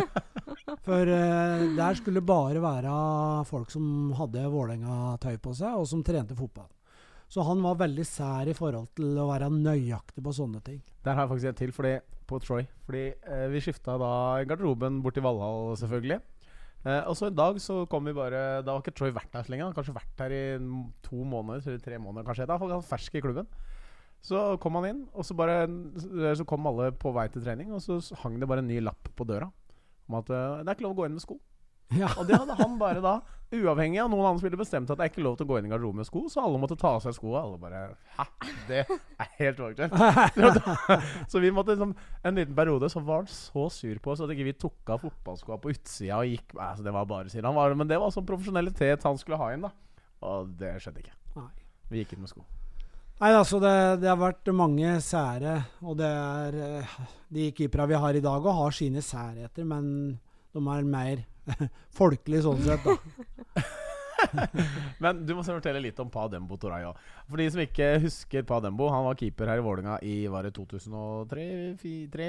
For 0.88 1.06
eh, 1.06 1.66
der 1.78 2.00
skulle 2.00 2.26
bare 2.26 2.62
være 2.64 2.94
folk 3.46 3.70
som 3.70 4.12
hadde 4.18 4.50
Vålerenga-tøy 4.50 5.38
på 5.44 5.54
seg, 5.54 5.78
og 5.78 5.86
som 5.90 6.02
trente 6.04 6.38
fotball. 6.38 6.72
Så 7.32 7.46
han 7.48 7.62
var 7.64 7.80
veldig 7.80 8.04
sær 8.04 8.50
i 8.52 8.56
forhold 8.56 8.90
til 8.98 9.16
å 9.22 9.30
være 9.30 9.48
nøyaktig 9.54 10.24
på 10.24 10.34
sånne 10.36 10.60
ting. 10.66 10.82
Der 11.06 11.16
har 11.16 11.24
jeg 11.24 11.32
faktisk 11.32 11.52
en 11.52 11.60
til 11.62 11.72
fordi, 11.76 11.94
på 12.28 12.40
Troy. 12.44 12.66
Fordi 12.88 13.06
eh, 13.08 13.46
vi 13.54 13.62
skifta 13.64 13.96
da 14.02 14.12
garderoben 14.50 15.00
bort 15.04 15.16
til 15.16 15.24
Valhall, 15.24 15.72
selvfølgelig. 15.80 16.20
Eh, 16.82 17.04
og 17.08 17.16
så 17.16 17.30
en 17.30 17.38
dag 17.38 17.60
så 17.62 17.84
kom 17.86 18.08
vi 18.10 18.16
bare 18.18 18.64
Da 18.66 18.74
har 18.74 18.82
ikke 18.82 18.96
Troy 18.98 19.14
vært 19.16 19.32
her 19.38 19.46
så 19.48 19.54
lenge. 19.54 19.64
Han 19.64 19.72
har 19.72 19.80
kanskje 19.80 19.96
vært 19.96 20.26
her 20.26 20.36
i 20.36 20.44
to 21.08 21.24
måneder, 21.24 21.64
eller 21.64 21.86
tre 21.86 22.02
måneder 22.04 22.28
kanskje. 22.28 22.50
Da 22.52 22.60
var 22.60 22.76
han 22.76 22.84
fersk 22.92 23.16
i 23.16 23.24
klubben. 23.24 23.48
Så 24.22 24.44
kom 24.62 24.76
han 24.78 24.90
inn, 24.90 25.02
og 25.18 25.26
så 25.26 25.34
bare 25.34 25.64
Så 26.38 26.46
kom 26.46 26.68
alle 26.70 26.92
på 26.94 27.16
vei 27.16 27.26
til 27.34 27.42
trening, 27.48 27.72
og 27.74 27.82
så 27.82 27.98
hang 28.22 28.36
det 28.42 28.50
bare 28.50 28.62
en 28.62 28.70
ny 28.70 28.84
lapp 28.84 29.08
på 29.16 29.26
døra 29.26 29.48
om 30.12 30.20
at 30.20 30.30
eh, 30.30 30.60
det 30.62 30.68
er 30.68 30.76
ikke 30.76 30.86
lov 30.90 30.98
å 30.98 31.00
gå 31.00 31.08
inn 31.08 31.16
med 31.16 31.24
sko. 31.24 31.38
Ja. 31.96 32.10
Og 32.20 32.28
det 32.28 32.38
hadde 32.40 32.56
han 32.60 32.78
bare 32.80 33.04
da, 33.04 33.18
uavhengig 33.52 34.00
av 34.02 34.10
noen 34.12 34.26
andre 34.26 34.42
spillere, 34.42 34.62
bestemt 34.62 34.92
at 34.92 35.00
det 35.00 35.06
er 35.06 35.12
ikke 35.12 35.24
lov 35.26 35.36
til 35.40 35.48
å 35.48 35.50
gå 35.52 35.58
inn 35.60 35.68
i 35.68 35.72
garderoben 35.72 36.02
med 36.02 36.08
sko, 36.08 36.24
så 36.32 36.44
alle 36.46 36.60
måtte 36.62 36.78
ta 36.80 36.94
av 36.96 37.02
seg 37.04 37.16
skoa. 37.18 37.42
Alle 37.44 37.60
bare 37.62 37.82
Hæ? 38.18 38.26
Det 38.70 38.82
er 38.86 39.34
helt 39.40 39.60
uaktuelt. 39.64 39.98
så 41.32 41.42
vi 41.44 41.52
måtte 41.54 41.76
liksom 41.76 41.94
En 42.28 42.38
liten 42.38 42.56
periode 42.56 42.90
så 42.92 43.02
var 43.04 43.24
han 43.24 43.32
så 43.32 43.68
sur 43.74 44.00
på 44.04 44.14
oss 44.14 44.24
at 44.24 44.32
ikke 44.34 44.48
vi 44.48 44.56
tok 44.60 44.94
av 44.94 45.04
fotballskoa 45.04 45.60
på 45.62 45.74
utsida 45.74 46.22
og 46.22 46.32
gikk 46.32 46.56
altså 46.56 46.86
Det 46.86 46.96
var 46.96 47.10
bare 47.10 47.34
sier 47.34 47.46
han 47.48 47.58
var, 47.58 47.76
Men 47.76 47.90
det 47.90 48.00
var 48.02 48.14
sånn 48.14 48.28
profesjonalitet 48.28 49.06
han 49.08 49.20
skulle 49.20 49.42
ha 49.42 49.52
inn, 49.56 49.68
da. 49.68 49.74
Og 50.32 50.56
det 50.60 50.78
skjedde 50.82 51.04
ikke. 51.04 51.16
Nei. 51.40 51.52
Vi 51.92 52.04
gikk 52.04 52.16
inn 52.16 52.24
med 52.24 52.32
sko. 52.32 52.46
Nei, 53.22 53.36
altså 53.38 53.60
det, 53.62 54.02
det 54.02 54.10
har 54.10 54.18
vært 54.18 54.50
mange 54.58 54.96
sære, 55.06 55.60
og 55.86 56.00
det 56.00 56.08
er 56.10 56.56
eh, 56.66 56.94
De 57.30 57.52
keeperne 57.54 57.92
vi 57.92 58.00
har 58.02 58.18
i 58.18 58.24
dag 58.24 58.42
òg, 58.42 58.56
har 58.58 58.74
sine 58.74 59.04
særheter, 59.06 59.68
men 59.68 59.86
de 60.54 60.62
er 60.76 60.84
mer 60.88 61.24
folkelige 62.00 62.46
sånn 62.48 62.62
sett, 62.66 62.86
da. 62.86 62.98
Men 65.02 65.24
du 65.26 65.34
må 65.34 65.44
fortelle 65.44 65.82
litt 65.82 66.00
om 66.02 66.10
Pa 66.14 66.28
Dembo 66.32 66.58
Torayo. 66.62 66.92
For 67.30 67.42
de 67.42 67.48
som 67.54 67.62
ikke 67.64 67.88
husker 68.04 68.46
Pa 68.48 68.60
Dembo, 68.64 68.90
han 68.94 69.06
var 69.08 69.18
keeper 69.20 69.50
her 69.50 69.62
i 69.62 69.66
Vålinga 69.66 69.98
i 70.06 70.16
var 70.32 70.46
det 70.46 70.54
2003? 70.58 71.46
3, 72.14 72.28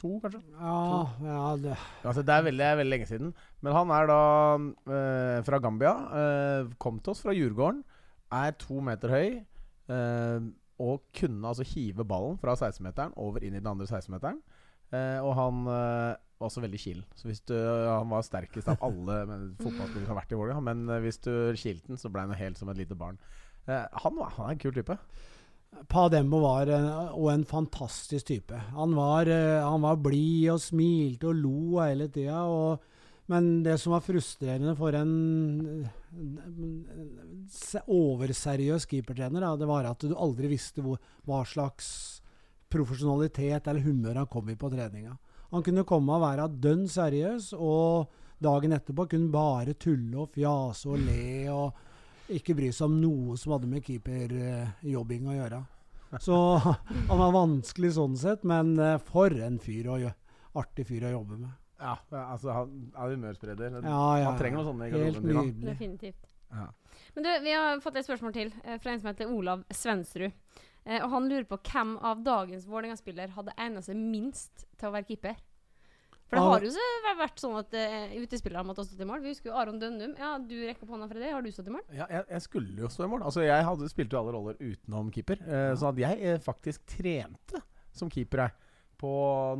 2, 0.00 0.12
kanskje? 0.22 0.40
Ja, 0.56 0.78
ja 1.26 1.42
det, 1.60 1.74
Altså, 2.06 2.24
det 2.24 2.34
er 2.34 2.46
veldig, 2.48 2.70
veldig 2.80 2.94
lenge 2.94 3.10
siden. 3.10 3.34
Men 3.60 3.76
han 3.76 3.92
er 3.98 4.08
da 4.10 4.20
eh, 4.96 5.40
fra 5.46 5.60
Gambia. 5.62 5.92
Eh, 6.22 6.72
kom 6.80 7.02
til 7.02 7.12
oss 7.14 7.22
fra 7.24 7.36
Djurgården. 7.36 7.82
Er 8.38 8.56
to 8.60 8.80
meter 8.84 9.12
høy. 9.12 9.28
eh, 9.92 10.48
og 10.78 11.00
kunne 11.18 11.42
altså 11.50 11.64
hive 11.66 12.04
ballen 12.06 12.36
fra 12.38 12.52
16-meteren 12.54 13.10
over 13.18 13.42
inn 13.42 13.56
i 13.56 13.58
den 13.58 13.66
andre 13.66 13.88
16-meteren. 13.90 14.36
Eh, 14.94 15.18
og 15.26 15.32
han 15.34 15.64
var 16.38 16.48
også 16.48 16.62
veldig 16.64 16.80
chill. 16.80 17.00
Så 17.18 17.28
hvis 17.28 17.42
du, 17.46 17.54
Han 17.54 18.10
var 18.10 18.26
sterkest 18.26 18.70
av 18.70 18.82
alle 18.84 19.20
fotballspillere 19.62 20.04
som 20.06 20.12
har 20.12 20.20
vært 20.22 20.34
i 20.34 20.38
Vålerenga. 20.40 20.66
Men 20.70 20.84
eh, 20.88 21.02
hvis 21.04 21.20
du 21.24 21.32
kilte 21.58 21.92
den, 21.92 22.00
så 22.00 22.12
ble 22.12 22.26
han 22.26 22.38
helt 22.38 22.60
som 22.60 22.70
et 22.72 22.80
lite 22.80 22.98
barn. 22.98 23.18
Eh, 23.66 23.84
han, 24.04 24.18
var, 24.18 24.32
han 24.36 24.48
er 24.48 24.56
en 24.56 24.62
kul 24.62 24.76
type. 24.76 24.98
Pa 25.92 26.06
Dembo 26.08 26.40
var 26.40 26.70
en, 26.72 26.86
og 27.12 27.32
en 27.32 27.44
fantastisk 27.48 28.30
type. 28.30 28.60
Han 28.76 28.94
var, 28.96 29.28
eh, 29.28 29.80
var 29.84 29.98
blid 30.02 30.54
og 30.54 30.62
smilte 30.64 31.30
og 31.30 31.42
lo 31.42 31.82
hele 31.82 32.08
tida. 32.12 32.44
Men 33.28 33.58
det 33.60 33.74
som 33.80 33.92
var 33.92 34.00
frustrerende 34.00 34.72
for 34.78 34.96
en 34.96 35.10
overseriøs 37.84 38.86
keepertrener, 38.88 39.44
da, 39.44 39.50
det 39.60 39.68
var 39.68 39.90
at 39.90 40.00
du 40.00 40.14
aldri 40.16 40.48
visste 40.54 40.80
hvor, 40.84 40.96
hva 41.28 41.42
slags 41.44 41.90
profesjonalitet 42.72 43.68
eller 43.68 43.84
humør 43.84 44.22
han 44.22 44.30
kom 44.32 44.48
i 44.48 44.56
på 44.56 44.70
treninga. 44.72 45.18
Han 45.52 45.64
kunne 45.64 45.84
komme 45.88 46.16
og 46.18 46.24
være 46.26 46.48
dønn 46.60 46.86
seriøs, 46.90 47.52
og 47.56 48.08
dagen 48.44 48.74
etterpå 48.76 49.06
kunne 49.10 49.30
bare 49.32 49.74
tulle 49.80 50.18
og 50.24 50.32
fjase 50.34 50.90
og 50.92 50.98
le. 51.06 51.48
og 51.52 51.84
ikke 52.28 52.52
bry 52.58 52.68
seg 52.76 52.84
om 52.90 52.98
noe 53.00 53.36
som 53.40 53.54
hadde 53.54 53.70
med 53.70 53.80
keeperjobbing 53.86 55.28
å 55.30 55.36
gjøre. 55.38 55.60
Så 56.20 56.36
han 57.08 57.20
var 57.20 57.32
vanskelig 57.32 57.94
sånn 57.96 58.16
sett, 58.20 58.44
men 58.48 58.74
eh, 58.80 58.98
for 59.08 59.32
en 59.32 59.58
fyr 59.60 59.88
å 59.88 59.98
gjøre. 60.02 60.16
artig 60.58 60.86
fyr 60.88 61.04
å 61.08 61.10
jobbe 61.12 61.36
med. 61.38 61.50
Ja, 61.78 61.94
altså 62.10 62.50
Han 62.50 62.70
er 62.90 63.12
humørspreder. 63.14 63.76
Ja, 63.84 63.98
ja, 64.18 64.24
Han 64.32 64.38
trenger 64.40 64.58
noe 64.58 64.66
sånt 64.66 64.82
i 64.82 64.88
Helt 64.90 65.20
garderoben. 65.20 65.46
nydelig. 65.46 65.68
Definitivt. 65.70 66.24
Ja. 66.50 66.64
Men 67.14 67.24
du, 67.24 67.30
vi 67.44 67.52
har 67.54 67.80
fått 67.84 67.96
et 68.00 68.08
spørsmål 68.08 68.32
til 68.34 68.50
eh, 68.64 68.78
fra 68.82 68.92
en 68.92 69.00
som 69.00 69.10
heter 69.12 69.30
Olav 69.30 69.62
Svensrud. 69.70 70.32
Eh, 70.88 71.02
og 71.04 71.12
han 71.12 71.28
lurer 71.28 71.44
på 71.48 71.60
hvem 71.68 71.96
av 72.00 72.24
dagens 72.24 72.64
Vålerenga-spiller 72.68 73.34
hadde 73.36 73.54
egnet 73.60 73.84
seg 73.84 73.98
minst 74.00 74.64
til 74.80 74.88
å 74.88 74.94
være 74.94 75.08
keeper. 75.10 75.36
For 76.28 76.36
det 76.36 76.44
har 76.44 76.64
jo 76.64 76.70
så 76.74 77.12
vært 77.16 77.40
sånn 77.40 77.56
at 77.56 77.72
uh, 77.72 78.16
utespillere 78.20 78.64
måtte 78.68 78.84
stå 78.84 78.98
til 78.98 79.06
i 79.06 79.08
mål. 79.08 79.22
Vi 79.24 79.30
husker 79.32 79.48
jo 79.48 79.56
Aron 79.56 79.78
Dønnum. 79.80 80.12
Ja, 80.20 80.34
du 80.36 80.54
rekker 80.60 80.84
opp 80.84 80.92
hånda 80.92 81.08
for 81.08 81.16
det. 81.16 81.30
Har 81.32 81.44
du 81.44 81.48
stått 81.54 81.70
i 81.70 81.72
mål? 81.72 81.86
Ja, 81.88 82.04
jeg, 82.12 82.26
jeg 82.34 82.44
skulle 82.44 82.82
jo 82.84 82.90
stå 82.92 83.06
i 83.06 83.10
mål. 83.14 83.24
Altså, 83.30 83.46
jeg 83.46 83.64
hadde, 83.64 83.88
spilte 83.88 84.16
jo 84.16 84.20
alle 84.20 84.34
roller 84.36 84.58
utenom 84.60 85.08
keeper. 85.14 85.40
Uh, 85.46 85.54
ja. 85.70 85.78
Så 85.80 85.88
at 85.88 86.02
jeg 86.02 86.34
uh, 86.34 86.42
faktisk 86.44 86.84
trente 86.98 87.62
som 87.96 88.12
keeper. 88.12 88.44
Jeg. 88.44 88.74
På, 88.98 89.10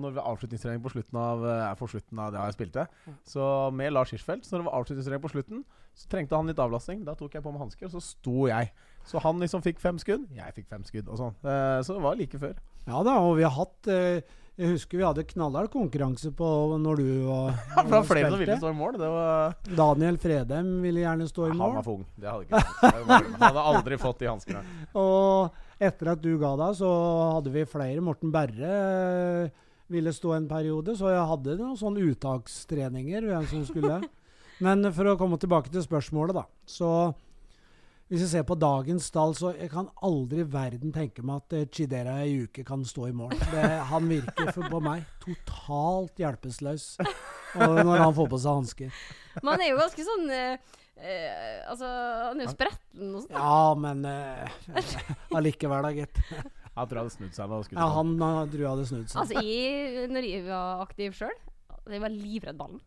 når 0.02 0.16
var 0.18 0.28
avslutningstrening 0.34 0.82
på 0.82 0.90
slutten 0.90 1.16
av, 1.22 1.44
på 1.78 1.86
slutten 1.86 2.18
av 2.18 2.32
det 2.34 2.40
jeg 2.42 2.56
spilte. 2.56 2.84
Så 3.22 3.42
med 3.70 3.92
Lars 3.94 4.10
Hirschfeldt, 4.10 4.42
så 4.42 4.56
når 4.56 4.64
det 4.64 4.66
var 4.66 4.78
avslutningstrening 4.80 5.22
på 5.22 5.30
slutten, 5.30 5.60
så 5.94 6.10
trengte 6.10 6.34
han 6.34 6.50
litt 6.50 6.58
avlastning. 6.58 7.04
Da 7.06 7.14
tok 7.16 7.36
jeg 7.38 7.44
på 7.44 7.52
meg 7.54 7.62
hansker, 7.62 7.86
og 7.86 7.94
så 7.94 8.02
sto 8.02 8.48
jeg. 8.50 8.72
Så 9.08 9.20
han 9.24 9.40
liksom 9.40 9.62
fikk 9.64 9.78
fem 9.80 9.96
skudd, 10.00 10.26
jeg 10.36 10.52
fikk 10.56 10.66
fem 10.68 10.82
skudd, 10.84 11.06
og 11.08 11.16
sånn. 11.20 11.36
Eh, 11.44 11.78
Så 11.86 11.96
det 11.96 12.02
var 12.04 12.18
like 12.18 12.38
før. 12.40 12.58
Ja 12.88 13.00
da, 13.04 13.18
og 13.24 13.34
vi 13.38 13.44
har 13.44 13.52
hatt 13.56 13.88
eh, 13.92 14.20
Jeg 14.58 14.72
husker 14.72 14.98
vi 14.98 15.04
hadde 15.06 15.22
knallhard 15.28 15.68
konkurranse 15.70 16.32
på 16.34 16.46
når 16.82 16.96
du 16.98 17.08
var 17.28 17.52
Ja, 17.76 17.82
for 17.84 17.84
det 17.84 17.92
var 17.92 18.06
flere 18.08 18.30
som 18.32 18.40
ville 18.42 18.56
stå 18.58 18.70
i 18.72 18.76
mål. 18.78 18.96
Det 18.98 19.10
var, 19.12 19.54
Daniel 19.78 20.18
Fredheim 20.18 20.70
ville 20.82 21.04
gjerne 21.04 21.28
stå 21.30 21.46
i 21.46 21.52
mål. 21.52 21.62
han 21.62 21.76
var 21.78 21.86
for 21.86 22.00
ung. 22.00 22.06
Det 22.18 22.28
hadde 22.32 22.48
ikke 22.48 22.62
Han 23.12 23.44
hadde 23.44 23.64
aldri 23.72 23.98
fått 24.02 24.18
de 24.24 24.28
hanskene. 24.32 24.64
Og 25.04 25.62
etter 25.78 26.10
at 26.14 26.20
du 26.24 26.32
ga 26.42 26.52
deg, 26.58 26.74
så 26.80 26.90
hadde 27.36 27.52
vi 27.54 27.62
flere. 27.70 28.02
Morten 28.02 28.32
Berre 28.34 28.72
eh, 29.46 29.52
ville 29.94 30.12
stå 30.12 30.34
en 30.36 30.48
periode, 30.50 30.96
så 30.98 31.12
jeg 31.14 31.28
hadde 31.30 31.54
noen 31.60 31.78
sånne 31.78 32.02
uttakstreninger. 32.10 33.28
hvem 33.30 33.46
som 33.52 33.62
skulle. 33.68 34.00
Men 34.64 34.82
for 34.90 35.12
å 35.12 35.16
komme 35.20 35.38
tilbake 35.38 35.70
til 35.70 35.84
spørsmålet, 35.86 36.34
da. 36.40 36.44
Så 36.66 36.88
hvis 38.08 38.22
jeg 38.24 38.30
ser 38.30 38.44
på 38.48 38.56
dagens 38.56 39.10
stall, 39.10 39.34
så 39.36 39.50
jeg 39.52 39.68
kan 39.72 39.90
aldri 40.06 40.40
i 40.40 40.48
verden 40.48 40.92
tenke 40.94 41.20
meg 41.26 41.42
at 41.42 41.56
eh, 41.58 41.66
Chidera 41.68 42.14
i 42.24 42.38
uke 42.46 42.64
kan 42.64 42.84
stå 42.88 43.10
i 43.10 43.14
mål. 43.16 43.34
Det, 43.52 43.64
han 43.90 44.08
virker 44.08 44.48
for, 44.56 44.64
på 44.72 44.80
meg 44.80 45.04
totalt 45.20 46.22
hjelpeløs 46.22 46.86
når 47.58 48.00
han 48.00 48.14
får 48.16 48.30
på 48.32 48.40
seg 48.40 48.60
hansker. 48.62 49.02
Men 49.42 49.52
han 49.52 49.64
er 49.66 49.72
jo 49.74 49.80
ganske 49.82 50.06
sånn 50.08 50.24
eh, 50.32 50.78
eh, 50.96 51.58
Altså, 51.68 51.90
han 52.30 52.40
er 52.40 52.48
jo 52.48 52.54
spretten 52.54 53.12
og 53.12 53.26
sånn. 53.26 53.36
Ja, 53.36 53.60
men 53.84 54.00
uh, 54.08 55.36
allikevel, 55.36 55.84
da, 55.84 55.92
gitt. 56.00 56.22
Jeg 56.24 56.88
tror 56.88 56.96
jeg 56.96 57.02
hadde 57.02 57.16
snudd 57.18 57.36
seg. 57.36 57.52
da, 57.52 57.60
Ja, 57.76 57.90
han 57.98 58.16
uh, 58.22 58.42
tror 58.48 58.64
jeg 58.64 58.70
hadde 58.72 58.88
snudd 58.88 59.12
seg. 59.12 59.20
Altså, 59.20 59.44
jeg, 59.44 60.08
når 60.14 60.30
jeg 60.30 60.48
var 60.48 60.84
aktiv 60.86 61.20
sjøl, 61.20 61.36
jeg 61.88 62.04
var 62.04 62.14
livredd 62.14 62.56
ballen. 62.56 62.80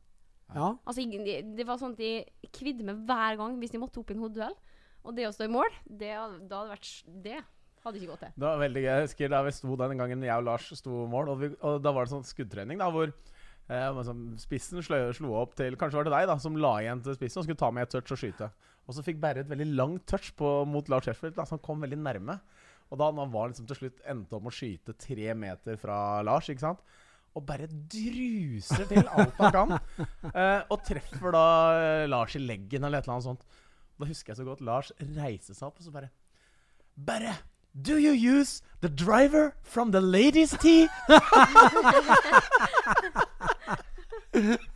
Ja. 0.52 0.74
Altså, 0.82 1.06
jeg, 1.06 1.46
det, 1.54 1.66
var 1.70 1.78
sånn 1.80 1.94
at 1.94 2.02
jeg 2.04 2.52
kvidde 2.58 2.90
meg 2.90 3.06
hver 3.06 3.38
gang 3.40 3.62
hvis 3.62 3.78
de 3.78 3.86
måtte 3.86 4.02
opp 4.02 4.10
i 4.10 4.18
en 4.18 4.26
hodeduell. 4.26 4.58
Og 5.02 5.18
det 5.18 5.28
å 5.28 5.34
stå 5.34 5.48
i 5.48 5.52
mål, 5.52 5.74
det, 5.88 6.14
da 6.50 6.62
hadde 6.62 6.76
vært 6.76 6.90
Det 7.26 7.38
hadde 7.82 7.98
ikke 7.98 8.14
gått 8.14 8.24
til. 8.26 8.34
Det 8.38 8.48
var 8.48 8.62
veldig 8.62 8.82
gøy. 8.84 8.90
Jeg 8.92 9.06
husker 9.08 9.32
da 9.34 9.44
vi 9.48 9.54
sto 9.58 9.78
den 9.82 10.02
gangen 10.02 10.26
jeg 10.28 10.38
og 10.44 10.48
Lars 10.48 10.68
sto 10.78 11.04
i 11.04 11.12
mål, 11.12 11.32
og, 11.34 11.40
vi, 11.42 11.52
og 11.66 11.80
da 11.82 11.94
var 11.96 12.06
det 12.06 12.14
sånn 12.14 12.28
skuddtrening 12.28 12.82
da, 12.82 12.90
hvor 12.94 13.10
eh, 13.10 14.02
spissen 14.44 14.86
slo, 14.86 15.00
slo 15.18 15.34
opp 15.42 15.56
til 15.58 15.78
Kanskje 15.80 16.02
var 16.02 16.10
det 16.10 16.14
deg 16.14 16.30
da, 16.30 16.38
som 16.44 16.60
la 16.62 16.76
igjen 16.84 17.02
til 17.06 17.18
spissen 17.18 17.42
og 17.42 17.48
skulle 17.48 17.64
ta 17.64 17.72
med 17.74 17.88
et 17.88 17.96
touch 17.98 18.14
og 18.14 18.22
skyte. 18.22 18.52
Og 18.86 18.98
så 18.98 19.06
fikk 19.06 19.22
Berre 19.24 19.42
et 19.46 19.50
veldig 19.50 19.72
langt 19.74 20.06
touch 20.10 20.34
på, 20.38 20.60
mot 20.70 20.90
Lars 20.94 21.10
Sheffield, 21.10 21.42
som 21.50 21.62
kom 21.64 21.82
veldig 21.82 22.02
nærme. 22.02 22.38
Og 22.92 23.00
da 23.00 23.08
han 23.08 23.34
var 23.34 23.50
liksom 23.50 23.70
til 23.70 23.80
slutt 23.80 24.02
endte 24.10 24.36
opp 24.36 24.46
med 24.46 24.54
å 24.54 24.60
skyte 24.60 24.98
tre 25.00 25.34
meter 25.38 25.80
fra 25.80 25.96
Lars, 26.28 26.52
ikke 26.52 26.68
sant 26.68 26.86
og 27.32 27.46
bare 27.48 27.68
druser 27.70 28.88
til 28.90 29.08
alt 29.08 29.38
han 29.40 29.56
kan. 29.56 29.78
Eh, 30.32 30.62
og 30.72 30.84
treffer 30.86 31.34
da 31.34 31.46
eh, 31.76 32.10
Lars 32.10 32.36
i 32.38 32.42
leggen 32.44 32.86
eller 32.86 33.02
et 33.02 33.08
eller 33.08 33.18
annet 33.18 33.26
sånt. 33.26 33.42
Da 34.02 34.10
husker 34.10 34.34
jeg 34.34 34.38
så 34.42 34.48
godt 34.48 34.62
Lars 34.66 34.92
reiser 35.00 35.54
seg 35.54 35.68
opp 35.70 35.78
og 35.78 35.86
så 35.86 35.94
bare 35.94 36.10
Bare 36.98 37.38
Do 37.72 37.96
you 37.96 38.12
use 38.12 38.62
the 38.82 38.90
driver 38.90 39.54
from 39.64 39.92
the 39.94 40.02
ladies' 40.02 40.58
tea? 40.60 40.90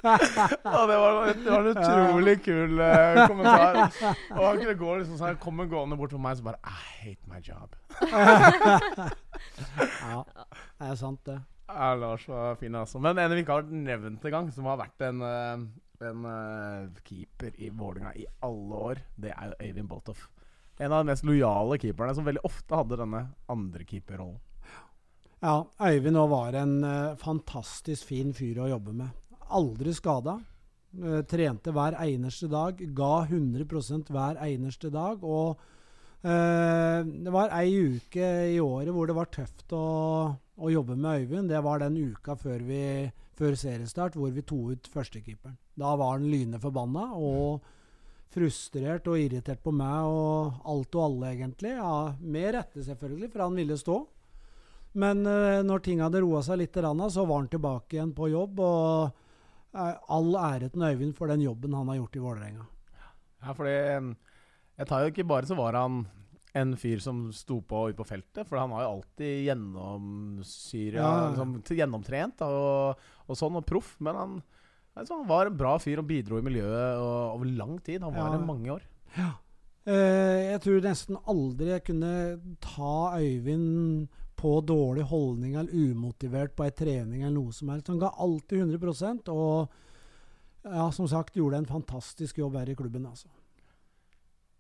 ja, 0.03 0.87
det, 0.87 0.97
var, 0.97 1.33
det 1.33 1.51
var 1.51 1.59
en 1.59 1.67
utrolig 1.67 2.43
kul 2.43 2.79
uh, 2.79 3.27
kommentar. 3.27 3.91
Og 4.29 4.47
han 4.47 4.61
kunne 4.61 4.77
gå 4.79 4.95
liksom 4.99 5.17
sånn 5.17 5.33
Han 5.33 5.41
kommer 5.43 5.67
gående 5.71 5.97
bort 5.99 6.13
til 6.13 6.21
meg 6.23 6.37
og 6.37 6.39
så 6.39 6.47
bare 6.47 6.61
I 6.63 6.77
hate 7.01 7.31
my 7.31 7.41
job. 7.43 7.75
Ja, 10.05 10.21
det 10.79 10.87
er 10.87 10.95
sant, 10.99 11.21
det. 11.27 11.39
Ja, 11.67 11.95
Lars 11.97 12.27
var 12.29 12.55
fin, 12.59 12.75
altså. 12.77 12.99
Men 13.01 13.17
en 13.19 13.33
vi 13.33 13.41
ikke 13.43 13.57
har 13.57 13.65
nevnt 13.67 14.25
engang, 14.25 14.51
som 14.53 14.67
har 14.69 14.77
vært 14.79 15.01
en, 15.07 15.21
eh, 15.25 15.63
en 16.09 16.25
uh, 16.27 17.03
keeper 17.05 17.55
i 17.61 17.69
Vålinga 17.73 18.13
i 18.15 18.25
alle 18.45 18.81
år, 18.89 19.03
det 19.17 19.33
er 19.35 19.55
Øyvind 19.59 19.89
Boltoff. 19.89 20.27
En 20.79 20.91
av 20.91 21.03
de 21.03 21.11
mest 21.11 21.23
lojale 21.23 21.77
keeperne, 21.79 22.15
som 22.15 22.25
veldig 22.27 22.43
ofte 22.47 22.75
hadde 22.75 22.99
denne 22.99 23.21
andre 23.51 23.85
keeperrollen. 23.87 24.41
Ja, 25.43 25.61
Øyvind 25.87 26.17
òg 26.19 26.31
var 26.31 26.57
en 26.57 26.75
uh, 26.83 27.15
fantastisk 27.21 28.09
fin 28.09 28.33
fyr 28.35 28.63
å 28.63 28.69
jobbe 28.71 28.95
med. 28.97 29.39
Aldri 29.55 29.93
skada. 29.95 30.39
Uh, 30.95 31.21
trente 31.27 31.73
hver 31.75 31.97
eneste 32.01 32.49
dag. 32.51 32.79
Ga 32.97 33.13
100% 33.27 34.11
hver 34.15 34.39
eneste 34.43 34.91
dag. 34.93 35.23
Og 35.23 35.59
uh, 36.25 36.99
det 37.05 37.35
var 37.35 37.53
ei 37.59 37.75
uke 37.95 38.31
i 38.55 38.59
året 38.63 38.95
hvor 38.95 39.11
det 39.11 39.17
var 39.17 39.31
tøft 39.31 39.75
å, 39.75 39.85
å 40.33 40.73
jobbe 40.73 40.97
med 40.97 41.21
Øyvind. 41.23 41.51
Det 41.53 41.61
var 41.63 41.83
den 41.83 41.99
uka 42.15 42.35
før, 42.39 42.65
vi, 42.65 42.81
før 43.37 43.59
seriestart 43.59 44.17
hvor 44.19 44.33
vi 44.35 44.43
to 44.47 44.63
ut 44.73 44.91
førstekeeperen. 44.91 45.59
Da 45.75 45.95
var 45.99 46.15
han 46.15 46.27
lynende 46.31 46.59
forbanna 46.63 47.09
og 47.19 47.63
frustrert 48.35 49.07
og 49.07 49.19
irritert 49.19 49.61
på 49.63 49.71
meg 49.75 50.07
og 50.11 50.57
alt 50.67 50.95
og 50.97 51.03
alle, 51.05 51.31
egentlig. 51.35 51.71
Ja, 51.77 52.13
med 52.19 52.53
rette, 52.55 52.83
selvfølgelig, 52.83 53.31
for 53.31 53.45
han 53.45 53.55
ville 53.59 53.77
stå. 53.79 53.99
Men 54.95 55.25
eh, 55.27 55.61
når 55.67 55.83
ting 55.83 56.01
hadde 56.03 56.21
roa 56.23 56.41
seg 56.43 56.61
litt, 56.61 56.75
så 56.75 57.25
var 57.27 57.41
han 57.41 57.51
tilbake 57.51 57.97
igjen 57.97 58.13
på 58.15 58.29
jobb. 58.31 58.59
Og 58.63 59.75
eh, 59.75 59.95
all 60.15 60.35
ære 60.39 60.71
til 60.71 60.83
Øyvind 60.87 61.15
for 61.17 61.31
den 61.31 61.43
jobben 61.43 61.75
han 61.75 61.91
har 61.91 61.99
gjort 61.99 62.15
i 62.15 62.23
Vålerenga. 62.23 62.67
Ja, 63.43 63.53
fordi 63.55 63.75
eh, 63.75 64.13
Jeg 64.79 64.87
tar 64.87 65.03
jo 65.03 65.11
ikke 65.11 65.27
bare 65.27 65.47
så 65.47 65.55
var 65.59 65.75
han 65.79 66.05
en 66.55 66.75
fyr 66.79 67.01
som 67.03 67.25
sto 67.35 67.57
på 67.67 67.89
ute 67.89 67.97
på 67.99 68.07
feltet, 68.07 68.47
for 68.47 68.55
han 68.61 68.71
har 68.71 68.85
jo 68.85 68.91
alltid 68.93 69.41
gjennomsyra 69.49 71.01
Ja. 71.03 71.29
liksom, 71.29 71.57
Gjennomtrent 71.67 72.43
og, 72.47 73.01
og 73.27 73.35
sånn, 73.39 73.57
og 73.59 73.65
proff. 73.67 73.97
Men 73.99 74.15
han, 74.15 74.37
altså, 74.95 75.17
han 75.19 75.27
var 75.29 75.47
en 75.51 75.57
bra 75.57 75.77
fyr 75.81 75.99
og 76.01 76.07
bidro 76.09 76.37
i 76.39 76.45
miljøet 76.45 76.97
og, 76.97 77.35
over 77.37 77.45
lang 77.57 77.77
tid. 77.83 78.01
Han 78.01 78.13
var 78.15 78.31
Ja. 78.31 78.37
det 78.37 78.45
mange 78.47 78.71
år. 78.75 78.81
Eh, 79.85 80.51
jeg 80.51 80.61
tror 80.63 80.81
nesten 80.81 81.17
aldri 81.29 81.67
jeg 81.69 81.83
kunne 81.85 82.39
ta 82.59 83.19
Øyvind 83.19 84.07
på 84.35 84.65
dårlig 84.65 85.03
holdning 85.07 85.55
eller 85.55 85.71
umotivert 85.71 86.55
på 86.57 86.65
ei 86.65 86.71
trening 86.71 87.21
eller 87.23 87.37
noe 87.37 87.53
som 87.53 87.69
helst. 87.69 87.87
Han 87.87 87.99
ga 88.01 88.09
alltid 88.17 88.63
100% 88.65 89.29
og 89.29 89.69
ja, 90.65 90.89
som 90.91 91.07
sagt 91.07 91.35
gjorde 91.37 91.57
en 91.61 91.69
fantastisk 91.69 92.39
jobb 92.41 92.55
her 92.57 92.69
i 92.69 92.75
klubben. 92.75 93.05
altså. 93.05 93.27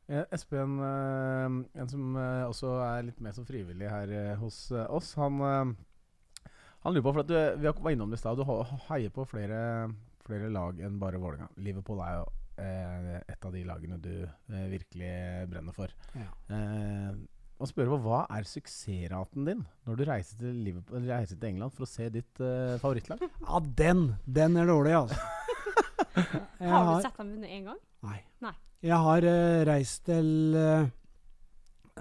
Eh, 0.07 0.23
Espen, 0.31 0.77
eh, 0.79 1.81
en 1.81 1.89
som 1.89 2.15
også 2.15 2.75
er 2.85 3.07
litt 3.07 3.19
mer 3.25 3.33
som 3.33 3.45
frivillig 3.45 3.89
her 3.89 4.35
hos 4.37 4.71
oss, 4.71 5.15
han, 5.17 5.39
han 5.41 6.93
lurer 6.93 7.01
på 7.01 7.13
for 7.15 7.23
at 7.25 7.27
du, 7.27 7.57
Vi 7.57 7.71
var 7.81 7.91
innom 7.91 8.11
det 8.13 8.19
i 8.19 8.21
stad. 8.21 8.37
Du 8.37 8.45
heier 8.45 9.09
på 9.09 9.25
flere, 9.25 9.89
flere 10.25 10.49
lag 10.53 10.81
enn 10.83 10.97
bare 11.01 11.21
Vålerenga. 11.21 11.51
Liverpool 11.61 12.01
er 12.05 12.17
jo 12.19 12.25
eh, 12.63 13.15
et 13.33 13.47
av 13.47 13.55
de 13.55 13.63
lagene 13.67 14.01
du 14.01 14.11
eh, 14.25 14.67
virkelig 14.71 15.13
brenner 15.51 15.75
for. 15.75 15.93
Ja. 16.17 16.31
Eh, 16.55 17.15
og 17.55 17.69
spør 17.71 17.93
på 17.93 18.01
Hva 18.03 18.25
er 18.35 18.47
suksessraten 18.49 19.45
din 19.47 19.61
når 19.87 19.99
du 19.99 20.03
reiser 20.09 20.39
til, 20.41 20.57
Liverpool, 20.65 20.99
eller 20.99 21.21
reiser 21.21 21.39
til 21.39 21.53
England 21.53 21.75
for 21.75 21.85
å 21.85 21.89
se 21.89 22.09
ditt 22.11 22.41
eh, 22.43 22.75
favorittlag? 22.81 23.23
Ja, 23.45 23.61
den! 23.79 24.05
Den 24.27 24.59
er 24.59 24.67
dårlig, 24.69 24.95
altså. 25.05 25.19
Jeg 26.59 26.71
Har 26.71 26.89
du 26.89 27.03
sett 27.03 27.17
dem 27.19 27.31
vunnet 27.35 27.51
én 27.51 27.67
gang? 27.69 27.79
Nei. 28.05 28.19
Nei. 28.43 28.53
Jeg 28.85 29.01
har 29.07 29.27
eh, 29.27 29.61
reist 29.67 30.03
til 30.07 30.57
eh, 30.59 30.89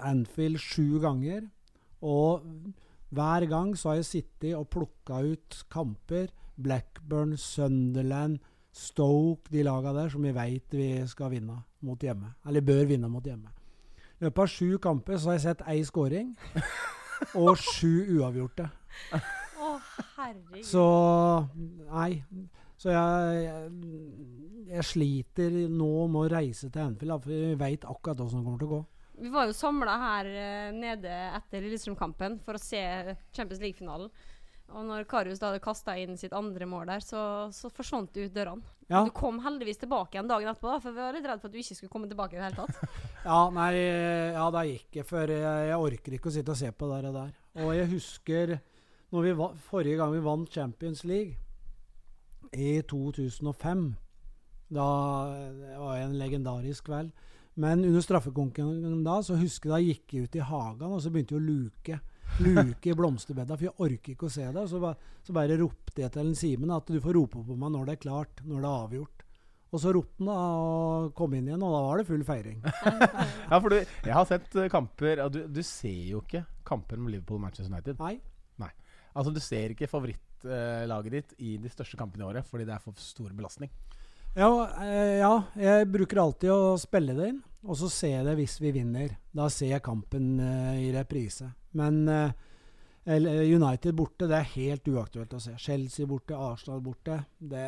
Anfield 0.05 0.59
sju 0.59 0.99
ganger, 1.03 1.45
og 2.05 2.43
hver 3.15 3.45
gang 3.49 3.71
så 3.79 3.93
har 3.93 4.01
jeg 4.01 4.07
sittet 4.09 4.55
og 4.57 4.67
plukka 4.73 5.21
ut 5.23 5.61
kamper. 5.71 6.33
Blackburn, 6.55 7.35
Sunderland, 7.37 8.39
Stoke, 8.75 9.47
de 9.51 9.63
laga 9.63 9.93
der 9.95 10.09
som 10.11 10.23
vi 10.25 10.33
veit 10.35 10.73
vi 10.75 10.89
skal 11.07 11.31
vinne 11.31 11.61
mot 11.85 12.01
hjemme. 12.01 12.33
Eller 12.47 12.65
bør 12.65 12.83
vinne 12.89 13.09
mot 13.11 13.23
hjemme. 13.23 13.53
I 14.19 14.25
løpet 14.25 14.41
av 14.43 14.51
sju 14.51 14.77
kamper 14.83 15.19
så 15.19 15.31
har 15.31 15.37
jeg 15.37 15.45
sett 15.45 15.63
ei 15.71 15.83
scoring 15.87 16.33
og 17.41 17.55
sju 17.59 18.17
uavgjorte. 18.17 18.67
Å, 19.15 19.71
herregud. 20.17 20.65
Så 20.67 20.85
nei. 21.91 22.11
Så 22.75 22.91
jeg, 22.91 23.45
jeg, 23.45 23.69
jeg 24.73 24.87
sliter 24.89 25.55
nå 25.71 25.93
med 26.11 26.19
å 26.25 26.33
reise 26.35 26.67
til 26.67 26.83
Anfield, 26.83 27.15
for 27.23 27.31
vi 27.31 27.55
veit 27.59 27.87
akkurat 27.87 28.25
åssen 28.25 28.41
det 28.41 28.47
kommer 28.47 28.61
til 28.61 28.69
å 28.69 28.75
gå. 28.75 28.81
Vi 29.15 29.31
var 29.31 29.47
jo 29.47 29.55
samla 29.55 29.93
her 30.01 30.27
eh, 30.27 30.71
nede 30.75 31.11
etter 31.37 31.63
Lillestrøm-kampen 31.63 32.41
for 32.43 32.57
å 32.57 32.61
se 32.61 32.81
Champions 33.35 33.61
League-finalen. 33.63 34.09
Og 34.73 34.85
når 34.87 35.05
Karius 35.09 35.39
da 35.39 35.51
hadde 35.51 35.61
kasta 35.63 35.93
inn 36.01 36.17
sitt 36.17 36.33
andre 36.35 36.65
mål 36.67 36.87
der, 36.89 37.03
så, 37.05 37.21
så 37.53 37.69
forsvant 37.69 38.09
du 38.15 38.23
ut 38.25 38.33
dørene. 38.33 38.65
Ja, 38.89 39.03
Du 39.05 39.11
kom 39.15 39.37
heldigvis 39.41 39.79
tilbake 39.81 40.17
igjen 40.17 40.29
dagen 40.29 40.49
etterpå, 40.49 40.71
da, 40.73 40.79
for 40.81 40.93
vi 40.93 41.01
var 41.01 41.15
litt 41.15 41.25
redd 41.25 41.41
for 41.41 41.49
at 41.49 41.55
du 41.55 41.61
ikke 41.61 41.77
skulle 41.77 41.93
komme 41.93 42.09
tilbake 42.09 42.35
i 42.35 42.41
det 42.41 42.47
hele 42.47 42.65
tatt. 42.65 42.99
ja 43.29 43.39
nei, 43.55 43.69
ja 44.35 44.45
da 44.53 44.63
gikk 44.67 44.99
jeg, 44.99 45.07
for 45.09 45.33
jeg, 45.33 45.69
jeg 45.69 45.83
orker 45.89 46.17
ikke 46.17 46.31
å 46.31 46.35
sitte 46.35 46.53
og 46.53 46.59
se 46.59 46.71
på 46.73 46.89
det 46.91 47.13
der. 47.15 47.35
og 47.63 47.71
jeg 47.77 47.91
husker 47.93 48.57
når 49.13 49.25
vi 49.25 49.35
va 49.39 49.49
forrige 49.69 49.99
gang 50.01 50.11
vi 50.11 50.23
vant 50.25 50.51
Champions 50.51 51.05
League, 51.07 51.37
i 52.55 52.81
2005 52.87 53.85
da, 54.71 54.87
Det 55.51 55.77
var 55.77 55.97
en 55.99 56.17
legendarisk 56.17 56.87
kveld. 56.87 57.11
Men 57.55 57.85
under 57.85 58.03
straffekonkurransen 58.03 59.03
da, 59.05 59.19
så 59.23 59.37
husker 59.39 59.69
jeg 59.69 59.73
da 59.73 59.83
gikk 59.85 60.13
jeg 60.13 60.27
ut 60.27 60.35
i 60.35 60.43
hagen 60.49 60.95
og 60.95 61.01
så 61.03 61.11
begynte 61.11 61.35
jeg 61.35 61.41
å 61.41 61.45
luke. 61.45 61.99
Luke 62.43 62.91
i 62.91 62.95
blomsterbedda, 62.97 63.55
for 63.57 63.67
jeg 63.69 63.75
orker 63.87 64.15
ikke 64.15 64.27
å 64.27 64.33
se 64.33 64.45
det. 64.45 64.65
Så, 64.71 64.81
ba, 64.83 64.93
så 65.23 65.35
bare 65.35 65.59
ropte 65.59 66.03
jeg 66.03 66.13
til 66.13 66.25
en 66.25 66.37
Simen 66.37 66.73
at 66.75 66.89
du 66.91 66.99
får 67.03 67.17
rope 67.17 67.43
på 67.47 67.57
meg 67.59 67.73
når 67.75 67.87
det 67.87 67.95
er 67.97 68.03
klart, 68.07 68.43
når 68.43 68.59
det 68.61 68.69
er 68.71 68.85
avgjort. 68.87 69.25
Og 69.75 69.81
så 69.81 69.91
ropte 69.95 70.21
han 70.21 70.29
da 70.29 70.37
og 70.61 71.09
kom 71.17 71.33
inn 71.35 71.49
igjen, 71.49 71.63
og 71.65 71.73
da 71.73 71.81
var 71.87 71.99
det 71.99 72.07
full 72.07 72.23
feiring. 72.27 72.61
Ja, 73.51 73.59
for 73.59 73.71
du, 73.71 73.77
jeg 73.81 74.13
har 74.15 74.27
sett 74.29 74.55
eh, 74.57 74.71
kamper 74.71 75.25
du, 75.31 75.41
du 75.51 75.61
ser 75.65 76.05
jo 76.09 76.21
ikke 76.23 76.45
kamper 76.67 76.99
med 77.01 77.13
Liverpool 77.15 77.39
og 77.39 77.45
Manchester 77.47 77.73
United. 77.73 77.99
Nei. 78.01 78.15
Altså 79.15 79.31
Du 79.31 79.39
ser 79.39 79.71
ikke 79.71 79.87
favorittlaget 79.89 81.13
ditt 81.13 81.35
i 81.39 81.55
de 81.61 81.71
største 81.71 81.97
kampene 81.99 82.25
i 82.25 82.27
året 82.27 82.47
fordi 82.49 82.67
det 82.67 82.75
er 82.75 82.83
for 82.83 82.99
stor 82.99 83.31
belastning. 83.35 83.71
Ja, 84.35 84.67
eh, 84.83 85.21
ja, 85.21 85.35
jeg 85.55 85.87
bruker 85.87 86.19
alltid 86.19 86.51
å 86.51 86.73
spille 86.79 87.13
det 87.15 87.29
inn, 87.31 87.37
og 87.63 87.77
så 87.79 87.87
ser 87.87 88.17
jeg 88.17 88.25
det 88.27 88.33
hvis 88.35 88.57
vi 88.59 88.73
vinner. 88.75 89.13
Da 89.31 89.45
ser 89.47 89.71
jeg 89.71 89.85
kampen 89.85 90.33
eh, 90.43 90.81
i 90.83 90.89
reprise. 90.91 91.47
Men 91.79 92.01
eh, 92.11 92.33
United 93.07 93.95
borte, 93.95 94.27
det 94.27 94.41
er 94.41 94.51
helt 94.57 94.89
uaktuelt 94.91 95.37
å 95.37 95.39
se. 95.39 95.55
Chelsea 95.61 96.09
borte, 96.09 96.35
Arsenal 96.35 96.83
borte. 96.83 97.21
Det, 97.39 97.63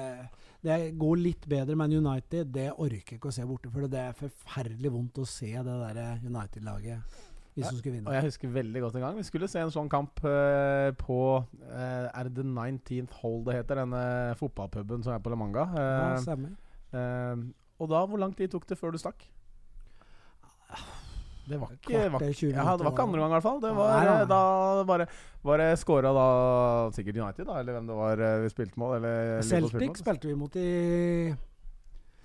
det 0.59 0.78
går 0.99 1.24
litt 1.24 1.47
bedre, 1.47 1.78
men 1.80 1.95
United 2.01 2.51
det 2.51 2.68
orker 2.74 3.15
ikke 3.15 3.32
å 3.32 3.38
se 3.38 3.47
borte. 3.47 3.72
For 3.72 3.88
det 3.88 4.03
er 4.03 4.20
forferdelig 4.20 4.91
vondt 4.91 5.24
å 5.24 5.30
se 5.30 5.53
det 5.55 5.80
der 5.86 6.28
United-laget 6.28 7.24
hvis 7.58 7.72
hun 7.72 7.80
skulle 7.82 7.95
vinne. 7.97 8.08
Og 8.10 8.14
jeg 8.16 8.28
husker 8.28 8.51
veldig 8.53 8.82
godt 8.84 8.97
en 8.99 9.03
gang 9.08 9.16
Vi 9.18 9.26
skulle 9.26 9.47
se 9.49 9.62
en 9.64 9.72
sånn 9.74 9.89
kamp 9.89 10.22
uh, 10.24 10.91
på 10.99 11.20
uh, 11.41 12.05
Er 12.14 12.30
det 12.30 12.45
19th 12.45 13.18
Hole 13.24 13.47
det 13.47 13.55
heter? 13.58 13.82
Denne 13.82 14.01
fotballpuben 14.38 15.01
som 15.05 15.16
er 15.16 15.24
på 15.26 15.34
La 15.34 15.39
Manga. 15.39 15.66
Ja, 15.74 15.88
Eh, 16.14 16.22
stemmer. 16.22 16.53
og 17.82 17.89
da, 17.91 18.03
hvor 18.10 18.22
lang 18.22 18.36
tid 18.38 18.51
tok 18.53 18.66
det 18.70 18.78
før 18.80 18.93
du 18.95 19.01
stakk? 19.01 19.26
Det 21.47 21.58
var 21.62 21.70
ikke, 21.72 21.99
var, 22.12 22.20
Kvarter, 22.20 22.34
20 22.36 22.49
ja, 22.51 22.64
det 22.76 22.84
var 22.84 22.91
ikke 22.91 23.03
andre 23.08 23.20
gang, 23.22 23.30
i 23.30 23.36
hvert 23.38 23.45
fall. 23.45 23.60
Det 23.64 23.70
var, 23.78 23.91
Nei, 23.95 24.08
nei, 24.10 24.24
da 24.28 24.39
bare, 24.89 25.05
bare 25.47 25.68
scora 25.80 26.12
da 26.16 26.26
sikkert 26.95 27.22
United, 27.22 27.45
da, 27.47 27.60
eller 27.62 27.78
hvem 27.78 27.88
det 27.88 27.95
var 28.01 28.24
vi 28.43 28.49
spilte 28.51 28.82
mot. 28.82 29.05
Celtic 29.47 30.01
spilte 30.01 30.28
vi 30.28 30.36
mot 30.36 30.58
i 30.60 30.72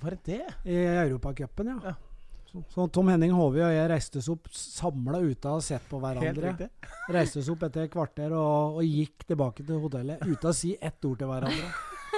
Var 0.02 0.16
det 0.16 0.24
det? 0.26 0.40
I 0.66 0.80
Europacupen, 1.04 1.70
ja. 1.70 1.92
Ja. 1.92 1.94
Så, 2.68 2.84
Tom 2.92 3.08
Henning 3.08 3.32
Håvi 3.32 3.62
og 3.64 3.70
jeg 3.72 3.88
reiste 3.88 4.20
oss 4.20 4.28
opp 4.32 4.48
samla 4.52 5.22
ute 5.24 5.48
og 5.48 5.62
sett 5.64 5.86
på 5.88 6.00
Helt 6.02 6.20
hverandre. 6.20 6.68
Reiste 7.16 7.40
oss 7.40 7.48
opp 7.52 7.62
etter 7.64 7.86
et 7.86 7.92
kvarter 7.94 8.34
og, 8.36 8.76
og 8.76 8.84
gikk 8.84 9.24
tilbake 9.30 9.64
til 9.64 9.80
hotellet 9.80 10.20
uten 10.26 10.50
å 10.50 10.52
si 10.56 10.74
ett 10.76 11.08
ord 11.08 11.22
til 11.22 11.30
hverandre. 11.30 11.70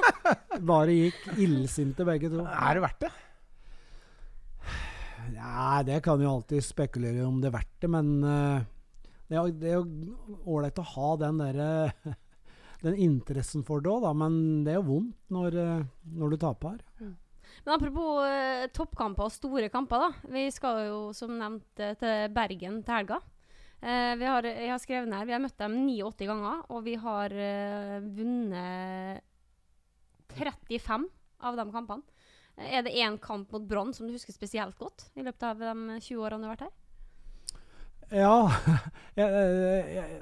Bare 0.72 0.97
gikk 0.97 1.20
illsinte 1.39 2.07
begge 2.09 2.32
to. 2.32 2.43
Er 2.43 2.74
det 2.80 2.82
verdt 2.82 3.05
det? 3.07 3.12
Ja, 5.35 5.82
det 5.87 6.01
kan 6.05 6.20
jo 6.20 6.32
alltid 6.35 6.64
spekulere 6.66 7.24
om 7.24 7.39
det 7.41 7.49
er 7.53 7.57
verdt 7.61 7.76
det, 7.85 7.91
men 7.95 8.11
eh, 8.28 8.66
det 9.30 9.39
er 9.39 9.41
jo- 9.41 9.59
det 9.62 9.76
ålreit 10.51 10.82
å 10.82 10.89
ha 10.95 11.12
den 11.22 11.39
derre 11.41 11.70
den 12.85 12.99
interessen 13.01 13.62
for 13.64 13.80
det 13.80 13.89
òg, 13.93 14.03
da. 14.05 14.11
Men 14.18 14.64
det 14.66 14.74
er 14.74 14.80
jo 14.82 14.89
vondt 14.91 15.16
når, 15.32 15.57
eh, 15.62 15.87
når 16.18 16.35
du 16.35 16.37
taper. 16.43 16.76
Men 17.65 17.77
apropos 17.77 18.25
eh, 18.27 18.67
toppkamper 18.75 19.29
og 19.29 19.33
store 19.33 19.71
kamper, 19.73 20.03
da. 20.03 20.33
Vi 20.35 20.49
skal 20.53 20.83
jo 20.89 20.99
som 21.17 21.37
nevnt 21.39 21.81
eh, 21.83 21.95
til 22.01 22.35
Bergen 22.35 22.83
til 22.85 22.99
helga. 22.99 23.21
Eh, 23.85 24.15
vi 24.17 24.25
har, 24.25 24.47
jeg 24.49 24.71
har 24.73 24.81
skrevet 24.81 25.11
ned, 25.11 25.27
vi 25.29 25.35
har 25.37 25.43
møtt 25.45 25.59
dem 25.61 25.75
89 25.85 26.29
ganger, 26.31 26.63
og 26.73 26.85
vi 26.87 26.95
har 27.01 27.35
eh, 27.37 27.99
vunnet 28.17 29.21
35 30.35 31.05
av 31.45 31.59
de 31.59 31.67
kampene. 31.75 32.03
Eh, 32.57 32.79
Er 32.79 32.87
det 32.87 32.95
én 32.97 33.19
kamp 33.21 33.53
mot 33.53 33.67
Brann 33.69 33.93
som 33.93 34.09
du 34.09 34.15
husker 34.15 34.33
spesielt 34.33 34.79
godt 34.81 35.11
i 35.19 35.25
løpet 35.27 35.49
av 35.51 35.61
de 35.61 36.01
20 36.01 36.25
årene 36.25 36.45
du 36.45 36.49
har 36.49 36.57
vært 36.57 36.69
her? 36.69 36.75
Ja 38.15 38.37
jeg, 39.19 39.29
jeg, 39.97 40.21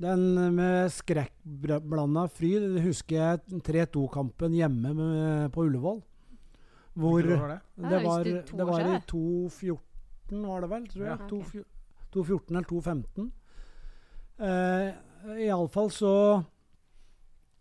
Den 0.00 0.54
med 0.56 0.90
skrekkblanda 0.94 2.26
fryd 2.32 2.78
husker 2.86 3.16
jeg 3.18 3.62
3-2-kampen 3.66 4.54
hjemme 4.56 4.94
med, 4.96 5.50
på 5.54 5.66
Ullevål. 5.68 6.00
Hvor 7.00 7.16
Hvilket 7.22 7.40
var 7.40 7.48
det? 7.54 7.60
Det 7.80 7.90
det 7.90 8.00
var, 8.04 8.24
det 8.24 8.66
var 8.70 8.80
i 8.86 9.00
2014, 9.10 10.46
var 10.46 10.60
det 10.66 10.70
vel, 10.70 10.86
tror 10.92 11.04
jeg. 11.06 11.18
Ja. 11.18 11.28
To 11.30 11.38
Ok. 11.40 11.52
fjo- 11.52 11.68
2.14 12.12 12.56
eller 12.56 12.68
2015. 12.68 13.30
Eh, 14.40 14.94
Iallfall 15.46 15.90
så 15.94 16.12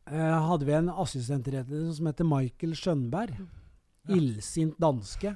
eh, 0.10 0.40
hadde 0.50 0.66
vi 0.66 0.74
en 0.74 0.90
assistentreder 0.90 1.92
som 1.94 2.08
heter 2.10 2.26
Michael 2.28 2.74
Skjønberg. 2.80 3.36
Ja. 3.40 4.16
Illsint 4.16 4.78
danske. 4.82 5.36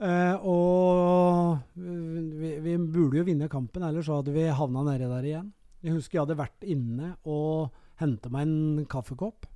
Eh, 0.00 0.36
og 0.48 1.58
vi, 1.76 2.54
vi 2.64 2.76
burde 2.88 3.18
jo 3.20 3.24
vinne 3.26 3.48
kampen, 3.52 3.82
ellers 3.84 4.06
så 4.08 4.20
hadde 4.20 4.32
vi 4.32 4.46
havna 4.48 4.84
nedi 4.86 5.08
der 5.10 5.26
igjen. 5.28 5.50
Jeg 5.84 5.96
husker 5.96 6.16
jeg 6.18 6.22
hadde 6.26 6.38
vært 6.40 6.64
inne 6.68 7.14
og 7.28 7.74
henta 8.00 8.30
meg 8.32 8.46
en 8.48 8.86
kaffekopp. 8.88 9.46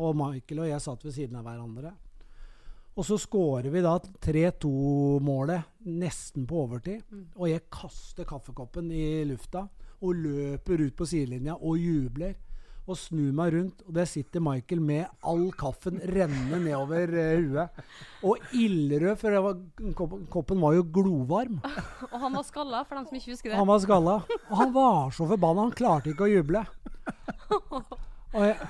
Og 0.00 0.14
Michael 0.16 0.62
og 0.64 0.68
jeg 0.70 0.80
satt 0.84 1.02
ved 1.04 1.12
siden 1.16 1.36
av 1.40 1.44
hverandre. 1.48 1.90
Og 2.98 3.06
så 3.06 3.16
scorer 3.20 3.70
vi 3.70 3.82
da 3.84 3.94
3-2-målet 4.26 5.86
nesten 5.86 6.46
på 6.48 6.64
overtid. 6.64 7.02
Mm. 7.10 7.26
Og 7.38 7.50
jeg 7.52 7.66
kaster 7.72 8.26
kaffekoppen 8.28 8.90
i 8.92 9.22
lufta 9.28 9.66
og 10.00 10.16
løper 10.16 10.86
ut 10.86 10.96
på 10.96 11.08
sidelinja 11.08 11.56
og 11.56 11.78
jubler. 11.80 12.34
Og 12.90 12.96
snur 12.98 13.30
meg 13.36 13.52
rundt, 13.54 13.82
og 13.86 13.92
der 13.94 14.08
sitter 14.08 14.42
Michael 14.42 14.80
med 14.82 15.26
all 15.30 15.44
kaffen 15.54 16.00
rennende 16.10 16.58
nedover 16.64 17.12
eh, 17.22 17.44
huet. 17.44 17.84
Og 18.26 18.50
ildrød, 18.56 19.12
for 19.20 19.36
det 19.36 19.42
var, 19.44 19.60
koppen, 20.00 20.24
koppen 20.32 20.64
var 20.64 20.74
jo 20.74 20.88
glovarm. 20.98 21.60
Og 22.10 22.16
han 22.24 22.34
var 22.34 22.48
skalla, 22.48 22.82
for 22.88 22.98
dem 22.98 23.06
som 23.06 23.20
ikke 23.20 23.36
husker 23.36 23.52
det. 23.52 23.60
Han 23.60 23.70
var 23.70 23.84
skalla. 23.84 24.18
Og 24.48 24.56
han 24.64 24.74
var 24.74 25.14
så 25.14 25.28
forbanna, 25.30 25.68
han 25.68 25.76
klarte 25.76 26.10
ikke 26.10 26.26
å 26.26 26.32
juble. 26.32 26.64
Og 28.30 28.44
jeg, 28.46 28.68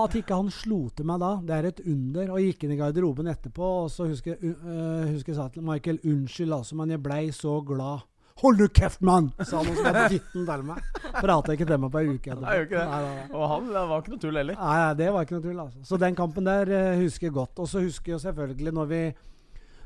At 0.00 0.14
ikke 0.20 0.36
han 0.38 0.52
slo 0.54 0.84
til 0.94 1.08
meg 1.08 1.18
da, 1.22 1.30
det 1.46 1.56
er 1.56 1.68
et 1.70 1.80
under. 1.82 2.30
Og 2.30 2.38
jeg 2.38 2.52
gikk 2.52 2.66
inn 2.66 2.74
i 2.76 2.78
garderoben 2.78 3.30
etterpå, 3.32 3.72
og 3.84 3.90
så 3.90 4.06
husker 4.10 4.38
uh, 4.38 5.08
husker 5.10 5.32
jeg 5.32 5.38
sa 5.40 5.48
til 5.50 5.66
Michael 5.66 5.98
unnskyld, 6.04 6.54
altså, 6.54 6.78
men 6.78 6.94
jeg 6.94 7.02
blei 7.02 7.24
så 7.34 7.58
glad. 7.66 8.06
Hold 8.40 8.56
du 8.56 8.68
kjeft, 8.72 9.02
mann! 9.04 9.32
sa 9.44 9.58
han 9.60 9.68
og 9.68 9.80
hadde 9.84 10.04
titten 10.14 10.46
til 10.48 10.62
meg. 10.64 10.84
Prata 11.18 11.56
ikke 11.56 11.66
til 11.68 11.80
meg 11.82 11.90
på 11.92 12.00
ei 12.00 12.12
uke. 12.14 12.36
Nei. 12.40 12.54
Nei, 12.70 13.00
nei. 13.04 13.24
Og 13.34 13.50
han 13.52 13.66
det 13.68 13.82
var 13.90 14.00
ikke 14.00 14.14
noe 14.14 14.22
tull 14.22 14.40
heller. 14.40 14.60
Nei, 14.60 14.78
det 14.96 15.10
var 15.12 15.26
ikke 15.26 15.36
noe 15.36 15.44
tull. 15.44 15.58
altså. 15.66 15.82
Så 15.90 15.98
den 16.00 16.16
kampen 16.16 16.48
der 16.48 16.72
uh, 16.72 17.02
husker 17.02 17.28
jeg 17.28 17.36
godt. 17.36 17.60
Og 17.60 17.68
så 17.68 17.82
husker 17.84 18.14
jeg 18.14 18.24
selvfølgelig 18.24 18.76
når 18.78 18.88
vi 18.94 19.02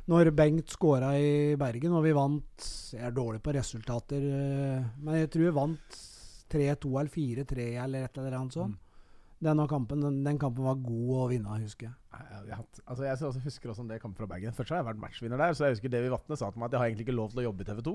når 0.04 0.34
Bengt 0.36 0.68
skåra 0.68 1.14
i 1.16 1.56
Bergen, 1.56 1.94
og 1.96 2.04
vi 2.04 2.12
vant 2.12 2.66
Jeg 2.92 3.06
er 3.08 3.14
dårlig 3.16 3.40
på 3.40 3.54
resultater, 3.56 4.20
eh, 4.20 4.82
men 5.00 5.16
jeg 5.16 5.30
tror 5.32 5.46
vi 5.46 5.52
vant 5.56 5.96
3-2 6.52 6.90
eller 7.00 7.14
4-3 7.14 7.68
eller 7.86 8.04
et 8.04 8.18
eller 8.20 8.36
annet 8.36 8.58
sånt. 8.58 8.83
Denne 9.44 9.66
kampen, 9.68 10.00
den, 10.00 10.22
den 10.24 10.38
kampen 10.40 10.64
var 10.64 10.78
god 10.80 11.14
å 11.18 11.24
vinne, 11.28 11.56
husker 11.60 11.90
jeg. 11.90 11.96
Jeg, 12.48 12.66
altså 12.86 13.04
jeg 13.04 13.44
husker 13.44 13.72
også 13.72 13.84
det 13.88 14.00
kampen 14.00 14.16
fra 14.22 14.28
Bergen. 14.30 14.54
Først 14.56 14.72
har 14.72 14.80
jeg 14.80 14.88
vært 14.88 15.02
matchvinner 15.02 15.40
der, 15.40 15.56
så 15.56 15.66
jeg 15.66 15.76
husker 15.76 15.92
Davy 15.92 16.12
Vatne 16.12 16.38
sa 16.40 16.48
til 16.48 16.62
meg 16.62 16.70
at 16.70 16.76
jeg 16.76 16.82
har 16.82 16.92
egentlig 16.92 17.06
ikke 17.08 17.18
lov 17.18 17.32
til 17.32 17.42
å 17.42 17.46
jobbe 17.48 17.64
i 17.64 17.68
TV 17.68 17.82
2. 17.90 17.94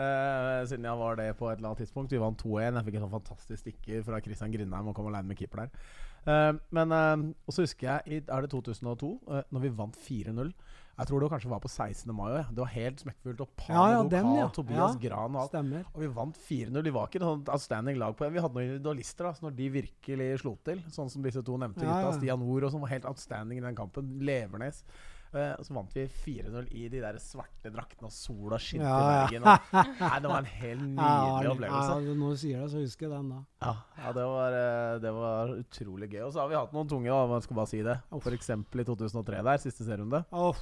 Uh, 0.00 0.62
siden 0.70 0.86
jeg 0.86 0.98
var 1.00 1.16
det 1.18 1.26
på 1.36 1.48
et 1.50 1.58
eller 1.58 1.70
annet 1.70 1.82
tidspunkt. 1.84 2.14
Vi 2.14 2.22
vant 2.22 2.42
2-1. 2.42 2.78
Jeg 2.78 2.86
fikk 2.86 2.98
en 2.98 3.04
sånn 3.04 3.16
fantastisk 3.16 3.62
stikker 3.64 4.04
fra 4.06 4.20
Christian 4.24 4.54
Grindheim 4.54 4.90
og 4.90 4.96
kom 4.96 5.10
aleine 5.10 5.30
med 5.30 5.38
keeper 5.38 5.64
der. 5.64 5.88
Uh, 6.26 6.58
men 6.76 6.94
uh, 6.94 7.26
Og 7.46 7.56
så 7.56 7.66
husker 7.66 7.88
jeg, 7.90 8.22
er 8.26 8.44
det 8.46 8.52
2002, 8.54 9.10
uh, 9.28 9.42
når 9.50 9.66
vi 9.66 9.74
vant 9.82 9.98
4-0 10.08 10.54
Jeg 11.00 11.08
tror 11.08 11.22
det 11.22 11.26
var 11.30 11.32
kanskje 11.32 11.48
var 11.50 11.60
på 11.64 11.70
16. 11.72 12.10
mai 12.12 12.26
òg. 12.28 12.48
Det 12.52 12.60
var 12.60 12.72
helt 12.74 12.98
smekkfullt. 13.00 13.38
Og 13.40 13.52
Pan, 13.56 13.70
Ja, 13.72 13.84
ja, 13.94 14.00
den, 14.12 14.26
ja. 14.36 14.48
Tobias. 14.52 14.98
Gran 15.00 15.36
og 15.36 15.46
alt. 15.46 15.54
Stemmer. 15.54 15.86
Og 15.94 16.02
vi 16.02 16.10
vant 16.18 16.40
4-0. 16.44 16.82
De 16.84 16.92
var 16.92 17.08
ikke 17.08 17.22
noe 17.22 17.38
sånn 17.38 17.46
outstanding 17.54 17.96
lag 18.02 18.18
på 18.18 18.28
Vi 18.28 18.42
hadde 18.44 18.58
noen 18.58 18.68
individualister 18.68 19.24
da, 19.24 19.32
så 19.32 19.46
når 19.46 19.56
de 19.56 19.70
virkelig 19.78 20.28
slo 20.42 20.52
til, 20.66 20.82
sånn 20.92 21.08
som 21.08 21.24
disse 21.24 21.40
to 21.46 21.56
nevnte 21.56 21.86
gutta. 21.86 22.12
Stian 22.18 22.44
og 22.44 22.68
som 22.74 22.84
var 22.84 22.92
helt 22.92 23.08
outstanding 23.08 23.62
i 23.62 23.64
den 23.64 23.78
kampen, 23.78 24.12
Levernes. 24.20 24.84
Eh, 25.30 25.52
og 25.54 25.62
så 25.62 25.74
vant 25.76 25.92
vi 25.94 26.02
4-0 26.10 26.64
i 26.74 26.88
de 26.90 27.00
der 27.04 27.18
svarte 27.22 27.70
draktene, 27.70 28.08
og 28.08 28.14
sola 28.14 28.58
skinte 28.58 28.82
Ja, 28.82 28.96
i 28.98 29.02
ja. 29.04 29.26
Bergen. 29.28 29.44
Og, 29.46 30.00
nei, 30.00 30.18
det 30.24 30.30
var 30.32 30.38
en 30.40 30.48
helt 30.56 30.82
nydelig 30.98 31.50
opplevelse. 31.52 31.98
Ja, 32.00 32.14
når 32.18 32.32
du 32.34 32.40
sier 32.42 32.64
det, 32.64 32.70
så 32.72 32.82
husker 32.82 33.06
jeg 33.06 33.12
den 33.14 33.28
da. 33.30 33.38
Ja, 33.62 33.74
ja 34.02 34.12
det, 34.16 34.24
var, 34.32 34.56
eh, 34.58 34.94
det 35.04 35.12
var 35.14 35.52
utrolig 35.54 36.08
gøy. 36.10 36.22
Og 36.26 36.32
så 36.34 36.42
har 36.42 36.50
vi 36.50 36.58
hatt 36.58 36.74
noen 36.74 36.90
tunge, 36.90 37.06
da, 37.14 37.20
jeg 37.38 37.46
skal 37.46 37.60
bare 37.60 37.70
si 37.70 37.82
det. 37.86 37.96
F.eks. 38.18 38.50
i 38.50 38.88
2003 38.90 39.44
der, 39.46 39.62
siste 39.62 39.86
serierunde. 39.86 40.24
Oh. 40.34 40.58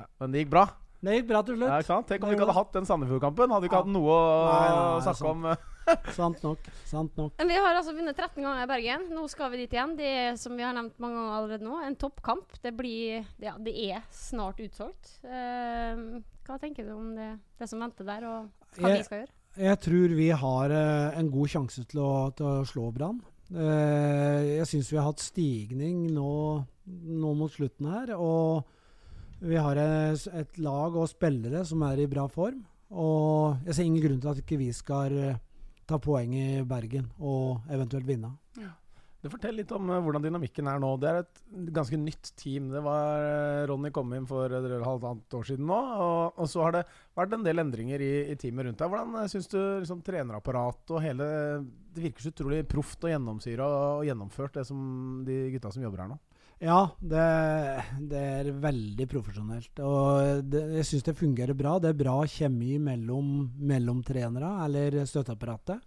Ja. 0.00 0.08
Men 0.22 0.32
det 0.32 0.46
gikk 0.46 0.54
bra. 0.56 0.64
Det 1.02 1.16
gikk 1.18 1.28
bra 1.28 1.42
til 1.44 1.58
Ja, 1.60 1.76
slutt. 1.82 1.86
sant? 1.90 2.06
Tenk 2.08 2.22
om 2.24 2.30
vi 2.30 2.36
ikke 2.38 2.46
hadde 2.46 2.56
hatt 2.56 2.72
den 2.78 2.86
Sandefjord-kampen. 2.88 3.50
Hadde 3.52 3.66
vi 3.66 3.68
ikke 3.68 3.80
Ja. 3.80 3.84
hatt 3.84 3.92
noe 3.92 4.16
å 4.16 5.00
snakke 5.02 5.28
om. 5.28 5.46
Sant 6.18 6.42
nok. 6.44 6.66
Sant 6.88 7.16
nok. 7.18 7.34
Men 7.38 7.50
Vi 7.50 7.58
har 7.58 7.74
altså 7.78 7.94
vunnet 7.96 8.16
13 8.16 8.38
ganger 8.42 8.62
i 8.64 8.70
Bergen. 8.70 9.06
Nå 9.14 9.26
skal 9.30 9.52
vi 9.52 9.62
dit 9.62 9.74
igjen. 9.76 9.94
Det 9.98 10.08
er, 10.08 10.36
som 10.40 10.54
vi 10.58 10.64
har 10.66 10.74
nevnt 10.76 10.98
mange 11.02 11.18
ganger 11.18 11.36
allerede 11.38 11.66
nå, 11.66 11.78
en 11.86 11.98
toppkamp. 11.98 12.56
Det 12.62 12.74
blir 12.78 13.24
Ja, 13.42 13.56
det 13.58 13.74
er 13.90 14.02
snart 14.14 14.60
utsolgt. 14.62 15.16
Uh, 15.24 16.20
hva 16.46 16.58
tenker 16.62 16.86
du 16.86 16.94
om 16.96 17.12
det, 17.16 17.30
det 17.58 17.68
som 17.70 17.82
venter 17.82 18.06
der, 18.08 18.26
og 18.28 18.76
hva 18.78 18.88
Jeg- 18.92 19.02
vi 19.02 19.08
skal 19.08 19.22
gjøre? 19.24 19.36
Jeg 19.62 19.80
tror 19.84 20.14
vi 20.16 20.28
har 20.30 20.72
uh, 20.72 21.18
en 21.18 21.30
god 21.30 21.48
sjanse 21.52 21.82
til 21.84 22.00
å, 22.00 22.12
til 22.36 22.46
å 22.48 22.64
slå 22.64 22.86
Brann. 22.94 23.18
Uh, 23.52 24.40
jeg 24.62 24.68
syns 24.70 24.88
vi 24.88 24.96
har 24.96 25.10
hatt 25.10 25.20
stigning 25.20 26.06
nå, 26.14 26.30
nå 26.88 27.34
mot 27.36 27.52
slutten 27.52 27.90
her. 27.92 28.14
Og 28.16 28.64
vi 29.42 29.58
har 29.58 29.76
et, 29.76 30.24
et 30.32 30.58
lag 30.62 30.94
og 30.96 31.10
spillere 31.10 31.64
som 31.68 31.82
er 31.84 32.00
i 32.00 32.08
bra 32.08 32.28
form. 32.30 32.62
Og 32.92 33.64
jeg 33.66 33.74
ser 33.76 33.88
ingen 33.88 34.04
grunn 34.04 34.20
til 34.22 34.30
at 34.32 34.40
ikke 34.42 34.58
vi 34.60 34.68
skal 34.76 35.16
eh, 35.16 35.40
ta 35.92 36.00
poeng 36.02 36.32
i 36.36 36.46
Bergen 36.68 37.12
og 37.20 37.68
eventuelt 37.72 38.08
vinne. 38.08 38.32
Du 39.22 39.28
Fortell 39.30 39.54
litt 39.54 39.70
om 39.70 39.86
eh, 39.94 40.00
hvordan 40.02 40.24
dynamikken 40.24 40.66
er 40.66 40.80
nå. 40.82 40.88
Det 40.98 41.06
er 41.08 41.20
et 41.20 41.42
ganske 41.76 41.98
nytt 42.00 42.32
team. 42.40 42.72
Det 42.74 42.80
var 42.82 43.22
eh, 43.22 43.60
Ronny 43.70 43.92
kom 43.94 44.10
inn 44.16 44.26
for 44.26 44.50
et 44.50 44.66
halvannet 44.82 45.36
år 45.38 45.46
siden 45.46 45.68
nå. 45.70 45.78
Og, 45.78 46.40
og 46.42 46.50
så 46.50 46.64
har 46.64 46.74
det 46.74 46.82
vært 47.14 47.36
en 47.36 47.46
del 47.46 47.62
endringer 47.62 48.02
i, 48.02 48.10
i 48.32 48.38
teamet 48.40 48.66
rundt 48.66 48.82
deg. 48.82 48.90
Hvordan 48.90 49.14
uh, 49.20 49.28
syns 49.30 49.46
du 49.52 49.60
liksom, 49.60 50.02
trenerapparatet 50.02 50.90
og 50.96 51.04
hele 51.04 51.28
Det 51.94 52.02
virker 52.08 52.26
så 52.26 52.34
utrolig 52.34 52.64
proft 52.66 53.06
og 53.06 53.14
gjennomsyra 53.14 53.70
og 54.00 54.02
gjennomført, 54.08 54.58
det 54.58 54.66
som 54.66 54.82
de 55.28 55.38
gutta 55.54 55.70
som 55.70 55.86
jobber 55.86 56.02
her 56.02 56.14
nå. 56.16 56.18
Ja, 56.62 56.92
det, 57.02 57.22
det 58.06 58.18
er 58.22 58.48
veldig 58.62 59.06
profesjonelt. 59.10 59.80
Og 59.82 60.44
det, 60.46 60.60
jeg 60.78 60.86
syns 60.86 61.06
det 61.08 61.18
fungerer 61.18 61.58
bra. 61.58 61.74
Det 61.82 61.90
er 61.90 61.98
bra 61.98 62.20
kjemi 62.30 62.76
mellom, 62.78 63.48
mellom 63.58 64.02
trenere, 64.06 64.52
eller 64.68 65.00
støtteapparatet. 65.10 65.82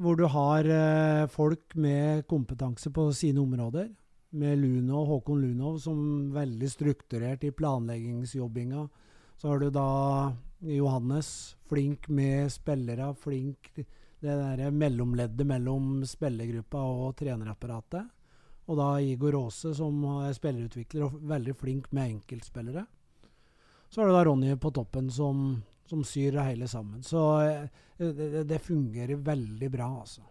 Hvor 0.00 0.20
du 0.20 0.26
har 0.32 0.68
eh, 0.68 1.24
folk 1.32 1.72
med 1.80 2.26
kompetanse 2.28 2.92
på 2.92 3.06
sine 3.16 3.40
områder. 3.40 3.88
Med 4.36 4.60
Luno, 4.60 5.06
Håkon 5.08 5.40
Lunov 5.46 5.80
som 5.82 6.28
veldig 6.36 6.70
strukturert 6.70 7.48
i 7.48 7.54
planleggingsjobbinga. 7.56 8.84
Så 9.40 9.48
har 9.48 9.64
du 9.64 9.70
da 9.72 9.88
Johannes, 10.60 11.56
flink 11.72 12.04
med 12.12 12.52
spillere, 12.52 13.14
flink 13.16 13.72
det 13.80 14.36
derre 14.36 14.68
mellomleddet 14.76 15.48
mellom 15.48 16.02
spillergruppa 16.04 16.84
og 16.84 17.14
trenerapparatet. 17.16 18.04
Og 18.68 18.78
da 18.78 18.88
Igor 19.02 19.36
Aase, 19.38 19.72
som 19.74 20.02
er 20.20 20.34
spillerutvikler 20.36 21.06
og 21.06 21.20
veldig 21.30 21.54
flink 21.58 21.88
med 21.96 22.16
enkeltspillere. 22.16 22.84
Så 23.90 24.02
er 24.02 24.10
det 24.10 24.18
da 24.18 24.24
Ronny 24.28 24.52
på 24.60 24.70
toppen, 24.74 25.08
som, 25.10 25.56
som 25.90 26.02
syr 26.06 26.36
det 26.36 26.46
hele 26.46 26.68
sammen. 26.70 27.02
Så 27.02 27.22
eh, 27.42 27.64
det, 27.98 28.44
det, 28.46 28.60
fungerer 28.62 29.18
veldig 29.26 29.70
bra, 29.72 29.88
altså. 30.04 30.22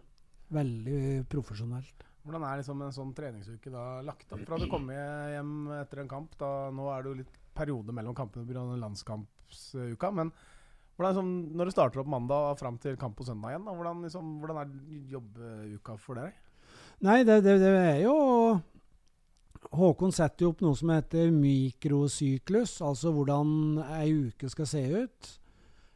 Veldig 0.50 1.26
profesjonelt. 1.30 2.06
Hvordan 2.24 2.44
er 2.44 2.60
liksom 2.60 2.80
en 2.84 2.94
sånn 2.94 3.12
treningsuke 3.16 3.72
da 3.72 3.84
lagt 4.04 4.32
opp? 4.32 4.42
Fra 4.48 4.58
du 4.60 4.66
kommer 4.70 4.96
hjem 5.34 5.52
etter 5.78 6.02
en 6.02 6.10
kamp, 6.10 6.32
da 6.40 6.70
nå 6.74 6.88
er 6.92 7.04
det 7.04 7.12
jo 7.12 7.20
litt 7.20 7.36
periode 7.56 7.94
mellom 7.96 8.16
kampene 8.16 8.48
pga. 8.48 8.64
landskampsuka. 8.80 10.10
Men 10.16 10.32
liksom, 11.00 11.30
når 11.56 11.68
du 11.68 11.74
starter 11.74 12.02
opp 12.02 12.10
mandag 12.12 12.50
og 12.52 12.60
fram 12.60 12.80
til 12.80 12.98
kamp 13.00 13.16
på 13.18 13.28
søndag 13.28 13.54
igjen, 13.54 13.68
da, 13.68 13.76
hvordan, 13.76 14.04
liksom, 14.06 14.32
hvordan 14.42 14.62
er 14.62 15.04
jobbuka 15.14 15.96
for 16.00 16.20
deg? 16.20 16.36
Nei, 17.00 17.22
det, 17.24 17.40
det, 17.46 17.56
det 17.62 17.70
er 17.80 18.02
jo 18.04 18.16
Håkon 19.70 20.10
setter 20.12 20.44
jo 20.44 20.50
opp 20.50 20.62
noe 20.64 20.76
som 20.76 20.90
heter 20.90 21.28
mikrosyklus, 21.30 22.80
altså 22.82 23.12
hvordan 23.14 23.78
ei 24.00 24.08
uke 24.26 24.48
skal 24.50 24.66
se 24.66 24.82
ut. 24.90 25.28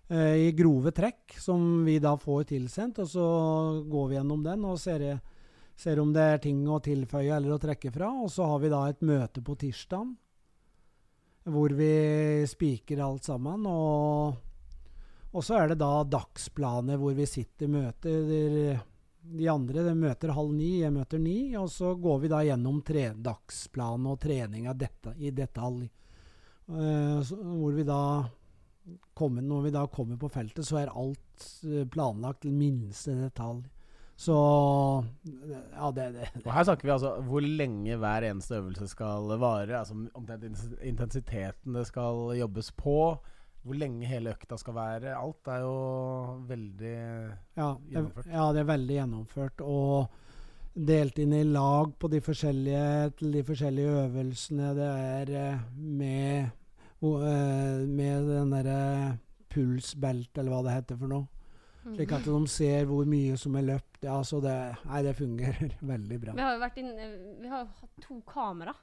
Eh, 0.09 0.47
I 0.47 0.53
grove 0.55 0.93
trekk, 0.95 1.35
som 1.43 1.83
vi 1.85 1.99
da 1.99 2.15
får 2.21 2.51
tilsendt. 2.53 3.01
Og 3.03 3.09
så 3.11 3.27
går 3.91 4.09
vi 4.11 4.19
gjennom 4.19 4.45
den 4.45 4.67
og 4.69 4.79
ser, 4.79 5.03
ser 5.75 6.01
om 6.01 6.13
det 6.15 6.29
er 6.37 6.43
ting 6.45 6.63
å 6.71 6.79
tilføye 6.85 7.35
eller 7.35 7.57
å 7.57 7.61
trekke 7.61 7.93
fra. 7.95 8.13
Og 8.23 8.31
så 8.31 8.47
har 8.47 8.63
vi 8.63 8.73
da 8.73 8.85
et 8.89 9.03
møte 9.03 9.43
på 9.45 9.59
tirsdag 9.65 10.13
hvor 11.51 11.75
vi 11.77 11.93
spiker 12.49 13.03
alt 13.05 13.27
sammen. 13.27 13.67
Og, 13.69 14.39
og 15.35 15.45
så 15.45 15.59
er 15.59 15.73
det 15.73 15.83
da 15.83 15.93
dagsplaner 16.07 17.01
hvor 17.01 17.17
vi 17.19 17.27
sitter 17.29 17.67
i 17.67 17.75
møter. 17.75 18.85
De 19.25 19.49
andre 19.49 19.83
de 19.87 19.95
møter 19.97 20.35
halv 20.37 20.53
ni, 20.53 20.83
jeg 20.83 20.93
møter 20.95 21.21
ni. 21.23 21.39
Og 21.57 21.71
så 21.73 21.95
går 21.97 22.25
vi 22.25 22.33
da 22.33 22.43
gjennom 22.45 22.81
tre, 22.87 23.09
dagsplan 23.17 24.09
og 24.11 24.19
treninga 24.23 24.77
i 25.17 25.33
detalj. 25.35 25.87
Uh, 26.65 27.21
hvor 27.21 27.75
vi 27.77 27.85
da 27.85 28.01
kommer, 29.17 29.43
Når 29.43 29.63
vi 29.63 29.71
da 29.71 29.87
kommer 29.89 30.17
på 30.21 30.29
feltet, 30.29 30.67
så 30.67 30.83
er 30.83 30.93
alt 30.93 31.45
eh, 31.65 31.87
planlagt 31.89 32.43
til 32.45 32.53
minste 32.53 33.15
detalj. 33.17 33.65
Så 34.17 34.35
Ja, 35.25 35.91
det, 35.91 36.13
det 36.15 36.29
Og 36.45 36.53
her 36.55 36.67
snakker 36.69 36.87
vi 36.87 36.93
altså 36.95 37.15
hvor 37.27 37.43
lenge 37.43 37.97
hver 37.99 38.27
eneste 38.29 38.61
øvelse 38.61 38.89
skal 38.89 39.33
vare. 39.41 39.79
Altså 39.79 39.97
omtrent 40.15 40.45
intensiteten 40.83 41.75
det 41.75 41.87
skal 41.89 42.37
jobbes 42.39 42.71
på. 42.79 42.99
Hvor 43.65 43.79
lenge 43.81 44.09
hele 44.09 44.35
økta 44.35 44.59
skal 44.61 44.77
være. 44.77 45.15
Alt 45.17 45.49
er 45.49 45.63
jo 45.65 45.75
veldig 46.49 46.97
Ja, 47.57 47.71
det, 47.73 47.95
Gjennomført. 47.95 48.27
ja, 48.29 48.53
det 48.53 48.61
er 48.61 48.69
veldig 48.69 48.99
gjennomført. 48.99 49.65
Og 49.65 50.09
delt 50.75 51.19
inn 51.23 51.33
i 51.33 51.45
lag 51.47 51.95
på 51.99 52.11
de 52.13 52.21
forskjellige, 52.21 53.15
til 53.21 53.33
de 53.39 53.45
forskjellige 53.47 53.95
øvelsene. 54.05 54.73
Det 54.77 54.89
er 54.91 55.33
eh, 55.41 55.61
med, 55.79 56.51
eh, 57.01 57.87
med 57.89 58.29
den 58.29 58.53
derre 58.53 59.19
pulsbelt, 59.55 60.37
eller 60.39 60.51
hva 60.53 60.63
det 60.67 60.77
heter 60.79 61.01
for 61.01 61.15
noe. 61.15 61.29
Slik 61.85 62.15
at 62.17 62.25
de 62.25 62.39
ser 62.49 62.87
hvor 62.89 63.05
mye 63.09 63.37
som 63.37 63.57
er 63.61 63.67
løpt. 63.69 64.05
Ja, 64.07 64.17
så 64.25 64.41
det, 64.45 64.55
nei, 64.89 65.03
det 65.05 65.17
fungerer 65.19 65.75
veldig 65.95 66.21
bra. 66.23 66.37
Vi 66.37 66.45
har 66.45 66.57
jo 66.57 66.63
vært 66.63 66.81
inne, 66.81 67.09
vi 67.43 67.51
har 67.53 67.67
hatt 67.69 68.05
to 68.05 68.21
kamera 68.29 68.75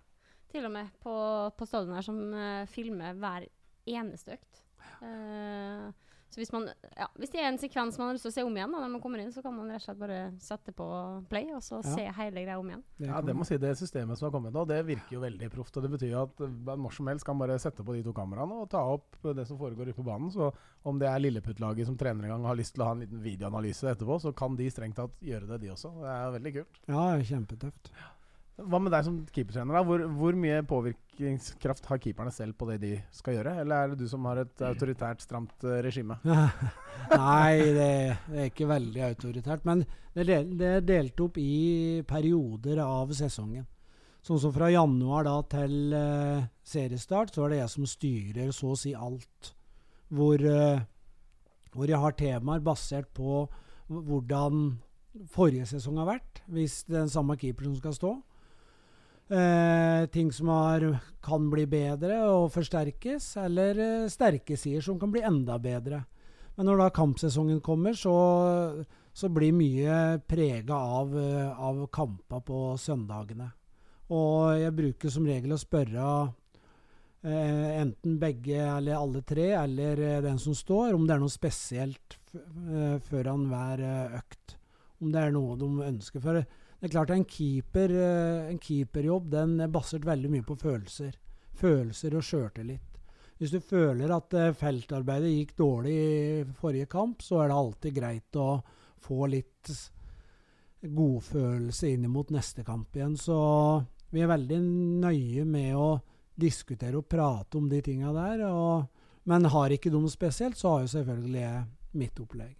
til 0.51 0.67
og 0.67 0.73
med 0.73 0.89
på, 1.01 1.13
på 1.57 1.65
stadion 1.69 1.95
her 1.97 2.05
som 2.05 2.19
eh, 2.34 2.67
filmer 2.69 3.17
hver 3.17 3.47
eneste 3.89 4.38
økt. 4.38 4.61
Eh, 5.01 5.91
Så 6.31 6.39
hvis, 6.39 6.51
man, 6.55 6.63
ja, 6.95 7.09
hvis 7.19 7.27
det 7.33 7.41
er 7.41 7.49
en 7.49 7.57
sekvens 7.59 7.97
man 7.99 8.07
har 8.07 8.13
lyst 8.15 8.23
til 8.23 8.31
å 8.31 8.33
se 8.37 8.43
om 8.47 8.53
igjen 8.55 8.71
da, 8.71 8.79
når 8.79 8.91
man 8.93 9.01
kommer 9.03 9.19
inn, 9.19 9.33
så 9.35 9.41
kan 9.43 9.51
man 9.51 9.67
rett 9.67 9.81
og 9.81 9.83
slett 9.83 9.97
bare 9.99 10.19
sette 10.39 10.71
på 10.71 10.85
play 11.27 11.49
og 11.51 11.59
så 11.59 11.81
Ja. 11.83 11.91
se 11.91 12.05
hele 12.21 12.43
greia 12.45 12.55
om 12.57 12.69
igjen. 12.69 12.83
Ja, 13.03 13.19
det 13.19 13.35
må 13.35 13.43
si 13.45 13.57
det 13.59 13.73
systemet 13.75 14.15
som 14.17 14.29
har 14.29 14.31
kommet 14.39 14.53
nå, 14.55 14.63
det 14.65 14.77
virker 14.87 15.11
jo 15.17 15.19
veldig 15.25 15.49
proft. 15.51 15.75
Og 15.75 15.83
det 15.83 15.91
betyr 15.91 16.15
at 16.21 16.39
eh, 16.39 16.47
når 16.77 16.93
som 16.95 17.07
helst 17.11 17.25
kan 17.27 17.37
bare 17.37 17.59
sette 17.59 17.83
på 17.83 17.91
de 17.97 18.03
to 18.07 18.13
kameraene 18.15 18.61
og 18.63 18.69
ta 18.71 18.79
opp 18.79 19.19
det 19.35 19.45
som 19.45 19.57
foregår 19.59 19.89
ute 19.91 19.97
på 19.99 20.07
banen. 20.07 20.31
Så 20.31 20.53
om 20.85 20.97
det 21.03 21.09
er 21.11 21.19
Lilleputt-laget 21.19 21.85
som 21.85 21.97
trener 21.99 22.23
en 22.23 22.29
gang 22.37 22.45
har 22.47 22.55
lyst 22.55 22.75
til 22.75 22.83
å 22.83 22.85
ha 22.85 22.91
en 22.95 23.01
liten 23.03 23.19
videoanalyse 23.21 23.91
etterpå, 23.91 24.21
så 24.23 24.31
kan 24.33 24.55
de 24.55 24.69
strengt 24.71 24.95
tatt 24.95 25.19
gjøre 25.19 25.49
det, 25.51 25.59
de 25.65 25.67
også. 25.75 25.91
Det 25.99 26.15
er 26.15 26.31
veldig 26.39 26.53
kult. 26.61 26.79
Ja, 26.87 27.19
kjempetøft. 27.19 27.91
Hva 28.68 28.80
med 28.82 28.93
deg 28.93 29.05
som 29.07 29.18
keepertrener? 29.34 29.76
da? 29.78 29.82
Hvor, 29.88 30.03
hvor 30.18 30.38
mye 30.38 30.62
påvirkningskraft 30.68 31.88
har 31.89 32.01
keeperne 32.03 32.34
selv 32.34 32.57
på 32.59 32.68
det 32.70 32.78
de 32.84 32.91
skal 33.16 33.38
gjøre? 33.38 33.55
Eller 33.64 33.76
er 33.76 33.91
det 33.91 34.01
du 34.01 34.07
som 34.12 34.26
har 34.30 34.43
et 34.43 34.64
autoritært, 34.68 35.24
stramt 35.24 35.66
eh, 35.66 35.82
regime? 35.86 36.18
Nei, 37.12 37.57
det, 37.78 37.91
er 38.36 38.49
ikke 38.49 38.70
veldig 38.70 39.05
autoritært. 39.09 39.66
Men 39.70 39.86
det 40.16 40.28
det 40.59 40.72
er 40.78 40.86
delt 40.86 41.24
opp 41.24 41.39
i 41.41 42.03
perioder 42.07 42.84
av 42.84 43.14
sesongen. 43.16 43.68
Sånn 44.22 44.41
som 44.41 44.53
fra 44.53 44.70
januar 44.70 45.26
da 45.26 45.39
til 45.49 45.95
uh, 45.97 46.43
seriestart, 46.68 47.34
så 47.34 47.47
er 47.47 47.55
det 47.55 47.62
jeg 47.64 47.74
som 47.74 47.88
styrer 47.89 48.51
så 48.53 48.76
å 48.76 48.78
si 48.78 48.93
alt. 48.93 49.53
Hvor, 50.14 50.43
uh, 50.45 50.84
hvor 51.74 51.89
jeg 51.89 52.01
har 52.03 52.18
temaer 52.20 52.62
basert 52.62 53.09
på 53.18 53.47
hvordan 53.91 54.76
forrige 55.32 55.66
sesong 55.74 55.97
har 55.99 56.12
vært, 56.14 56.43
hvis 56.51 56.84
det 56.88 56.95
er 56.95 57.05
den 57.05 57.14
samme 57.14 57.36
keeper 57.39 57.68
som 57.68 57.80
skal 57.80 57.97
stå. 57.97 58.12
Eh, 59.32 60.05
ting 60.11 60.32
som 60.32 60.47
har, 60.47 60.84
kan 61.23 61.45
bli 61.47 61.63
bedre 61.69 62.17
og 62.27 62.49
forsterkes, 62.51 63.29
eller 63.39 63.77
eh, 63.79 64.09
sterke 64.11 64.57
sider 64.59 64.84
som 64.84 64.97
kan 64.99 65.13
bli 65.13 65.21
enda 65.23 65.55
bedre. 65.61 66.01
Men 66.57 66.67
når 66.67 66.82
da 66.82 66.88
kampsesongen 66.91 67.61
kommer, 67.63 67.95
så, 67.95 68.15
så 69.15 69.29
blir 69.32 69.55
mye 69.55 70.19
prega 70.27 70.75
av, 70.75 71.15
eh, 71.15 71.47
av 71.47 71.79
kampa 71.95 72.41
på 72.43 72.75
søndagene. 72.75 73.47
Og 74.11 74.59
jeg 74.59 74.75
bruker 74.75 75.13
som 75.13 75.29
regel 75.32 75.55
å 75.55 75.61
spørre 75.61 76.07
eh, 77.23 77.79
enten 77.79 78.19
begge 78.19 78.59
eller 78.65 78.99
alle 78.99 79.23
tre, 79.23 79.53
eller 79.61 80.01
eh, 80.09 80.23
den 80.27 80.43
som 80.43 80.57
står, 80.57 80.91
om 80.91 81.07
det 81.07 81.15
er 81.15 81.23
noe 81.23 81.32
spesielt 81.32 82.19
f 82.36 83.13
eh, 83.15 83.32
hver 83.32 83.86
økt. 84.19 84.57
Om 84.99 85.15
det 85.15 85.23
er 85.23 85.32
noe 85.39 85.55
de 85.55 85.71
ønsker. 85.88 86.19
For 86.19 86.43
det 86.82 86.88
er 86.88 86.93
klart 86.95 87.11
en, 87.13 87.27
keeper, 87.29 87.91
eh, 87.93 88.47
en 88.49 88.57
keeperjobb 88.57 89.27
den 89.29 89.59
er 89.61 89.69
basert 89.69 90.05
veldig 90.07 90.32
mye 90.34 90.45
på 90.47 90.55
følelser. 90.57 91.13
Følelser 91.61 92.15
og 92.17 92.25
sjøltillit. 92.25 92.95
Hvis 93.38 93.53
du 93.53 93.59
føler 93.61 94.09
at 94.15 94.34
eh, 94.34 94.53
feltarbeidet 94.57 95.29
gikk 95.29 95.53
dårlig 95.61 95.93
i 95.93 96.43
forrige 96.57 96.89
kamp, 96.89 97.21
så 97.21 97.43
er 97.43 97.51
det 97.51 97.57
alltid 97.59 97.95
greit 97.99 98.39
å 98.41 98.47
få 99.01 99.29
litt 99.29 99.69
godfølelse 100.82 101.91
inn 101.93 102.09
mot 102.09 102.34
neste 102.34 102.65
kamp 102.65 102.97
igjen. 102.97 103.13
Så 103.13 103.38
vi 104.09 104.25
er 104.25 104.34
veldig 104.34 104.59
nøye 105.05 105.45
med 105.45 105.77
å 105.77 105.91
diskutere 106.34 106.97
og 106.97 107.05
prate 107.05 107.61
om 107.61 107.69
de 107.69 107.84
tinga 107.86 108.09
der. 108.17 108.41
Og, 108.49 108.89
men 109.29 109.45
har 109.53 109.77
ikke 109.77 109.93
de 109.93 110.01
spesielt, 110.09 110.57
så 110.57 110.73
har 110.73 110.88
jo 110.88 110.93
selvfølgelig 110.97 111.45
jeg 111.45 111.63
mitt 112.01 112.25
opplegg. 112.25 112.57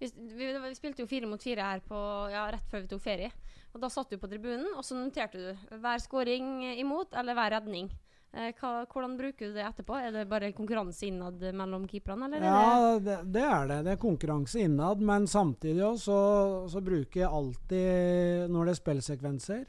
Vi, 0.00 0.08
vi, 0.16 0.50
vi 0.58 0.74
spilte 0.74 1.04
jo 1.04 1.08
fire 1.10 1.28
mot 1.28 1.42
fire 1.42 1.64
her 1.66 1.82
på, 1.84 1.96
ja, 2.32 2.46
rett 2.52 2.68
før 2.72 2.86
vi 2.86 2.90
tok 2.90 3.02
ferie. 3.04 3.32
Og 3.74 3.82
Da 3.82 3.90
satt 3.92 4.10
du 4.10 4.18
på 4.18 4.30
tribunen, 4.30 4.70
og 4.74 4.84
så 4.86 4.96
noterte 4.98 5.38
du 5.38 5.76
hver 5.82 6.00
scoring 6.02 6.62
imot 6.72 7.12
eller 7.20 7.36
hver 7.36 7.52
redning. 7.58 7.90
Eh, 8.30 8.52
hva, 8.60 8.84
hvordan 8.86 9.16
bruker 9.18 9.50
du 9.50 9.56
det 9.58 9.64
etterpå? 9.66 9.96
Er 9.98 10.14
det 10.14 10.28
bare 10.30 10.52
konkurranse 10.54 11.08
innad 11.08 11.42
mellom 11.58 11.86
keeperne? 11.90 12.28
Eller 12.28 12.46
er 12.46 12.46
Ja, 12.46 12.94
det, 13.02 13.18
det 13.34 13.42
er 13.42 13.68
det. 13.70 13.78
Det 13.86 13.92
er 13.96 14.00
konkurranse 14.04 14.62
innad. 14.62 15.02
Men 15.02 15.26
samtidig 15.26 15.82
også, 15.84 16.06
så, 16.06 16.70
så 16.76 16.82
bruker 16.86 17.24
jeg 17.24 17.30
alltid, 17.40 18.48
når 18.54 18.70
det 18.70 18.74
er 18.74 18.80
spillsekvenser, 18.80 19.68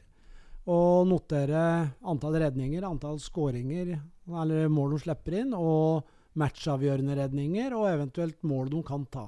å 0.70 0.78
notere 1.10 1.62
antall 2.06 2.38
redninger, 2.38 2.86
antall 2.86 3.18
skåringer, 3.18 3.96
eller 4.30 4.70
mål 4.70 4.94
de 4.94 5.04
slipper 5.08 5.40
inn, 5.40 5.56
og 5.58 6.06
matchavgjørende 6.38 7.18
redninger, 7.18 7.74
og 7.74 7.90
eventuelt 7.90 8.38
mål 8.46 8.70
de 8.70 8.82
kan 8.86 9.06
ta. 9.10 9.26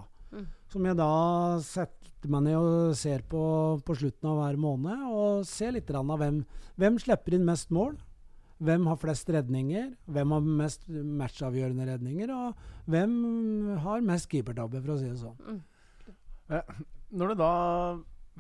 Som 0.74 0.88
jeg 0.88 0.98
da 0.98 1.06
setter 1.62 2.30
meg 2.34 2.48
ned 2.48 2.56
og 2.58 2.96
ser 2.98 3.22
på 3.30 3.40
på 3.86 3.94
slutten 3.94 4.26
av 4.26 4.40
hver 4.40 4.56
måned, 4.58 5.04
og 5.06 5.44
ser 5.46 5.76
litt 5.76 5.92
av 5.94 6.08
hvem, 6.18 6.40
hvem 6.80 6.96
slipper 6.98 7.36
inn 7.36 7.44
mest 7.46 7.70
mål. 7.74 7.92
Hvem 8.64 8.88
har 8.90 8.98
flest 8.98 9.30
redninger? 9.30 9.92
Hvem 10.10 10.32
har 10.34 10.48
mest 10.62 10.88
matchavgjørende 10.88 11.86
redninger? 11.92 12.32
Og 12.34 12.90
hvem 12.90 13.14
har 13.84 14.02
mest 14.06 14.26
keepertabbe, 14.32 14.82
for 14.82 14.94
å 14.94 14.98
si 14.98 15.12
det 15.12 15.20
sånn. 15.20 15.38
mm. 15.46 15.62
Når 17.14 17.30
du 17.30 17.38
da 17.38 17.52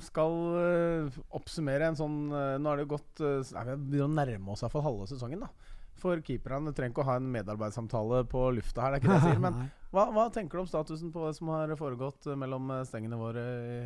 skal 0.02 0.34
eh, 0.58 1.20
oppsummere 1.38 1.86
en 1.86 1.96
sånn 1.96 2.16
eh, 2.34 2.56
Nå 2.60 2.68
er 2.68 2.80
det 2.80 2.84
jo 2.84 2.90
gått 2.96 3.22
nei, 3.54 3.62
Vi 3.70 3.76
begynner 3.94 4.10
å 4.10 4.16
nærme 4.18 4.52
oss 4.56 4.64
i 4.66 4.70
halve 4.74 5.06
sesongen. 5.06 5.44
da 5.46 5.70
For 6.02 6.18
keeperne 6.26 6.74
trenger 6.74 6.96
ikke 6.96 7.04
å 7.04 7.10
ha 7.12 7.16
en 7.20 7.30
medarbeidssamtale 7.30 8.24
på 8.30 8.48
lufta 8.58 8.88
her, 8.88 8.96
det 8.96 8.98
er 8.98 9.04
ikke 9.04 9.12
det 9.14 9.20
jeg 9.20 9.28
sier. 9.30 9.42
Men. 9.46 9.60
Hva, 9.94 10.08
hva 10.10 10.26
tenker 10.32 10.58
du 10.58 10.64
om 10.64 10.68
statusen 10.68 11.12
på 11.14 11.28
det 11.28 11.36
som 11.36 11.52
har 11.54 11.70
foregått 11.78 12.26
eh, 12.26 12.38
mellom 12.38 12.70
eh, 12.74 12.82
stengene 12.88 13.18
våre 13.18 13.44
i 13.44 13.76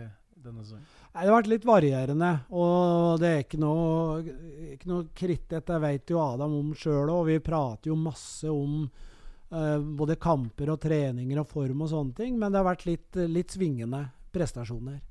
denne 0.40 0.64
sesongen? 0.64 0.86
Det 1.12 1.26
har 1.26 1.34
vært 1.34 1.50
litt 1.52 1.66
varierende, 1.68 2.30
og 2.54 3.20
det 3.20 3.32
er 3.32 3.44
ikke 3.44 3.60
noe, 3.60 4.22
ikke 4.74 4.88
noe 4.88 5.08
kritt. 5.16 5.52
Jeg 5.52 5.82
vet 5.84 6.14
jo 6.14 6.22
Adam 6.22 6.56
om 6.60 6.72
sjøl 6.78 7.12
òg. 7.12 7.28
Vi 7.28 7.38
prater 7.44 7.92
jo 7.92 7.98
masse 8.00 8.48
om 8.48 8.80
uh, 8.86 9.78
både 9.98 10.16
kamper 10.22 10.72
og 10.72 10.80
treninger 10.84 11.42
og 11.42 11.50
form 11.50 11.84
og 11.84 11.92
sånne 11.92 12.16
ting, 12.22 12.38
men 12.38 12.54
det 12.54 12.62
har 12.62 12.68
vært 12.70 12.86
litt, 12.88 13.18
litt 13.28 13.56
svingende 13.56 14.06
prestasjoner. 14.32 15.02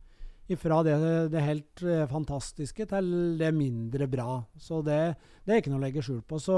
Fra 0.57 0.79
det, 0.87 0.95
det 1.33 1.43
helt 1.43 1.81
fantastiske 2.07 2.85
til 2.87 3.09
det 3.35 3.49
mindre 3.51 4.07
bra. 4.07 4.37
Så 4.55 4.79
det, 4.79 5.01
det 5.43 5.51
er 5.51 5.59
ikke 5.59 5.73
noe 5.73 5.81
å 5.81 5.87
legge 5.89 6.05
skjul 6.05 6.21
på. 6.23 6.39
Så 6.39 6.55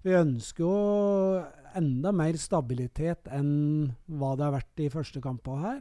vi 0.00 0.16
ønsker 0.16 0.64
jo 0.64 0.76
enda 1.78 2.12
mer 2.12 2.36
stabilitet 2.40 3.28
enn 3.32 3.92
hva 4.08 4.34
det 4.36 4.44
har 4.46 4.54
vært 4.58 4.82
i 4.84 4.88
første 4.92 5.20
kampa 5.24 5.56
her. 5.62 5.80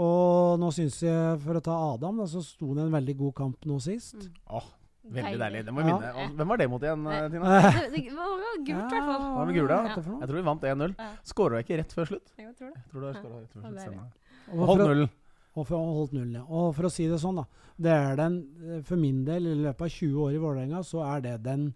Og 0.00 0.58
nå 0.60 0.70
syns 0.72 1.00
jeg, 1.04 1.40
for 1.42 1.58
å 1.58 1.62
ta 1.64 1.74
Adam, 1.92 2.22
da, 2.22 2.26
så 2.30 2.40
sto 2.44 2.72
det 2.76 2.86
en 2.86 2.94
veldig 2.94 3.16
god 3.18 3.34
kamp 3.42 3.66
nå 3.68 3.76
sist. 3.84 4.16
Mm. 4.16 4.38
Oh, 4.56 4.68
veldig 5.12 5.40
deilig. 5.42 5.64
Det 5.66 5.74
må 5.76 5.82
vi 5.84 5.90
Ja. 5.92 5.98
vinne. 5.98 6.36
Hvem 6.38 6.48
var 6.48 6.56
det 6.62 6.68
mot 6.70 6.80
igjen, 6.86 7.06
eh, 7.06 7.28
Tina? 7.28 7.60
Det, 7.92 8.14
var 8.16 8.56
gult, 8.56 8.68
i 8.68 8.72
hvert 8.72 8.90
fall. 8.90 9.20
Ja, 9.20 9.34
Var 9.36 9.46
det 9.52 10.04
for 10.04 10.10
noe? 10.12 10.20
Jeg 10.20 10.28
tror 10.30 10.38
vi 10.40 10.46
vant 10.48 10.62
1-0. 10.62 10.94
Skåra 11.28 11.60
jeg 11.60 11.66
ikke 11.66 11.78
rett 11.82 11.92
før 11.92 12.06
slutt. 12.08 12.32
Jeg 12.38 12.54
tror 12.56 12.70
det. 12.70 12.78
Jeg 12.80 12.90
tror 12.90 13.00
du 13.00 13.06
har 13.06 13.12
rett 13.12 13.52
før 13.52 13.62
slutt. 13.68 14.18
Og 14.52 14.66
holdt 14.66 14.86
nullen. 14.88 15.10
og 15.54 15.66
for, 15.66 15.76
og 15.76 15.94
holdt 16.00 16.12
nullen, 16.16 16.32
ja. 16.40 16.44
Og 16.48 16.74
for 16.74 16.88
å 16.88 16.90
si 16.90 17.06
det 17.06 17.20
sånn, 17.20 17.36
da. 17.36 17.44
Det 17.78 17.92
er 17.92 18.16
den, 18.16 18.38
eh, 18.64 18.80
for 18.82 18.96
min 18.96 19.24
del, 19.26 19.46
i 19.46 19.54
løpet 19.60 19.82
av 19.82 19.88
20 19.92 20.16
år 20.24 20.32
i 20.32 20.38
Vålerenga, 20.40 20.80
så 20.82 21.04
er 21.04 21.20
det 21.20 21.42
den 21.42 21.74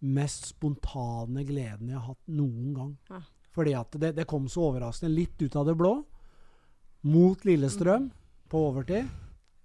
mest 0.00 0.50
spontane 0.54 1.44
gleden 1.48 1.90
jeg 1.92 1.98
har 1.98 2.08
hatt 2.12 2.22
noen 2.32 2.74
gang. 2.76 2.92
Ja. 3.10 3.22
Fordi 3.54 3.74
at 3.76 3.96
det, 4.00 4.14
det 4.16 4.28
kom 4.30 4.46
så 4.48 4.68
overraskende, 4.70 5.12
litt 5.14 5.40
ut 5.42 5.56
av 5.58 5.66
det 5.68 5.74
blå, 5.78 5.96
mot 7.10 7.44
Lillestrøm 7.48 8.10
på 8.50 8.62
overtid. 8.70 9.08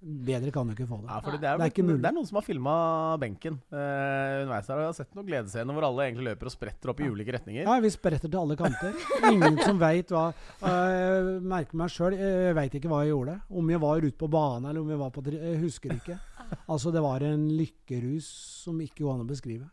Bedre 0.05 0.51
kan 0.53 0.67
du 0.67 0.73
ikke 0.75 0.86
få 0.86 0.99
det. 1.01 1.07
Ja, 1.09 1.17
det, 1.33 1.38
er, 1.39 1.57
Det 1.57 1.65
er 1.65 1.71
ikke 1.71 1.83
mulig. 1.88 2.01
det 2.03 2.09
er 2.11 2.13
noen 2.13 2.27
som 2.27 2.38
har 2.38 2.43
filma 2.45 2.73
benken 3.17 3.55
eh, 3.73 4.41
underveis 4.43 4.67
her. 4.69 4.75
og 4.75 4.83
Jeg 4.83 4.89
har 4.91 4.97
sett 4.99 5.15
noen 5.17 5.25
gledesscener 5.31 5.73
hvor 5.77 5.88
alle 5.88 6.05
egentlig 6.05 6.27
løper 6.27 6.49
og 6.51 6.53
spretter 6.53 6.91
opp 6.91 7.01
i 7.01 7.07
ulike 7.09 7.33
retninger. 7.33 7.63
Ja, 7.65 7.77
vi 7.81 7.89
spretter 7.93 8.29
til 8.29 8.38
alle 8.38 8.57
kanter. 8.59 8.93
Ingen 9.31 9.57
som 9.63 9.79
veit 9.81 10.13
hva 10.13 10.27
Jeg 10.61 11.39
merker 11.49 11.79
meg 11.81 11.93
sjøl, 11.95 12.17
jeg 12.19 12.53
veit 12.59 12.77
ikke 12.77 12.91
hva 12.91 13.01
jeg 13.01 13.15
gjorde. 13.15 13.39
Om 13.49 13.71
jeg 13.73 13.81
var 13.88 14.05
ute 14.05 14.19
på 14.21 14.29
banen 14.36 14.69
eller 14.69 14.83
om 14.83 14.93
jeg 14.93 15.01
var 15.01 15.15
på 15.15 15.25
Jeg 15.31 15.61
husker 15.63 15.97
ikke. 15.97 16.19
Altså, 16.69 16.91
det 16.93 17.01
var 17.01 17.23
en 17.25 17.47
lykkerus 17.57 18.27
som 18.61 18.77
ikke 18.83 19.01
går 19.01 19.15
an 19.15 19.23
å 19.23 19.31
beskrive. 19.31 19.65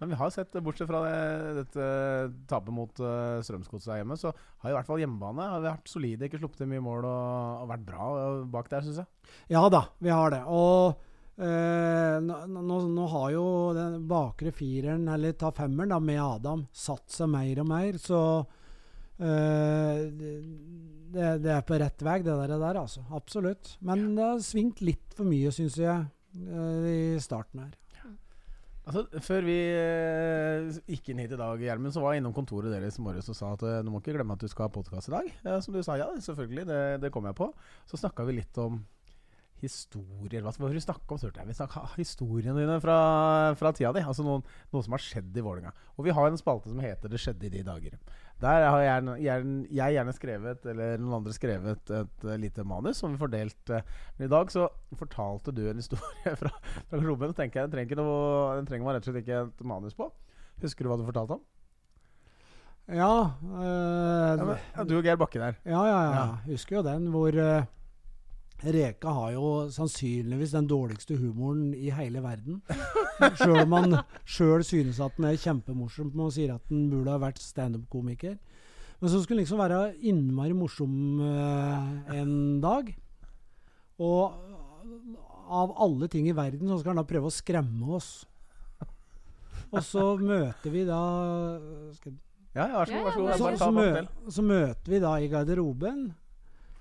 Men 0.00 0.14
vi 0.14 0.16
har 0.16 0.30
sett, 0.32 0.54
bortsett 0.64 0.88
fra 0.88 1.02
det, 1.04 1.16
dette 1.58 1.86
tapet 2.48 2.72
mot 2.72 3.02
uh, 3.04 3.42
Strømsgodset 3.44 3.98
hjemme, 3.98 4.16
så 4.16 4.32
har 4.32 4.72
i 4.72 4.76
hvert 4.78 4.88
fall 4.88 5.02
hjemmebane 5.02 5.48
har 5.52 5.60
vi 5.60 5.68
vært 5.68 5.92
solide, 5.92 6.24
ikke 6.26 6.40
sluppet 6.40 6.64
inn 6.64 6.72
mye 6.72 6.84
mål 6.84 7.04
og, 7.04 7.64
og 7.64 7.70
vært 7.74 7.84
bra 7.84 8.06
eh, 8.16 8.38
bak 8.54 8.70
der, 8.72 8.86
syns 8.86 9.02
jeg. 9.02 9.34
Ja 9.52 9.66
da, 9.72 9.82
vi 10.00 10.12
har 10.14 10.32
det. 10.32 10.40
Og 10.48 10.96
eh, 11.36 12.16
nå, 12.24 12.78
nå, 12.96 13.08
har 13.12 13.28
jo 13.34 13.44
den 13.76 13.98
bakre 14.08 14.54
fireren, 14.56 15.04
eller 15.12 15.36
ta 15.36 15.52
femmeren, 15.56 15.92
da, 15.92 16.00
med 16.00 16.22
Adam, 16.24 16.64
satt 16.72 17.12
seg 17.12 17.28
mer 17.34 17.60
og 17.60 17.68
mer. 17.68 18.00
Så 18.00 18.22
eh, 19.20 20.06
det, 21.12 21.28
det 21.44 21.54
er 21.58 21.66
på 21.68 21.80
rett 21.82 22.06
vei, 22.06 22.22
det 22.24 22.40
der, 22.40 22.56
der, 22.56 22.80
altså. 22.86 23.04
Absolutt. 23.16 23.76
Men 23.84 24.14
det 24.16 24.24
har 24.32 24.40
svingt 24.48 24.80
litt 24.80 25.12
for 25.18 25.28
mye, 25.28 25.52
syns 25.52 25.76
jeg, 25.80 26.08
eh, 26.40 26.88
i 26.88 27.20
starten 27.20 27.66
her. 27.66 27.76
Altså, 28.88 29.04
Før 29.22 29.44
vi 29.44 29.56
eh, 29.76 30.78
gikk 30.88 31.10
inn 31.12 31.20
hit 31.22 31.34
i 31.34 31.38
dag, 31.38 31.60
Gjermund, 31.60 31.92
så 31.94 32.02
var 32.02 32.14
jeg 32.14 32.22
innom 32.22 32.34
kontoret 32.36 32.72
deres 32.72 32.96
i 32.98 33.04
morges 33.04 33.28
og 33.30 33.36
sa 33.36 33.52
at 33.56 33.66
eh, 33.68 33.82
du 33.84 33.90
må 33.92 34.00
ikke 34.00 34.14
glemme 34.16 34.34
at 34.34 34.40
du 34.40 34.48
skal 34.50 34.68
ha 34.68 34.72
podkast 34.74 35.10
i 35.10 35.16
dag. 35.16 35.28
Som 35.64 35.76
du 35.76 35.82
sa, 35.84 35.98
ja, 36.00 36.08
selvfølgelig. 36.16 36.64
Det, 36.70 36.80
det 37.04 37.12
kom 37.14 37.28
jeg 37.28 37.38
på. 37.38 37.50
Så 37.90 38.00
snakka 38.00 38.26
vi 38.28 38.40
litt 38.40 38.62
om 38.62 38.80
historier. 39.60 40.42
Hva 40.44 40.52
skal 40.54 40.72
vi 40.72 40.82
snakke 40.82 41.14
om? 41.14 41.20
Jeg. 41.20 41.46
Vi 41.48 41.56
snakka 41.56 41.84
historiene 41.98 42.56
dine 42.56 42.78
fra, 42.82 42.96
fra 43.60 43.72
tida 43.76 43.92
di. 43.96 44.04
Altså 44.06 44.24
noen, 44.26 44.44
noe 44.72 44.86
som 44.86 44.96
har 44.96 45.04
skjedd 45.04 45.36
i 45.36 45.44
Vålerenga. 45.44 45.72
Og 45.98 46.06
vi 46.06 46.14
har 46.16 46.30
en 46.30 46.40
spalte 46.40 46.72
som 46.72 46.80
heter 46.80 47.08
'Det 47.12 47.20
skjedde 47.20 47.46
i 47.46 47.52
de 47.56 47.64
dager'. 47.66 47.98
Der 48.40 48.64
har 48.64 48.80
jeg 48.80 49.20
gjerne, 49.20 49.54
jeg 49.68 49.96
gjerne 49.96 50.14
skrevet, 50.16 50.66
eller 50.72 51.00
noen 51.00 51.18
andre 51.18 51.34
skrevet, 51.36 51.92
et 51.92 52.24
uh, 52.24 52.34
lite 52.40 52.64
manus 52.64 53.02
som 53.02 53.12
vi 53.12 53.20
fordelte. 53.20 53.82
Men 54.16 54.26
i 54.26 54.32
dag 54.32 54.52
så 54.52 54.64
fortalte 54.96 55.52
du 55.52 55.66
en 55.68 55.82
historie 55.82 56.32
fra, 56.40 56.52
fra 56.54 56.96
garderoben. 56.96 57.34
tenker 57.36 57.60
jeg, 57.60 57.68
Den 57.68 57.76
trenger, 57.76 58.00
noe, 58.00 58.56
den 58.56 58.70
trenger 58.70 58.88
man 58.88 58.96
rett 58.96 59.04
og 59.04 59.12
slett 59.12 59.26
ikke 59.26 59.42
et 59.44 59.64
manus 59.68 59.96
på. 59.98 60.08
Husker 60.64 60.84
du 60.84 60.92
hva 60.92 61.00
du 61.00 61.04
fortalte 61.08 61.36
om? 61.36 61.44
Ja, 62.90 63.12
øh, 63.44 64.38
Ja, 64.40 64.44
men, 64.44 64.88
du 64.88 64.96
og 64.96 65.04
Geir 65.04 65.20
Bakke 65.20 65.38
der. 65.38 65.60
Ja, 65.64 65.84
ja, 65.86 65.98
ja. 66.00 66.14
Ja. 66.16 66.24
Husker 66.48 66.80
jo 66.80 66.82
den 66.82 67.06
hvor 67.12 67.36
eh, 67.36 67.68
Reka 68.60 69.12
har 69.16 69.32
jo 69.32 69.50
sannsynligvis 69.72 70.52
den 70.52 70.68
dårligste 70.68 71.16
humoren 71.16 71.70
i 71.74 71.88
hele 71.94 72.20
verden. 72.24 72.60
Sjøl 73.40 73.62
om 73.62 73.76
han 73.76 73.98
sjøl 74.28 74.64
synes 74.64 75.00
at 75.00 75.16
den 75.16 75.28
er 75.30 75.40
kjempemorsom 75.40 76.12
og 76.20 76.32
sier 76.36 76.54
at 76.56 76.64
den 76.68 76.88
burde 76.92 77.12
ha 77.14 77.20
vært 77.20 77.40
standup-komiker. 77.40 78.36
Men 79.00 79.08
så 79.08 79.22
skulle 79.22 79.40
den 79.40 79.46
liksom 79.46 79.60
være 79.62 79.94
innmari 80.04 80.56
morsom 80.56 80.92
eh, 81.24 82.16
en 82.20 82.34
dag. 82.60 82.90
Og 84.00 84.36
av 85.50 85.72
alle 85.82 86.08
ting 86.12 86.28
i 86.28 86.36
verden 86.36 86.68
så 86.68 86.80
skal 86.80 86.94
han 86.94 87.00
da 87.02 87.08
prøve 87.08 87.30
å 87.30 87.34
skremme 87.34 87.96
oss. 87.96 88.10
Og 89.70 89.84
så 89.86 90.04
møter 90.20 90.72
vi 90.74 90.84
da 90.88 91.00
skal 91.96 92.16
Ja, 92.50 92.64
ja, 92.66 92.80
vær 92.80 92.90
så 92.90 93.14
god. 93.14 93.60
Så 93.62 94.34
så 94.34 94.42
møter 94.42 94.90
vi 94.90 94.98
da 95.02 95.12
i 95.22 95.28
garderoben. 95.30 96.10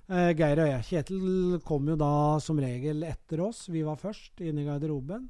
Eh, 0.10 0.32
Geir 0.34 0.58
og 0.64 0.70
jeg. 0.72 0.86
Kjetil 0.88 1.60
kom 1.62 1.90
jo 1.92 1.96
da 2.00 2.40
som 2.42 2.58
regel 2.58 3.04
etter 3.06 3.44
oss. 3.46 3.68
Vi 3.70 3.84
var 3.86 4.00
først 4.02 4.42
inn 4.42 4.58
i 4.58 4.66
garderoben. 4.66 5.28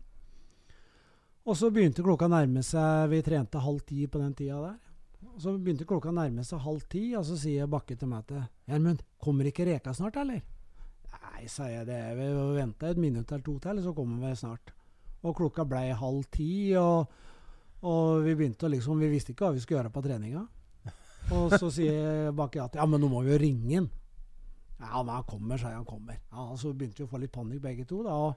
Og 1.43 1.57
så 1.59 1.67
begynte 1.73 2.05
klokka 2.05 2.29
å 2.29 2.31
nærme 2.31 2.61
seg 2.63 3.09
Vi 3.11 3.19
trente 3.25 3.59
halv 3.59 3.81
ti 3.87 4.05
på 4.07 4.21
den 4.21 4.31
tida 4.37 4.59
der. 4.63 4.77
Og 5.33 5.41
så 5.43 5.51
begynte 5.57 5.87
klokka 5.87 6.13
å 6.13 6.15
nærme 6.15 6.45
seg 6.47 6.63
halv 6.63 6.85
ti, 6.87 7.09
og 7.19 7.25
så 7.27 7.35
sier 7.41 7.67
Bakke 7.67 7.97
til 7.99 8.07
meg 8.07 8.23
til 8.29 8.39
Gjermund, 8.69 9.03
kommer 9.19 9.49
ikke 9.49 9.67
Reka 9.67 9.91
snart, 9.95 10.15
eller? 10.21 10.39
Nei, 11.11 11.47
sa 11.51 11.67
jeg. 11.67 11.83
det 11.89 11.99
Vi 12.15 12.29
venter 12.55 12.93
et 12.93 13.03
minutt 13.03 13.31
eller 13.31 13.43
to 13.43 13.57
til, 13.59 13.83
så 13.83 13.93
kommer 13.97 14.29
vi 14.29 14.35
snart. 14.39 14.71
Og 15.27 15.35
klokka 15.35 15.67
blei 15.67 15.89
halv 15.91 16.23
ti, 16.31 16.71
og, 16.79 17.11
og 17.83 18.23
vi 18.23 18.37
begynte 18.39 18.69
å 18.69 18.71
liksom 18.71 19.03
Vi 19.03 19.11
visste 19.11 19.35
ikke 19.35 19.49
hva 19.49 19.57
vi 19.57 19.63
skulle 19.65 19.81
gjøre 19.81 19.91
på 19.91 20.07
treninga. 20.07 20.47
Og 21.35 21.51
så 21.59 21.67
sier 21.67 22.31
Bakke 22.31 22.63
at 22.63 22.79
ja, 22.79 22.87
men 22.87 23.03
nå 23.03 23.11
må 23.11 23.27
vi 23.27 23.35
jo 23.35 23.43
ringe 23.43 23.75
han. 23.75 23.95
Ja, 24.79 25.01
men 25.03 25.13
han 25.13 25.25
kommer, 25.27 25.59
sa 25.59 25.69
jeg. 25.73 25.81
Han 25.81 25.85
kommer. 25.89 26.19
Ja, 26.31 26.45
Så 26.55 26.73
begynte 26.73 27.03
vi 27.03 27.07
å 27.07 27.11
få 27.11 27.19
litt 27.21 27.33
panikk 27.35 27.61
begge 27.63 27.85
to. 27.89 28.03
da, 28.03 28.15
og 28.15 28.35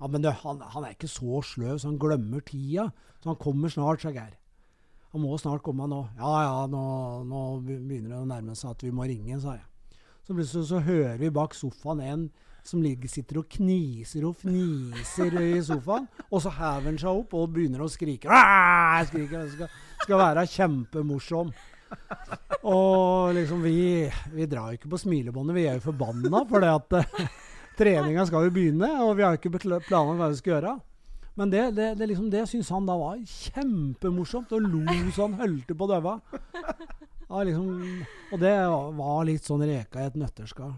ja, 0.00 0.08
men 0.10 0.22
det, 0.24 0.32
han, 0.42 0.60
han 0.74 0.84
er 0.84 0.96
ikke 0.96 1.08
så 1.10 1.38
sløv, 1.46 1.76
så 1.78 1.88
han 1.92 2.00
glemmer 2.02 2.42
tida. 2.42 2.88
Så 3.22 3.30
han 3.30 3.38
kommer 3.40 3.70
snart, 3.70 4.02
sa 4.02 4.10
Geir. 4.10 4.32
Han 5.14 5.22
må 5.22 5.36
snart 5.38 5.62
komme 5.62 5.86
nå. 5.86 6.00
Ja 6.18 6.32
ja, 6.42 6.56
nå, 6.66 6.80
nå 7.30 7.42
begynner 7.62 8.10
det 8.10 8.18
å 8.18 8.26
nærme 8.26 8.56
seg 8.58 8.72
at 8.74 8.82
vi 8.82 8.90
må 8.90 9.06
ringe, 9.06 9.38
sa 9.40 9.54
jeg. 9.54 9.68
Så 10.26 10.34
plutselig 10.34 10.66
så 10.66 10.80
hører 10.82 11.20
vi 11.20 11.30
bak 11.30 11.54
sofaen 11.54 12.00
en 12.02 12.24
som 12.64 12.80
ligger, 12.82 13.10
sitter 13.12 13.38
og 13.42 13.46
kniser 13.52 14.24
og 14.26 14.38
fniser 14.40 15.34
i 15.38 15.60
sofaen. 15.62 16.08
Og 16.30 16.40
så 16.42 16.50
hever 16.56 16.88
han 16.88 16.98
seg 16.98 17.20
opp 17.20 17.36
og 17.36 17.52
begynner 17.54 17.84
å 17.84 17.88
skrike. 17.92 18.26
Skriker, 19.12 19.46
skal, 19.52 19.70
skal 20.02 20.22
være 20.22 20.46
kjempemorsom. 20.50 21.52
Og 22.64 23.34
liksom 23.36 23.60
vi, 23.64 24.08
vi 24.32 24.46
drar 24.48 24.72
jo 24.72 24.78
ikke 24.78 24.92
på 24.94 25.00
smilebåndet, 25.02 25.56
vi 25.56 25.66
er 25.68 25.78
jo 25.78 25.84
forbanna 25.90 26.44
for 26.48 26.64
det 26.64 26.70
at 26.72 26.96
uh, 26.96 27.26
treninga 27.78 28.24
skal 28.28 28.46
jo 28.46 28.54
begynne, 28.54 28.88
og 29.04 29.16
vi 29.18 29.26
har 29.26 29.34
jo 29.34 29.42
ikke 29.42 29.80
planer 29.84 30.16
hva 30.16 30.30
vi 30.32 30.40
skal 30.40 30.56
gjøre. 30.56 30.74
Men 31.34 31.50
det, 31.50 31.64
det, 31.76 31.90
det, 31.98 32.08
liksom, 32.08 32.30
det 32.30 32.46
syns 32.46 32.70
han 32.70 32.86
da 32.86 32.94
var 32.96 33.18
kjempemorsomt, 33.18 34.54
og 34.54 34.68
lo 34.70 34.84
så 35.10 35.26
han 35.26 35.40
hølte 35.40 35.76
på 35.76 35.88
døva. 35.90 36.20
Ja, 37.24 37.40
liksom, 37.42 38.04
og 38.30 38.42
det 38.42 38.54
var 39.00 39.24
litt 39.26 39.46
sånn 39.48 39.64
reka 39.66 40.04
i 40.04 40.10
et 40.10 40.18
nøtteskall. 40.20 40.76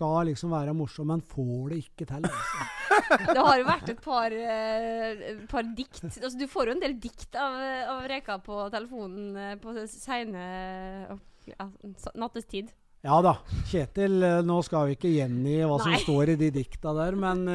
Skal 0.00 0.30
liksom 0.30 0.54
være 0.54 0.72
morsom, 0.72 1.10
men 1.12 1.20
får 1.20 1.74
det 1.74 1.78
ikke 1.82 2.06
til. 2.08 2.24
Altså. 2.24 2.68
Det 3.34 3.42
har 3.44 3.58
jo 3.58 3.64
vært 3.66 3.90
et 3.92 3.98
par, 4.02 4.32
uh, 4.32 5.40
par 5.50 5.66
dikt 5.76 6.00
altså, 6.06 6.30
Du 6.38 6.46
får 6.50 6.70
jo 6.70 6.74
en 6.74 6.82
del 6.82 6.94
dikt 7.02 7.36
av, 7.38 7.56
av 7.92 8.06
Reka 8.08 8.38
på 8.42 8.62
telefonen 8.72 9.36
uh, 9.36 9.50
på 9.60 9.74
seine 9.92 10.44
uh, 11.10 11.66
nattestid. 12.18 12.70
Ja 13.04 13.18
da. 13.24 13.34
Kjetil, 13.68 14.16
eh, 14.24 14.40
nå 14.44 14.58
skal 14.64 14.88
vi 14.88 14.96
ikke 14.96 15.12
gjengi 15.12 15.58
hva 15.64 15.78
som 15.80 15.94
står 16.02 16.32
i 16.34 16.38
de 16.40 16.50
dikta 16.52 16.92
der, 16.96 17.16
men 17.16 17.46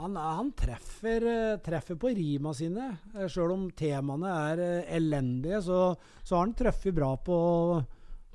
han, 0.00 0.16
han 0.16 0.52
treffer, 0.56 1.26
treffer 1.64 1.98
på 2.00 2.12
rima 2.16 2.54
sine. 2.56 2.86
Sjøl 3.28 3.52
om 3.52 3.66
temaene 3.76 4.32
er 4.48 4.62
elendige, 4.96 5.60
så, 5.64 5.90
så 6.24 6.38
har 6.38 6.46
han 6.46 6.56
truffet 6.56 6.96
bra 6.96 7.12
på, 7.20 7.36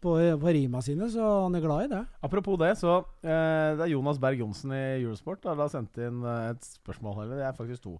på, 0.03 0.15
på 0.41 0.53
rima 0.53 0.81
sine, 0.85 1.07
så 1.11 1.23
han 1.45 1.55
er 1.57 1.63
glad 1.63 1.85
i 1.85 1.91
det. 1.95 2.01
Apropos 2.25 2.59
det, 2.61 2.73
så 2.79 2.97
eh, 3.23 3.75
det 3.77 3.85
er 3.85 3.93
Jonas 3.93 4.19
Berg 4.21 4.41
Johnsen 4.41 4.73
i 4.75 4.83
Eurosport 4.99 5.43
da, 5.45 5.55
da 5.57 5.67
sendte 5.71 6.09
inn 6.09 6.21
eh, 6.23 6.51
et 6.53 6.67
spørsmål. 6.67 7.23
Eller 7.23 7.41
det 7.41 7.47
er 7.49 7.57
faktisk 7.57 7.85
to. 7.85 7.95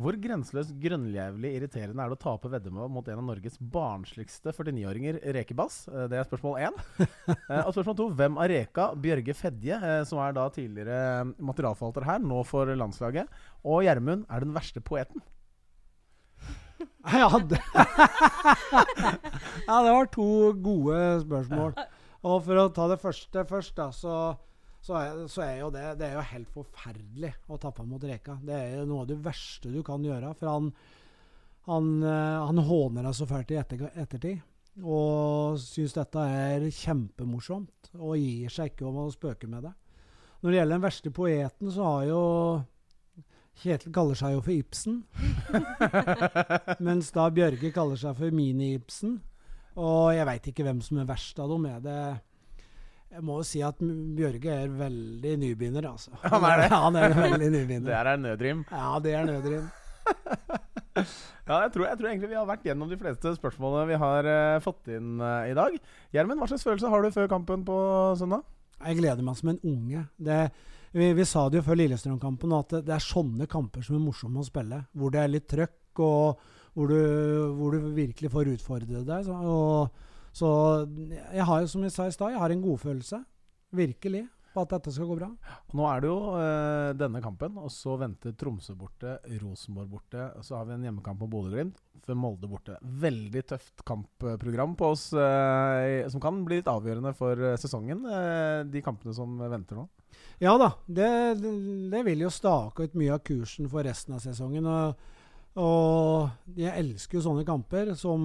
Hvor 0.00 0.16
grenseløst 0.22 0.76
grønnjævlig 0.80 1.50
irriterende 1.58 2.04
er 2.04 2.12
det 2.12 2.16
å 2.16 2.22
tape 2.22 2.52
veddemål 2.52 2.92
mot 2.94 3.08
en 3.10 3.18
av 3.20 3.26
Norges 3.26 3.58
barnsligste 3.60 4.54
49-åringer, 4.54 5.18
Rekebass? 5.36 5.82
Eh, 5.90 6.06
det 6.12 6.20
er 6.20 6.28
spørsmål 6.28 6.60
én. 6.68 6.78
eh, 7.02 7.64
og 7.64 7.74
spørsmål 7.74 7.98
to. 7.98 8.08
Hvem 8.20 8.38
av 8.40 8.52
Reka, 8.54 8.86
Bjørge 9.08 9.36
Fedje, 9.36 9.80
som 10.08 10.22
er 10.22 10.38
da 10.38 10.46
tidligere 10.54 11.26
materialforvalter 11.36 12.08
her, 12.08 12.24
nå 12.24 12.44
for 12.48 12.70
landslaget, 12.72 13.42
og 13.66 13.84
Gjermund 13.84 14.24
er 14.30 14.46
den 14.46 14.56
verste 14.56 14.82
poeten? 14.84 15.24
Ja, 17.10 17.28
det, 17.48 17.58
ja, 19.68 19.76
det 19.84 19.92
var 19.94 20.08
to 20.12 20.28
gode 20.62 21.00
spørsmål. 21.24 21.74
Og 22.28 22.42
for 22.44 22.60
å 22.60 22.68
ta 22.76 22.86
det 22.90 23.00
første 23.00 23.44
først, 23.48 23.74
da, 23.78 23.88
så, 23.96 24.14
så, 24.84 24.96
er, 25.00 25.22
så 25.32 25.44
er 25.46 25.54
jo 25.62 25.70
det, 25.74 25.84
det 26.00 26.10
er 26.10 26.18
jo 26.18 26.26
helt 26.34 26.52
forferdelig 26.54 27.32
å 27.48 27.58
tappe 27.60 27.86
mot 27.88 28.04
Reka. 28.04 28.36
Det 28.44 28.56
er 28.56 28.74
jo 28.80 28.86
noe 28.90 29.04
av 29.06 29.10
det 29.10 29.18
verste 29.24 29.72
du 29.72 29.80
kan 29.86 30.04
gjøre. 30.04 30.34
For 30.38 30.52
han, 30.52 30.70
han, 31.70 31.90
eh, 32.04 32.38
han 32.50 32.64
håner 32.68 33.08
deg 33.08 33.16
så 33.16 33.28
fælt 33.30 33.54
i 33.54 33.60
etter, 33.60 33.86
ettertid. 33.94 34.42
Og 34.80 35.58
syns 35.60 35.96
dette 35.96 36.24
er 36.24 36.68
kjempemorsomt. 36.72 37.94
Og 37.98 38.18
gir 38.20 38.52
seg 38.52 38.74
ikke 38.74 38.88
om 38.90 39.06
å 39.06 39.12
spøke 39.14 39.48
med 39.50 39.64
det. 39.68 39.74
Når 40.40 40.52
det 40.52 40.60
gjelder 40.60 40.76
den 40.76 40.84
verste 40.84 41.12
poeten, 41.12 41.72
så 41.72 41.88
har 41.88 42.04
jo 42.08 42.20
Kjetil 43.60 43.92
kaller 43.92 44.16
seg 44.16 44.36
jo 44.36 44.40
for 44.44 44.54
Ibsen. 44.54 45.02
Mens 46.86 47.10
da 47.12 47.26
Bjørge 47.34 47.72
kaller 47.74 48.00
seg 48.00 48.16
for 48.16 48.32
Mini-Ibsen. 48.32 49.18
Og 49.80 50.10
jeg 50.16 50.26
veit 50.28 50.50
ikke 50.50 50.66
hvem 50.66 50.80
som 50.84 51.02
er 51.02 51.08
verst 51.10 51.38
av 51.42 51.50
dem. 51.52 51.66
Er 51.68 51.82
det 51.84 52.00
jeg 53.10 53.24
må 53.26 53.40
jo 53.40 53.44
si 53.46 53.58
at 53.66 53.80
Bjørge 53.82 54.52
er 54.54 54.70
veldig 54.70 55.32
nybegynner, 55.42 55.86
altså. 55.90 56.12
Han 56.22 56.44
er 56.46 56.60
det? 56.62 56.66
Ja, 56.70 56.78
Han 56.86 56.98
er 56.98 57.14
veldig 57.16 57.48
nybegynner. 57.50 57.90
Det 57.90 57.90
nybegynner. 57.90 57.96
er 57.98 58.10
en 58.12 58.22
nødrim. 58.22 58.60
Ja, 58.70 58.90
det 59.02 59.14
er 59.18 59.30
nødrim. 59.32 59.70
Ja, 61.50 61.62
jeg 61.64 61.70
tror, 61.72 61.86
jeg 61.88 61.98
tror 61.98 62.08
egentlig 62.10 62.28
vi 62.30 62.36
har 62.36 62.46
vært 62.46 62.66
gjennom 62.66 62.90
de 62.90 62.96
fleste 62.98 63.30
spørsmålene 63.34 63.88
vi 63.88 63.96
har 63.98 64.26
uh, 64.26 64.60
fått 64.62 64.90
inn 64.92 65.22
uh, 65.22 65.48
i 65.48 65.54
dag. 65.56 65.74
Gjermund, 66.14 66.38
hva 66.42 66.46
slags 66.50 66.66
følelse 66.66 66.90
har 66.92 67.02
du 67.02 67.14
før 67.14 67.30
kampen 67.30 67.64
på 67.66 67.76
søndag? 68.20 68.44
Jeg 68.84 68.98
gleder 69.00 69.24
meg 69.26 69.38
som 69.38 69.50
en 69.54 69.58
unge. 69.66 70.02
Det, 70.20 70.36
vi, 70.96 71.12
vi 71.14 71.26
sa 71.28 71.44
det 71.48 71.60
jo 71.60 71.66
før 71.66 71.78
Lillestrøm-kampen, 71.78 72.54
at 72.56 72.74
det, 72.74 72.80
det 72.88 72.96
er 72.96 73.04
sånne 73.04 73.46
kamper 73.50 73.84
som 73.86 73.98
er 73.98 74.04
morsomme 74.04 74.42
å 74.42 74.46
spille. 74.46 74.82
Hvor 74.96 75.14
det 75.14 75.22
er 75.22 75.32
litt 75.32 75.46
trøkk, 75.50 76.02
og 76.02 76.40
hvor 76.74 76.90
du, 76.90 76.98
hvor 77.58 77.74
du 77.74 77.90
virkelig 77.94 78.32
får 78.32 78.52
utfordre 78.56 79.04
deg. 79.06 79.26
Så, 79.26 79.36
og, 79.36 80.10
så 80.34 80.50
jeg 81.34 81.46
har 81.46 81.62
jo, 81.62 81.70
som 81.70 81.86
jeg 81.86 81.94
sa 81.94 82.08
i 82.08 82.14
stad, 82.14 82.34
jeg 82.34 82.42
har 82.42 82.54
en 82.54 82.66
godfølelse. 82.66 83.22
Virkelig. 83.78 84.26
På 84.50 84.64
at 84.64 84.72
dette 84.72 84.90
skal 84.90 85.06
gå 85.06 85.14
bra. 85.14 85.28
Og 85.70 85.74
Nå 85.78 85.84
er 85.86 86.00
det 86.02 86.08
jo 86.10 86.16
eh, 86.34 86.88
denne 86.98 87.20
kampen, 87.22 87.58
og 87.62 87.70
så 87.70 87.94
venter 88.00 88.34
Tromsø 88.38 88.74
borte, 88.78 89.20
Rosenborg 89.38 89.92
borte. 89.92 90.24
og 90.34 90.42
Så 90.46 90.56
har 90.58 90.66
vi 90.66 90.74
en 90.74 90.88
hjemmekamp 90.88 91.22
på 91.22 91.28
Bodø-Glimt, 91.30 91.78
før 92.02 92.18
Molde 92.18 92.50
borte. 92.50 92.80
Veldig 92.82 93.44
tøft 93.52 93.84
kampprogram 93.86 94.74
på 94.78 94.90
oss, 94.90 95.12
eh, 95.14 96.02
som 96.10 96.22
kan 96.22 96.42
bli 96.46 96.58
litt 96.58 96.70
avgjørende 96.70 97.14
for 97.14 97.38
eh, 97.38 97.58
sesongen, 97.62 98.02
eh, 98.10 98.66
de 98.66 98.82
kampene 98.82 99.14
som 99.14 99.38
venter 99.38 99.78
nå. 99.78 99.86
Ja 100.40 100.54
da, 100.56 100.70
det, 100.88 101.08
det, 101.92 102.00
vil 102.06 102.22
jo 102.24 102.30
stake 102.32 102.86
ut 102.88 102.94
mye 102.96 103.12
av 103.12 103.20
kursen 103.26 103.68
for 103.68 103.84
resten 103.84 104.16
av 104.16 104.22
sesongen. 104.24 104.64
Og, 104.64 105.02
og 105.60 106.56
jeg 106.56 106.72
elsker 106.80 107.18
jo 107.18 107.24
sånne 107.26 107.44
kamper 107.44 107.92
som, 108.00 108.22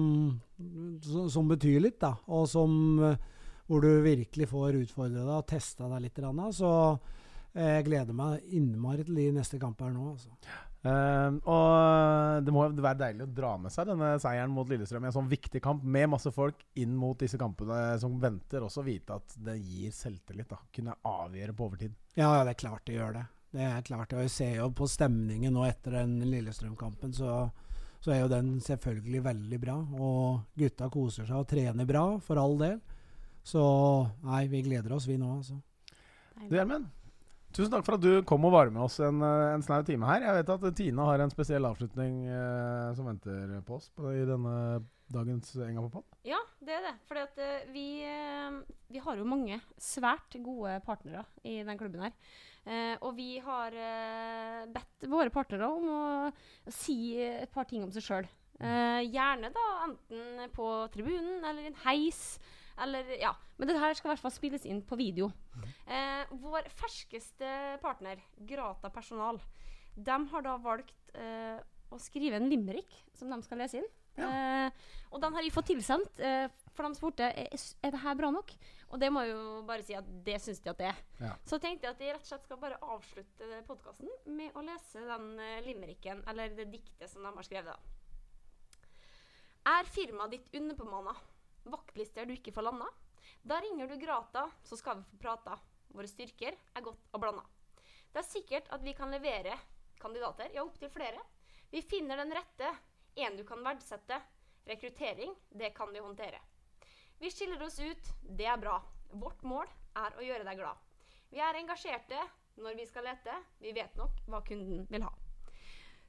som, 1.04 1.50
betyr 1.50 1.82
litt, 1.84 1.98
da. 2.00 2.14
Og 2.32 2.46
som, 2.48 2.72
eh, 3.04 3.20
hvor 3.68 3.84
du 3.84 3.90
virkelig 4.00 4.48
får 4.48 4.80
utfordre 4.80 5.26
deg 5.26 5.34
og 5.34 5.48
testa 5.50 5.90
deg 5.92 6.06
litt. 6.06 6.22
Så 6.56 6.70
jeg 7.56 7.84
gleder 7.90 8.16
meg 8.16 8.48
innmari 8.48 9.04
til 9.04 9.20
de 9.20 9.28
neste 9.36 9.60
kampene 9.60 9.92
nå. 9.92 10.14
Altså. 10.14 10.32
Eh, 10.86 11.36
og 11.50 12.44
det 12.46 12.52
må 12.54 12.66
jo 12.66 12.74
være 12.78 13.00
deilig 13.00 13.26
å 13.26 13.34
dra 13.38 13.52
med 13.58 13.74
seg 13.74 13.88
denne 13.90 14.12
seieren 14.22 14.52
mot 14.54 14.68
Lillestrøm 14.70 15.06
i 15.06 15.10
en 15.10 15.16
sånn 15.16 15.30
viktig 15.30 15.62
kamp 15.64 15.82
med 15.82 16.10
masse 16.12 16.30
folk 16.34 16.60
inn 16.78 16.94
mot 16.98 17.18
disse 17.18 17.40
kampene 17.40 17.96
som 18.02 18.18
venter. 18.22 18.64
Også 18.66 18.84
vite 18.86 19.18
at 19.18 19.36
det 19.48 19.56
gir 19.58 19.94
selvtillit. 19.94 20.50
da 20.52 20.60
Kunne 20.74 20.98
avgjøre 21.06 21.56
på 21.56 21.70
overtid. 21.70 21.96
Ja, 22.14 22.30
ja, 22.30 22.44
det 22.46 22.54
er 22.54 22.62
klart 22.66 22.86
det 22.86 22.98
gjør 22.98 23.16
det. 23.18 23.24
Det 23.56 23.64
er 23.64 23.86
klart 23.86 24.10
det. 24.10 24.18
Og 24.18 24.26
jeg 24.26 24.34
ser 24.34 24.58
jo 24.58 24.72
på 24.76 24.88
stemningen 24.90 25.54
nå 25.56 25.64
etter 25.66 25.98
den 26.00 26.18
Lillestrøm-kampen, 26.28 27.14
så, 27.16 27.46
så 28.04 28.12
er 28.12 28.20
jo 28.20 28.32
den 28.32 28.56
selvfølgelig 28.64 29.24
veldig 29.26 29.62
bra. 29.62 29.78
Og 29.96 30.60
gutta 30.60 30.90
koser 30.92 31.28
seg 31.28 31.40
og 31.40 31.48
trener 31.50 31.88
bra, 31.88 32.04
for 32.22 32.42
all 32.42 32.58
del. 32.60 32.78
Så 33.46 33.62
nei, 34.26 34.44
vi 34.50 34.64
gleder 34.66 34.96
oss, 34.96 35.06
vi 35.06 35.18
nå, 35.20 35.38
altså. 35.38 35.60
Du, 36.36 36.52
Gjermund. 36.52 36.90
Tusen 37.56 37.72
takk 37.72 37.86
for 37.86 37.96
at 37.96 38.02
du 38.04 38.20
kom 38.28 38.44
og 38.44 38.52
var 38.52 38.68
med 38.68 38.82
oss 38.84 38.98
en, 39.00 39.22
eh, 39.24 39.54
en 39.54 39.62
snau 39.64 39.78
time 39.80 40.04
her. 40.04 40.26
Jeg 40.26 40.36
vet 40.36 40.50
at 40.52 40.64
Tina 40.76 41.06
har 41.08 41.22
en 41.24 41.30
spesiell 41.32 41.64
avslutning 41.64 42.18
eh, 42.28 42.88
som 42.92 43.06
venter 43.08 43.54
på 43.64 43.78
oss 43.78 43.86
på, 43.96 44.10
i 44.12 44.26
denne 44.28 44.82
dagens 45.08 45.54
Enga 45.64 45.86
på 45.86 45.94
pod. 45.94 46.18
Ja, 46.28 46.42
det 46.60 46.74
er 46.76 46.84
det. 46.84 46.92
For 47.08 47.16
uh, 47.16 47.62
vi, 47.72 47.86
uh, 48.04 48.58
vi 48.92 49.00
har 49.00 49.16
jo 49.16 49.24
mange 49.24 49.56
svært 49.80 50.36
gode 50.44 50.74
partnere 50.84 51.24
i 51.48 51.62
den 51.64 51.80
klubben 51.80 52.04
her. 52.04 52.12
Eh, 52.66 52.98
og 53.00 53.16
vi 53.16 53.38
har 53.40 53.72
bedt 54.74 55.08
våre 55.08 55.32
partnere 55.32 55.70
om 55.70 55.88
å, 55.88 56.04
si 56.68 57.14
et 57.22 57.52
par 57.54 57.64
ting 57.70 57.86
om 57.86 57.92
seg 57.94 58.04
sjøl. 58.04 58.28
gjerne 59.06 59.52
da 59.54 59.66
enten 59.86 60.50
på 60.52 60.68
tribunen 60.92 61.40
eller 61.40 61.62
i 61.62 61.70
en 61.70 61.82
heis. 61.86 62.24
Eller, 62.82 63.08
ja. 63.20 63.32
Men 63.56 63.70
det 63.70 63.78
her 63.80 63.94
skal 63.96 64.10
i 64.10 64.12
hvert 64.14 64.24
fall 64.26 64.34
spilles 64.34 64.66
inn 64.68 64.82
på 64.84 64.98
video. 65.00 65.30
Eh, 65.86 66.32
vår 66.42 66.68
ferskeste 66.76 67.78
partner, 67.82 68.20
Grata 68.48 68.90
Personal, 68.92 69.40
de 69.96 70.18
har 70.32 70.44
da 70.44 70.56
valgt 70.60 71.14
eh, 71.16 71.56
å 71.88 72.00
skrive 72.02 72.36
en 72.36 72.50
limerick 72.50 72.92
som 73.16 73.32
de 73.32 73.40
skal 73.46 73.62
lese 73.62 73.80
inn. 73.80 73.88
Ja. 74.16 74.28
Eh, 74.28 74.86
og 75.12 75.20
den 75.22 75.34
har 75.36 75.44
vi 75.44 75.52
fått 75.52 75.68
tilsendt, 75.70 76.20
eh, 76.20 76.48
for 76.76 76.88
de 76.88 76.98
spurte 76.98 77.28
er, 77.28 77.52
er 77.56 77.94
det 77.94 78.02
her 78.02 78.16
bra 78.18 78.30
nok. 78.34 78.52
Og 78.92 79.00
det 79.02 79.10
må 79.12 79.24
jeg 79.24 79.32
jo 79.32 79.62
bare 79.66 79.84
si 79.84 79.96
at 79.98 80.08
det 80.26 80.36
syns 80.42 80.60
de 80.62 80.70
at 80.72 80.80
det 80.80 80.90
er. 80.92 81.00
Ja. 81.20 81.32
Så 81.48 81.58
tenkte 81.62 81.88
jeg 81.88 81.96
at 81.96 82.02
jeg 82.04 82.14
rett 82.14 82.26
og 82.26 82.30
slett 82.30 82.46
skal 82.46 82.60
bare 82.62 82.78
avslutte 82.84 83.62
podkasten 83.68 84.12
med 84.36 84.54
å 84.54 84.64
lese 84.66 85.02
den 85.08 85.30
uh, 85.40 85.62
limericken, 85.66 86.22
eller 86.30 86.54
det 86.54 86.68
diktet 86.70 87.10
som 87.10 87.26
de 87.26 87.32
har 87.34 87.46
skrevet. 87.46 87.72
da. 87.72 87.78
Er 89.66 89.90
firmaet 89.90 90.36
ditt 90.36 90.52
underbemanna? 90.54 91.16
Vaktlister 91.70 92.26
du 92.26 92.34
ikke 92.36 92.54
får 92.54 92.68
landa. 92.68 92.88
Da 93.42 93.60
ringer 93.62 93.88
du 93.90 93.96
Grata, 94.00 94.48
så 94.64 94.76
skal 94.76 95.00
vi 95.00 95.10
få 95.10 95.18
prata. 95.22 95.58
Våre 95.94 96.08
styrker 96.10 96.56
er 96.56 96.84
godt 96.84 97.10
og 97.12 97.22
blanda. 97.22 97.44
Det 98.12 98.22
er 98.22 98.28
sikkert 98.28 98.70
at 98.74 98.82
vi 98.84 98.94
kan 98.96 99.12
levere 99.12 99.54
kandidater, 100.00 100.50
ja 100.54 100.64
opptil 100.64 100.90
flere. 100.92 101.20
Vi 101.70 101.82
finner 101.82 102.16
den 102.16 102.34
rette, 102.34 102.70
en 103.16 103.36
du 103.36 103.44
kan 103.44 103.62
verdsette. 103.64 104.20
Rekruttering, 104.66 105.34
det 105.50 105.70
kan 105.76 105.92
vi 105.92 106.02
håndtere. 106.02 106.40
Vi 107.18 107.30
skiller 107.30 107.62
oss 107.62 107.78
ut, 107.78 108.08
det 108.22 108.48
er 108.50 108.58
bra. 108.58 108.80
Vårt 109.14 109.44
mål 109.46 109.68
er 109.94 110.16
å 110.18 110.24
gjøre 110.26 110.46
deg 110.48 110.58
glad. 110.58 110.80
Vi 111.30 111.38
er 111.42 111.58
engasjerte 111.60 112.18
når 112.58 112.74
vi 112.80 112.86
skal 112.88 113.06
lete. 113.06 113.36
Vi 113.62 113.72
vet 113.76 113.94
nok 113.98 114.24
hva 114.26 114.42
kunden 114.46 114.86
vil 114.90 115.06
ha. 115.06 115.12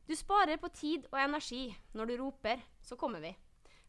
Du 0.07 0.15
sparer 0.15 0.57
på 0.57 0.71
tid 0.73 1.05
og 1.11 1.19
energi. 1.19 1.67
Når 1.93 2.09
du 2.09 2.17
roper, 2.21 2.63
så 2.81 2.97
kommer 2.97 3.21
vi. 3.21 3.33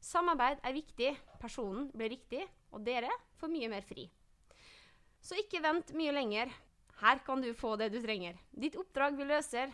Samarbeid 0.01 0.62
er 0.62 0.76
viktig, 0.76 1.11
personen 1.42 1.88
blir 1.94 2.12
riktig, 2.14 2.44
og 2.72 2.84
dere 2.86 3.11
får 3.40 3.51
mye 3.53 3.70
mer 3.72 3.86
fri. 3.86 4.07
Så 5.20 5.38
ikke 5.40 5.62
vent 5.64 5.92
mye 5.99 6.14
lenger. 6.14 6.53
Her 7.03 7.22
kan 7.26 7.42
du 7.42 7.51
få 7.55 7.76
det 7.78 7.90
du 7.94 8.01
trenger. 8.03 8.38
Ditt 8.51 8.78
oppdrag 8.78 9.18
vi 9.18 9.26
løser, 9.26 9.72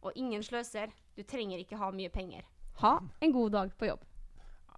og 0.00 0.16
ingen 0.16 0.42
sløser. 0.44 0.92
Du 1.16 1.22
trenger 1.28 1.60
ikke 1.60 1.78
ha 1.80 1.90
mye 1.92 2.12
penger. 2.12 2.46
Ha 2.80 2.96
en 3.20 3.32
god 3.32 3.52
dag 3.56 3.74
på 3.76 3.90
jobb. 3.90 4.06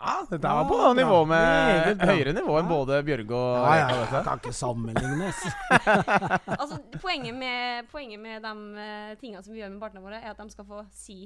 Ja, 0.02 0.14
dette 0.26 0.48
var 0.48 0.64
på 0.66 0.78
nivå 0.98 1.18
med 1.30 2.00
høyere 2.02 2.32
nivå 2.34 2.56
enn 2.58 2.66
både 2.66 2.96
Bjørge 3.06 3.36
og 3.38 3.66
ja, 3.68 3.74
ja, 3.78 3.98
ja, 4.00 4.22
Kan 4.26 4.40
ikke 4.40 4.54
sammenlignes. 4.56 5.44
altså, 6.60 6.80
poenget 6.96 7.36
med, 7.38 7.86
poenget 7.92 8.18
med 8.18 8.42
de 8.42 8.54
uh, 8.80 9.12
tingene 9.20 9.44
som 9.44 9.54
vi 9.54 9.62
gjør 9.62 9.70
med 9.70 9.84
partene 9.84 10.02
våre, 10.02 10.18
er 10.18 10.32
at 10.32 10.40
de 10.40 10.48
skal 10.50 10.66
få 10.66 10.82
si, 10.96 11.20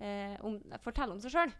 eh, 0.00 0.38
om, 0.40 0.56
fortelle 0.80 1.12
om 1.12 1.20
seg 1.20 1.34
sjøl. 1.34 1.52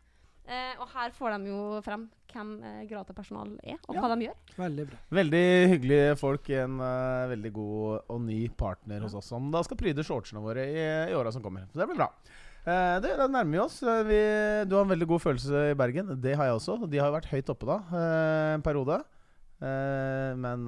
Eh, 0.42 0.74
og 0.82 0.88
her 0.90 1.12
får 1.14 1.36
de 1.38 1.52
jo 1.52 1.62
frem 1.86 2.08
hvem 2.32 2.52
eh, 2.66 2.78
Grata-personal 2.90 3.52
er, 3.62 3.76
og 3.86 3.94
ja. 3.94 4.02
hva 4.02 4.14
de 4.14 4.26
gjør. 4.26 4.38
Veldig 4.58 4.86
bra. 4.88 5.00
Veldig 5.18 5.44
hyggelige 5.72 6.14
folk. 6.18 6.48
En 6.62 6.78
uh, 6.82 7.30
veldig 7.30 7.52
god 7.54 8.10
og 8.14 8.22
ny 8.24 8.40
partner 8.58 8.98
ja. 8.98 9.04
hos 9.06 9.14
oss 9.18 9.30
som 9.32 9.52
da 9.54 9.62
skal 9.66 9.78
pryde 9.80 10.06
shortsene 10.06 10.42
våre 10.42 10.66
i, 10.66 10.80
i 11.12 11.18
åra 11.18 11.32
som 11.34 11.44
kommer. 11.44 11.68
Så 11.70 11.78
det 11.78 11.88
blir 11.90 12.00
bra. 12.00 12.10
Eh, 12.62 12.96
det, 13.02 13.14
da 13.18 13.28
nærmer 13.28 13.52
vi 13.54 13.62
oss. 13.62 13.78
Vi, 14.08 14.20
du 14.66 14.76
har 14.78 14.86
en 14.86 14.94
veldig 14.94 15.08
god 15.12 15.24
følelse 15.28 15.62
i 15.70 15.78
Bergen. 15.78 16.14
Det 16.22 16.34
har 16.38 16.50
jeg 16.50 16.58
også. 16.58 16.78
De 16.86 17.00
har 17.00 17.10
jo 17.10 17.16
vært 17.18 17.30
høyt 17.30 17.54
oppe 17.54 17.68
da 17.68 17.78
eh, 17.90 18.50
en 18.56 18.66
periode. 18.66 19.02
men 19.62 20.66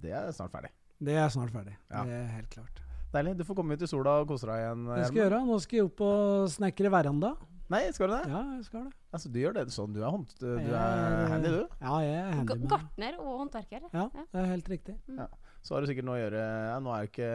det 0.00 0.12
er 0.16 0.30
snart 0.32 0.54
ferdig. 0.54 0.70
Det 1.04 1.16
er 1.20 1.28
snart 1.28 1.52
ferdig. 1.52 1.74
Ja. 1.90 2.04
Det 2.08 2.16
er 2.16 2.30
helt 2.38 2.48
klart. 2.52 2.80
Deilig. 3.12 3.36
Du 3.36 3.44
får 3.48 3.58
komme 3.58 3.76
ut 3.76 3.84
i 3.84 3.88
sola 3.88 4.20
og 4.22 4.30
kose 4.30 4.48
deg 4.48 4.62
igjen. 4.62 4.86
Det 4.88 5.02
skal 5.10 5.20
jeg 5.20 5.26
gjøre. 5.26 5.42
Nå 5.44 5.58
skal 5.60 5.78
jeg 5.78 5.88
opp 5.90 6.02
og 6.06 6.48
snekre 6.52 6.92
veranda. 6.92 7.34
Nei, 7.72 7.80
skal 7.90 8.10
du 8.10 8.14
det? 8.14 8.26
Ja, 8.30 8.40
jeg 8.54 8.64
skal 8.68 8.84
det. 8.84 8.92
Altså, 9.16 9.30
Du 9.32 9.38
gjør 9.40 9.56
det 9.56 9.64
sånn. 9.74 9.94
Du 9.94 9.98
er, 9.98 10.10
hånd, 10.12 10.28
du 10.38 10.46
er 10.54 11.32
handy, 11.32 11.50
du? 11.50 11.62
Ja, 11.82 11.96
jeg 12.04 12.20
er 12.20 12.28
handy. 12.30 12.58
Med. 12.60 12.68
Gartner 12.70 13.16
og 13.18 13.32
håndverker. 13.40 13.88
Ja, 13.90 14.04
det 14.14 14.42
er 14.42 14.52
helt 14.52 14.70
riktig. 14.70 14.94
Mm. 15.08 15.24
Ja. 15.24 15.26
Så 15.66 15.74
har 15.74 15.82
du 15.82 15.90
sikkert 15.90 16.06
noe 16.06 16.14
å 16.14 16.20
gjøre 16.20 16.42
ja, 16.46 16.76
nå, 16.78 16.92
er 16.94 17.08
ikke, 17.08 17.30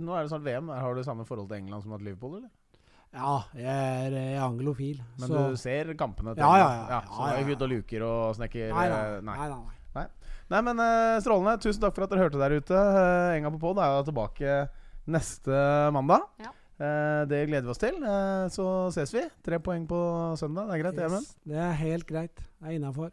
nå 0.00 0.14
er 0.16 0.24
det 0.24 0.32
snart 0.32 0.46
VM. 0.46 0.70
Har 0.72 0.96
du 0.96 1.02
samme 1.04 1.26
forhold 1.28 1.50
til 1.50 1.58
England 1.60 1.84
som 1.84 1.92
til 1.98 2.08
Liverpool, 2.08 2.38
eller? 2.40 2.48
Ja, 3.12 3.34
jeg 3.56 3.68
er, 3.68 4.16
jeg 4.16 4.36
er 4.38 4.44
anglofil. 4.44 5.02
Men 5.20 5.32
så. 5.32 5.42
du 5.52 5.60
ser 5.60 5.92
kampene? 6.00 6.32
Til 6.36 6.44
ja, 6.44 6.52
ja, 6.60 6.68
ja, 6.72 6.86
ja, 6.96 7.00
Så 7.08 7.20
du 7.20 7.34
er 7.34 7.42
ikke 7.42 7.56
ute 7.58 7.66
og 7.68 7.72
luker 7.72 8.04
og 8.08 8.22
snekker? 8.38 8.72
Nei, 8.72 8.86
nei. 8.92 9.02
nei. 9.28 9.36
nei, 9.36 9.48
nei. 9.52 9.78
nei. 9.96 10.06
nei 10.54 10.60
men 10.64 10.80
uh, 10.80 11.16
strålende. 11.24 11.56
Tusen 11.64 11.84
takk 11.84 11.96
for 11.96 12.08
at 12.08 12.12
dere 12.12 12.24
hørte 12.24 12.40
der 12.40 12.56
ute. 12.56 12.84
Uh, 12.96 13.36
Enga 13.36 13.52
på 13.52 13.60
pod 13.62 13.80
er 13.84 13.96
jo 13.96 14.06
tilbake 14.08 14.56
neste 15.08 15.60
mandag. 15.96 16.24
Ja. 16.40 16.52
Eh, 16.78 17.22
det 17.26 17.40
gleder 17.50 17.66
vi 17.66 17.72
oss 17.74 17.80
til. 17.82 17.96
Eh, 17.98 18.44
så 18.54 18.66
ses 18.94 19.14
vi. 19.14 19.24
Tre 19.44 19.58
poeng 19.62 19.86
på 19.90 19.98
søndag. 20.38 20.68
Det 20.70 20.76
er 20.76 20.82
greit, 20.84 21.00
yes. 21.02 21.32
Det 21.48 21.58
er 21.58 21.72
helt 21.80 22.06
greit. 22.06 22.44
Det 22.60 22.70
er 22.70 22.76
innafor. 22.78 23.10